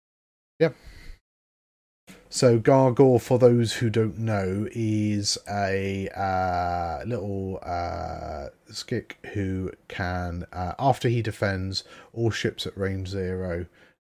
[2.32, 10.46] So Gargor, for those who don't know, is a uh, little uh, skick who can,
[10.50, 11.84] uh, after he defends
[12.14, 13.66] all ships at range zero,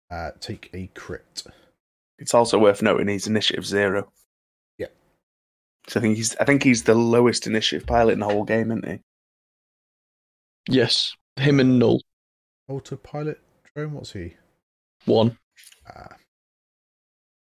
[0.10, 1.44] uh, take a crit.
[2.18, 4.12] It's also worth noting he's initiative zero.
[4.80, 4.88] Yeah.
[5.88, 8.72] So I think he's I think he's the lowest initiative pilot in the whole game,
[8.72, 9.00] isn't he?
[10.68, 12.02] Yes, him and Null.
[12.70, 13.40] Autopilot
[13.76, 14.34] drone, what's he?
[15.06, 15.38] One.
[15.88, 16.16] Uh,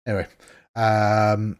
[0.05, 0.27] anyway,
[0.75, 1.57] um,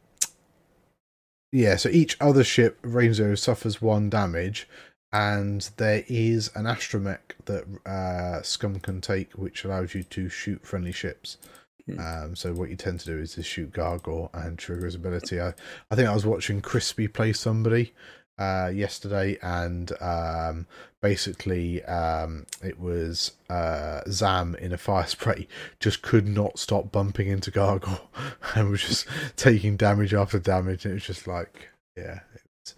[1.52, 1.76] yeah.
[1.76, 4.68] So each other ship range zero suffers one damage,
[5.12, 10.66] and there is an astromech that uh, Scum can take, which allows you to shoot
[10.66, 11.38] friendly ships.
[11.86, 12.00] Hmm.
[12.00, 15.40] Um, so what you tend to do is to shoot Gargoyle and trigger his ability.
[15.40, 15.54] I,
[15.92, 17.94] I think I was watching Crispy play somebody
[18.38, 20.68] uh, yesterday, and um,
[21.02, 25.48] basically um, it was uh, Zam in a fire spray
[25.80, 28.10] just could not stop bumping into Gargoyle
[28.56, 30.86] and was just taking damage after damage.
[30.86, 32.76] And it was just like, yeah, it was,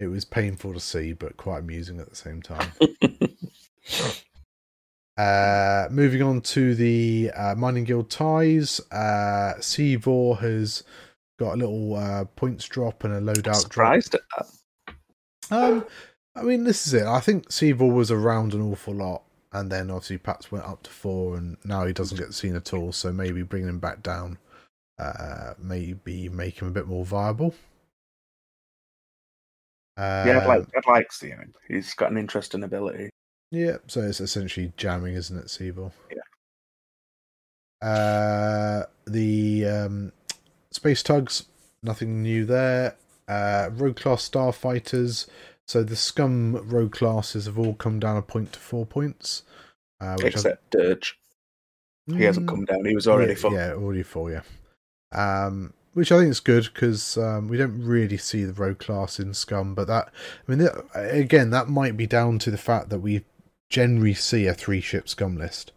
[0.00, 2.72] it was painful to see, but quite amusing at the same time.
[5.18, 10.84] Uh, moving on to the uh, Mining Guild ties, uh, Seevor has
[11.38, 13.56] got a little uh, points drop and a loadout drop.
[13.56, 14.46] Surprised at that.
[15.52, 15.86] Um,
[16.34, 17.04] I mean, this is it.
[17.06, 19.22] I think Seevor was around an awful lot,
[19.52, 22.72] and then obviously Pats went up to four, and now he doesn't get seen at
[22.72, 22.92] all.
[22.92, 24.38] So maybe bringing him back down,
[24.98, 27.54] uh, maybe make him a bit more viable.
[29.98, 31.52] Uh, Yeah, I'd like I'd like to see him.
[31.68, 33.10] He's got an interesting ability.
[33.50, 35.92] Yeah, so it's essentially jamming, isn't it, Seabull?
[36.10, 36.22] Yeah.
[37.86, 40.12] Uh, the um,
[40.70, 41.44] space tugs,
[41.82, 42.96] nothing new there.
[43.32, 45.26] Uh, rogue class starfighters.
[45.66, 49.42] So the scum rogue classes have all come down a point to four points.
[50.00, 51.18] Uh, which I- Except Dirge.
[52.06, 52.84] He hasn't Mm, come down.
[52.84, 53.52] He was already yeah, full.
[53.52, 54.30] Yeah, already full.
[54.30, 54.42] Yeah.
[55.12, 59.20] Um, which I think is good because um, we don't really see the rogue class
[59.20, 60.08] in Scum, but that
[60.46, 63.24] I mean, that- again, that might be down to the fact that we
[63.70, 65.72] generally see a three ship Scum list.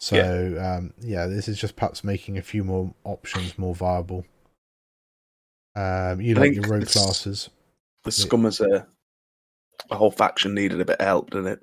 [0.00, 0.16] So
[0.58, 4.24] um, yeah, this is just perhaps making a few more options more viable.
[5.76, 7.50] Um, you I like your rogue classes.
[8.04, 8.86] The scum as a,
[9.90, 11.62] a whole faction needed a bit of help, didn't it?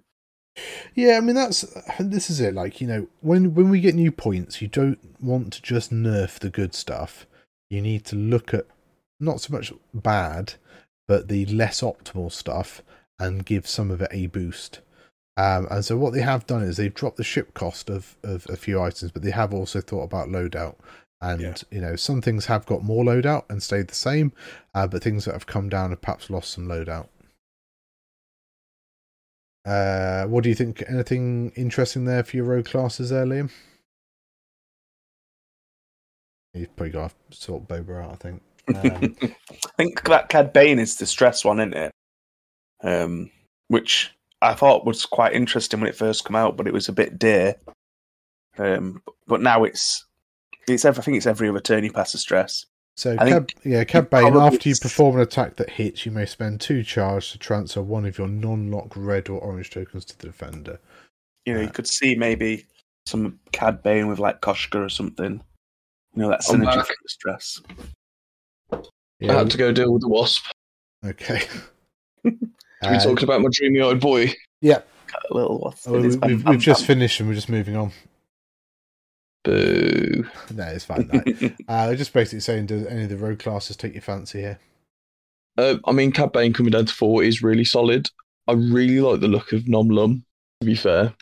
[0.94, 1.62] Yeah, I mean that's
[2.00, 2.54] this is it.
[2.54, 6.38] Like you know, when when we get new points, you don't want to just nerf
[6.38, 7.26] the good stuff.
[7.72, 8.68] You need to look at
[9.20, 10.54] not so much bad,
[11.08, 12.84] but the less optimal stuff
[13.18, 14.82] and give some of it a boost.
[15.36, 18.46] Um, and so what they have done is they've dropped the ship cost of, of
[18.50, 20.76] a few items, but they have also thought about loadout.
[21.24, 21.56] And Yeah.
[21.72, 24.34] you know, some things have got more loadout and stayed the same,
[24.76, 27.08] uh, but things that have come down have perhaps lost some loadout.
[29.66, 30.84] Uh, what do you think?
[30.86, 33.50] Anything interesting there for your rogue classes there, Liam?
[36.54, 38.42] You've probably got to sort Boba out, I think.
[38.68, 39.16] Um,
[39.54, 41.92] I think that Cad Bane is the stress one, isn't it?
[42.84, 43.32] Um,
[43.70, 46.94] which I thought was quite interesting when it first came out, but it was a
[46.94, 47.56] bit dear.
[48.58, 50.06] Um, but now it's
[50.68, 52.66] it's ev- I think it's every other turn you pass a stress.
[52.96, 56.26] so, Cab, yeah, Cad Bane, probably after you perform an attack that hits, you may
[56.26, 60.18] spend two charge to transfer one of your non lock red or orange tokens to
[60.18, 60.80] the defender.
[61.46, 61.66] You know, Yeah.
[61.68, 62.66] you could see maybe
[63.06, 65.42] some Cad Bane with like Koshka or something.
[66.16, 66.88] You know, that I'm synergy back.
[66.88, 67.62] for the stress.
[68.72, 70.46] I had to go deal with the wasp.
[71.06, 71.42] okay.
[72.26, 72.32] Are
[72.92, 74.32] we Uh, talking about my dreamy-eyed boy?
[74.62, 74.80] yeah,
[75.30, 77.92] A little what's oh, we, we've, we've just finished and we're just moving on.
[79.44, 80.26] Boo.
[80.54, 81.10] No, it's fine.
[81.12, 81.52] No.
[81.68, 84.60] uh, just basically saying, does any of the rogue classes take your fancy here?
[85.58, 88.10] Uh, I mean, Cad Bane coming down to four is really solid.
[88.48, 90.26] I really like the look of Nom Lum,
[90.62, 91.14] to be fair.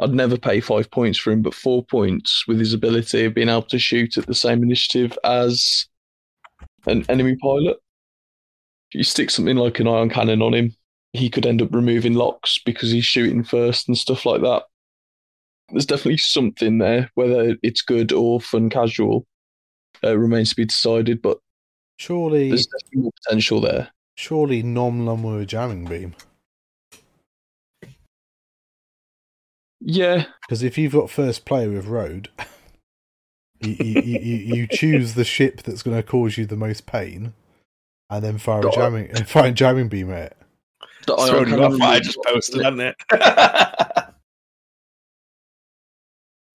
[0.00, 3.48] I'd never pay five points for him, but four points with his ability of being
[3.48, 5.86] able to shoot at the same initiative as
[6.86, 7.78] an enemy pilot.
[8.90, 10.74] If you stick something like an ion cannon on him,
[11.12, 14.64] he could end up removing locks because he's shooting first and stuff like that.
[15.70, 19.26] There's definitely something there, whether it's good or fun casual,
[20.02, 21.38] uh, remains to be decided, but
[21.98, 23.90] Surely, there's definitely more potential there.
[24.16, 26.14] surely Nom Lum with a jamming beam.
[29.80, 32.30] Yeah, Because if you've got first player with road,
[33.60, 36.84] you, you, you, you you choose the ship that's going to cause you the most
[36.86, 37.32] pain,
[38.10, 38.76] and then fire a Got it.
[38.76, 40.36] jamming fire a jamming beam at it.
[41.06, 43.92] the It's ion thrown cannon off I just posted, doesn't hasn't it?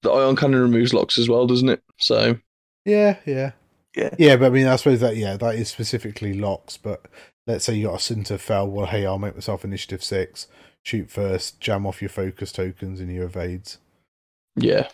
[0.04, 0.08] it?
[0.08, 1.84] The ion cannon removes locks as well, doesn't it?
[2.00, 2.38] So
[2.86, 3.52] Yeah, yeah,
[3.96, 4.14] yeah.
[4.18, 4.36] yeah.
[4.36, 6.78] But I mean, I suppose that yeah, that is specifically locks.
[6.78, 7.06] But
[7.48, 8.70] let's say you got a Soontir Fel.
[8.70, 10.48] Well, hey, I'll make myself initiative six.
[10.84, 13.78] Shoot first, jam off your focus tokens and your evades.
[14.56, 14.90] yeah,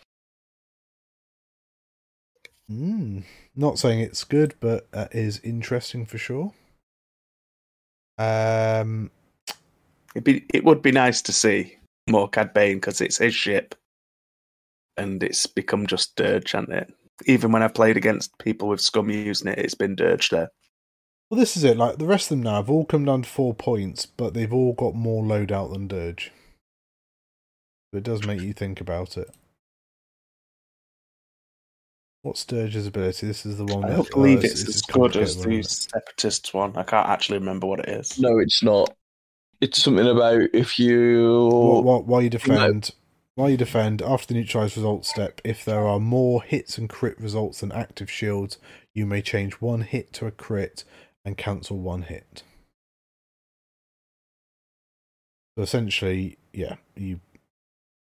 [2.71, 3.23] Mm.
[3.55, 6.53] Not saying it's good, but that is interesting for sure.
[8.17, 9.09] Um,
[10.13, 11.77] It'd be, it would be nice to see
[12.09, 13.75] more Cad Bane because it's his ship,
[14.99, 16.93] and it's become just dirge, hasn't it?
[17.25, 20.49] Even when I've played against people with scum using it, it's been dirge there.
[21.29, 21.77] well, this is it.
[21.77, 24.53] Like the rest of them now have all come down to four points, but they've
[24.53, 26.31] all got more loadout than Dirge.
[27.91, 29.29] It does make you think about it.
[32.21, 33.27] What's Dirge's ability?
[33.27, 33.85] This is the one.
[33.85, 35.89] I that- don't uh, believe oh, it's, as good as the isn't?
[35.91, 36.75] Separatists one.
[36.75, 38.19] I can't actually remember what it is.
[38.19, 38.93] no, it's not.
[39.61, 42.91] It's something about if you Wh- wh- While you defend,
[43.39, 47.17] while you defend after the neutralized result step, if there are more hits and crit
[47.21, 48.57] results than active shields,
[48.93, 50.83] you may change one hit to a crit
[51.23, 52.43] and cancel one hit.
[55.57, 57.21] So essentially, yeah, you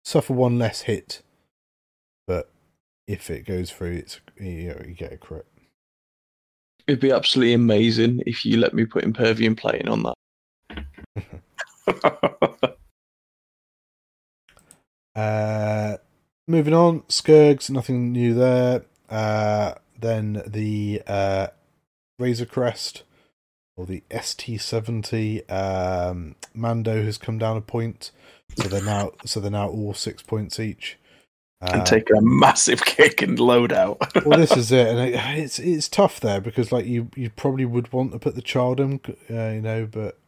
[0.05, 1.23] suffer one less hit,
[2.27, 2.51] but
[3.07, 5.47] if it goes through, it's you, know, you get a crit.
[6.85, 10.13] it'd be absolutely amazing if you let me put Impervium playing on
[11.87, 12.75] that.
[15.15, 15.97] Uh,
[16.47, 18.85] moving on, Skurrgs, nothing new there.
[19.09, 21.47] Uh, then the uh,
[22.19, 23.03] Razor Crest
[23.75, 28.11] or the ST70 um, Mando has come down a point,
[28.57, 30.97] so they're now so they're now all six points each.
[31.61, 33.97] Uh, and taking a massive kick and loadout.
[34.25, 37.65] well, this is it, and it, it's it's tough there because like you you probably
[37.65, 38.99] would want to put the child in,
[39.29, 40.19] uh, you know, but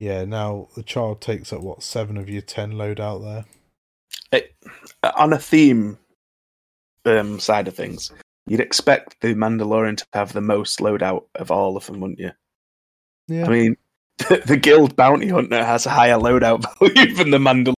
[0.00, 3.44] yeah, now the child takes up what seven of your ten loadout there.
[4.32, 4.54] It,
[5.16, 5.98] on a theme
[7.04, 8.12] um, side of things,
[8.46, 12.32] you'd expect the Mandalorian to have the most loadout of all of them, wouldn't you?
[13.28, 13.76] Yeah, I mean,
[14.18, 17.74] the, the Guild Bounty Hunter has a higher loadout value than the Mandalorian.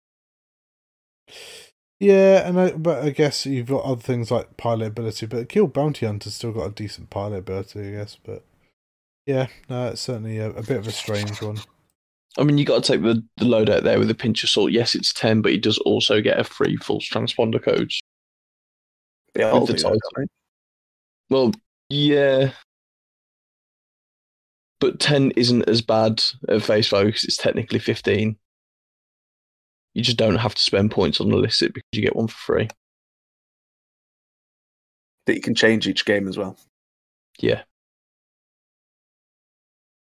[1.99, 5.74] Yeah, and I, but I guess you've got other things like pilot ability, but Guild
[5.74, 8.18] Bounty Hunter's still got a decent pilot ability, I guess.
[8.24, 8.44] But
[9.26, 11.58] yeah, no, it's certainly a, a bit of a strange one.
[12.38, 14.72] I mean, you got to take the, the loadout there with a pinch of salt.
[14.72, 17.91] Yes, it's 10, but he does also get a free false transponder code.
[19.34, 20.27] They all the do that, title.
[21.30, 21.51] Well,
[21.89, 22.51] yeah.
[24.80, 28.38] But 10 isn't as bad at face value because it's technically 15.
[29.95, 32.38] You just don't have to spend points on the illicit because you get one for
[32.38, 32.68] free.
[35.26, 36.55] That you can change each game as well.
[37.39, 37.64] Yeah.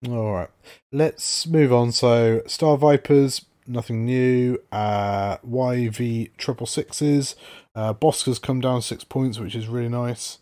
[0.09, 0.51] All right,
[0.93, 1.93] let's move on.
[1.93, 4.59] So, Star Vipers, nothing new.
[4.73, 7.37] Uh, YV triple sixes.
[7.75, 10.39] Uh, Bossk's come down six points, which is really nice.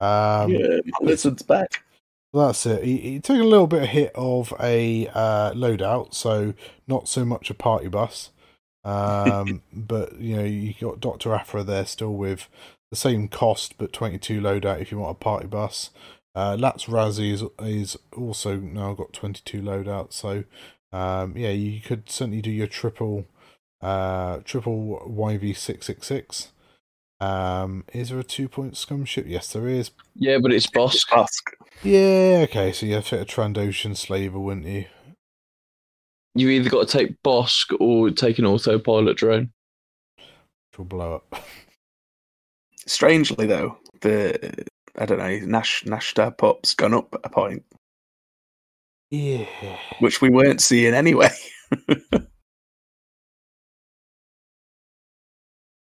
[0.00, 1.82] Um, yeah, lizard's back.
[2.32, 2.84] That's it.
[2.84, 6.54] He, he took a little bit of hit of a uh, loadout, so
[6.86, 8.30] not so much a party bus.
[8.84, 12.48] Um, but you know, you got Doctor Aphra there still with
[12.90, 15.90] the same cost, but twenty two loadout if you want a party bus.
[16.34, 20.44] Uh, Latts Razzi is, is also now got twenty two loadout, so
[20.92, 23.26] um, yeah, you could certainly do your triple
[23.80, 26.52] uh, triple YV six six six.
[27.20, 29.26] Um, is there a two point scum ship?
[29.28, 29.90] Yes, there is.
[30.14, 31.04] Yeah, but it's boss.
[31.04, 31.52] Bossk.
[31.82, 34.86] Yeah, okay, so you fit a Trandoshan slaver, wouldn't you?
[36.34, 39.50] You either got to take Bossk or take an autopilot drone.
[40.16, 41.42] Which will blow up.
[42.86, 44.64] Strangely though, the
[44.98, 47.64] I don't know, Nash Nashtah Pup's gone up a point,
[49.10, 49.46] Yeah.
[50.00, 51.30] which we weren't seeing anyway.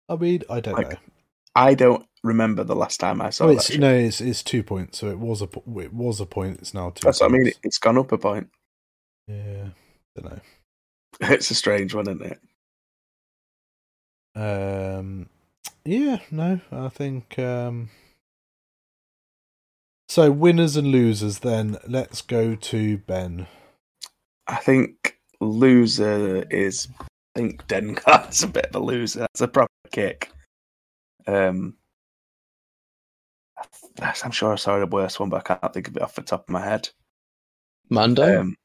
[0.09, 0.97] I mean, I don't Like, know.
[1.55, 3.53] I don't remember the last time I saw that.
[3.53, 4.97] it's, no, it's it's two points.
[4.99, 5.49] So it was a
[5.79, 6.59] it was a point.
[6.59, 7.05] It's now two.
[7.05, 7.51] That's what I mean.
[7.63, 8.49] It's gone up a point.
[9.27, 9.69] Yeah,
[10.15, 10.39] don't know.
[11.21, 12.39] It's a strange one, isn't it?
[14.39, 15.27] Um,
[15.83, 17.37] yeah, no, I think.
[17.37, 17.89] Um,
[20.09, 21.39] so winners and losers.
[21.39, 23.47] Then let's go to Ben.
[24.47, 26.87] I think loser is.
[26.99, 27.05] I
[27.39, 29.19] think Dengar's a bit of a loser.
[29.19, 30.31] That's a proper kick.
[31.27, 31.75] Um,
[34.01, 36.23] I'm sure I saw a worse one, but I can't think of it off the
[36.23, 36.89] top of my head.
[37.89, 38.41] Mando?
[38.41, 38.55] Um,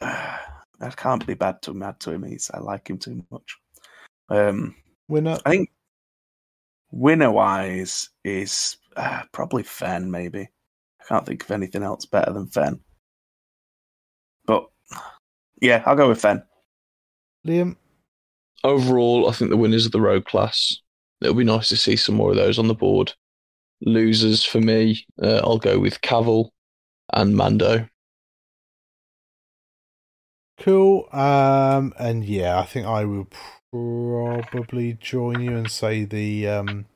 [0.00, 2.22] I can't be bad to mad to him.
[2.22, 3.58] He's I like him too much.
[4.30, 4.74] Um,
[5.08, 5.38] Winner.
[5.44, 5.70] I think
[6.90, 10.10] winner wise is uh, probably Fenn.
[10.10, 10.40] Maybe
[11.00, 12.80] I can't think of anything else better than Fenn.
[14.46, 14.66] But
[15.60, 16.42] yeah, I'll go with Fenn.
[17.46, 17.76] Liam.
[18.64, 20.76] Overall, I think the winners of the Rogue class.
[21.20, 23.12] It'll be nice to see some more of those on the board.
[23.80, 26.50] Losers for me, uh, I'll go with Kavil
[27.12, 27.88] and Mando.
[30.58, 31.08] Cool.
[31.12, 33.28] Um, and yeah, I think I will
[33.70, 36.86] probably join you and say the um,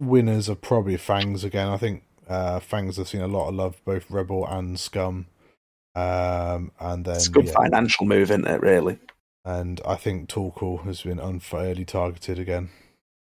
[0.00, 1.68] winners are probably Fangs again.
[1.68, 5.26] I think uh, Fangs have seen a lot of love, both Rebel and Scum.
[5.94, 8.60] Um, and then It's a good yeah, financial move, isn't it?
[8.62, 8.98] Really.
[9.44, 12.70] and I think Torkil has been unfairly targeted again.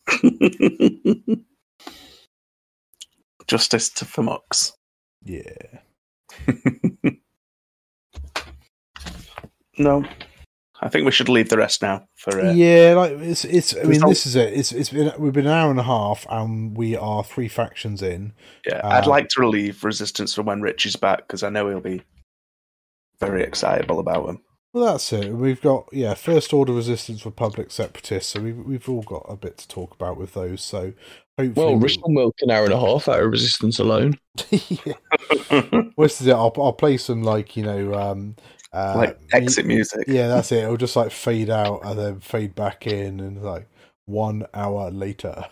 [3.48, 4.72] Justice to Famux.
[5.24, 5.80] Yeah.
[9.78, 10.05] no,
[10.82, 12.40] I think we should leave the rest now for.
[12.40, 13.77] Uh, Yeah, like it's it's.
[13.77, 14.52] I mean, this is it.
[14.55, 18.02] It's it's been we've been an hour and a half, and we are three factions
[18.02, 18.32] in.
[18.66, 21.69] Yeah, I'd Uh, like to relieve resistance from when Rich is back because I know
[21.69, 22.02] he'll be
[23.20, 24.40] very excitable about him.
[24.73, 25.32] Well, that's it.
[25.32, 28.32] We've got yeah, first order resistance for public separatists.
[28.32, 30.62] So we've we've all got a bit to talk about with those.
[30.62, 30.93] So
[31.36, 34.19] hopefully, Well, we'll- Rich will milk an hour and a half out of resistance alone.
[34.51, 34.94] yeah.
[35.97, 36.32] Well, this is it.
[36.32, 38.36] I'll I'll play some like you know um
[38.72, 40.05] uh, like exit music.
[40.06, 40.64] Yeah, that's it.
[40.64, 43.68] It'll just like fade out and then fade back in, and like
[44.06, 45.44] one hour later.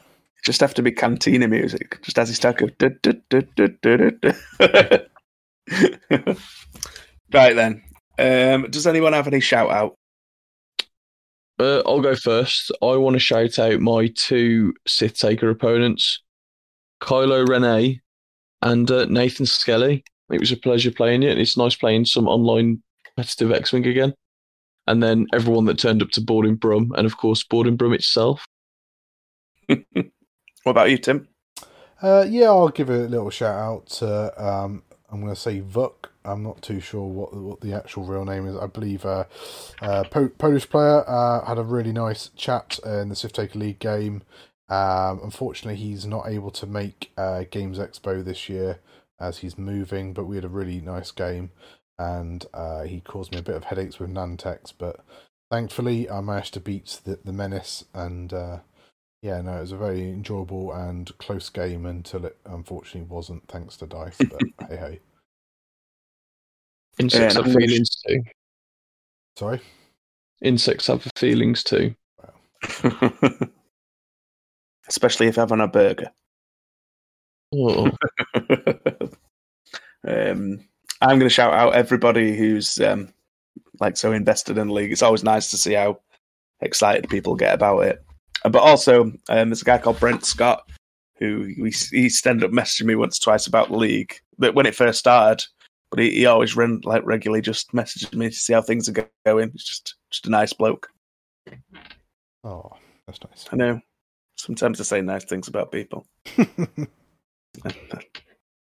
[0.45, 2.69] Just have to be cantina music, just as he start go.
[7.33, 7.83] Right then.
[8.19, 9.95] Um, does anyone have any shout out?
[11.59, 12.71] Uh, I'll go first.
[12.83, 16.23] I want to shout out my two Sith Taker opponents,
[17.03, 18.01] Kylo Rene
[18.63, 20.05] and uh, Nathan Skelly.
[20.31, 21.39] It was a pleasure playing it.
[21.39, 22.83] It's nice playing some online
[23.19, 24.15] competitive X Wing again.
[24.87, 27.77] And then everyone that turned up to Board in Brum, and of course, Board in
[27.77, 28.47] Brum itself.
[30.65, 31.29] What about you, Tim?
[32.03, 36.11] Uh, yeah, I'll give a little shout out to um, I'm going to say Vuk.
[36.25, 38.57] I'm not too sure what what the actual real name is.
[38.57, 39.25] I believe uh,
[39.81, 43.79] uh, po- Polish player uh, had a really nice chat in the Sith Taker League
[43.79, 44.23] game.
[44.69, 48.81] Um, unfortunately, he's not able to make uh, Games Expo this year
[49.21, 51.51] as he's moving, but we had a really nice game,
[51.99, 55.05] and uh, he caused me a bit of headaches with Nantex, but
[55.51, 58.33] thankfully I managed to beat the, the Menace and.
[58.33, 58.59] Uh,
[59.21, 63.77] yeah, no, it was a very enjoyable and close game until it unfortunately wasn't, thanks
[63.79, 64.23] to dice.
[64.31, 65.01] But hey, hey.
[67.01, 68.23] Insects Yeah, have feelings too.
[69.37, 69.61] Sorry.
[70.43, 71.95] Insects have feelings too.
[74.89, 76.11] Especially if having a burger.
[77.55, 77.91] Oh,
[80.07, 80.61] um,
[81.01, 83.13] I'm going to shout out everybody who's um,
[83.81, 84.93] like so invested in the league.
[84.93, 86.01] It's always nice to see how
[86.61, 88.05] excited people get about it.
[88.45, 90.63] Uh, But also, um, there's a guy called Brent Scott
[91.19, 94.15] who he, he's ended up messaging me once, or twice about the league.
[94.39, 95.45] But when it first started,
[95.91, 99.51] but he, he always like regularly, just messages me to see how things are going.
[99.55, 100.89] It's just just a nice bloke.
[102.45, 102.73] Oh,
[103.07, 103.47] that's nice.
[103.53, 103.81] I know.
[104.37, 106.07] Sometimes I say nice things about people,
[106.37, 106.87] and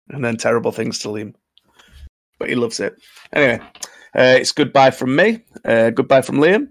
[0.09, 1.35] then terrible things to Liam.
[2.39, 2.95] But he loves it.
[3.34, 3.59] Anyway,
[4.15, 6.69] uh, it's goodbye from me, uh, goodbye from Liam,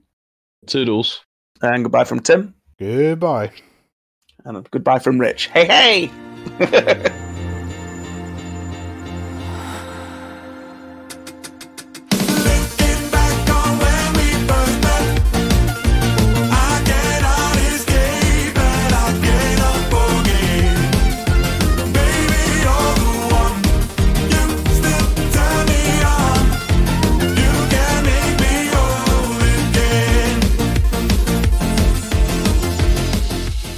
[0.66, 1.24] toodles.
[1.62, 3.51] and goodbye from Tim, Goodbye.
[4.44, 5.48] and goodbye from Rich.
[5.48, 6.10] Hey,
[6.59, 7.12] hey!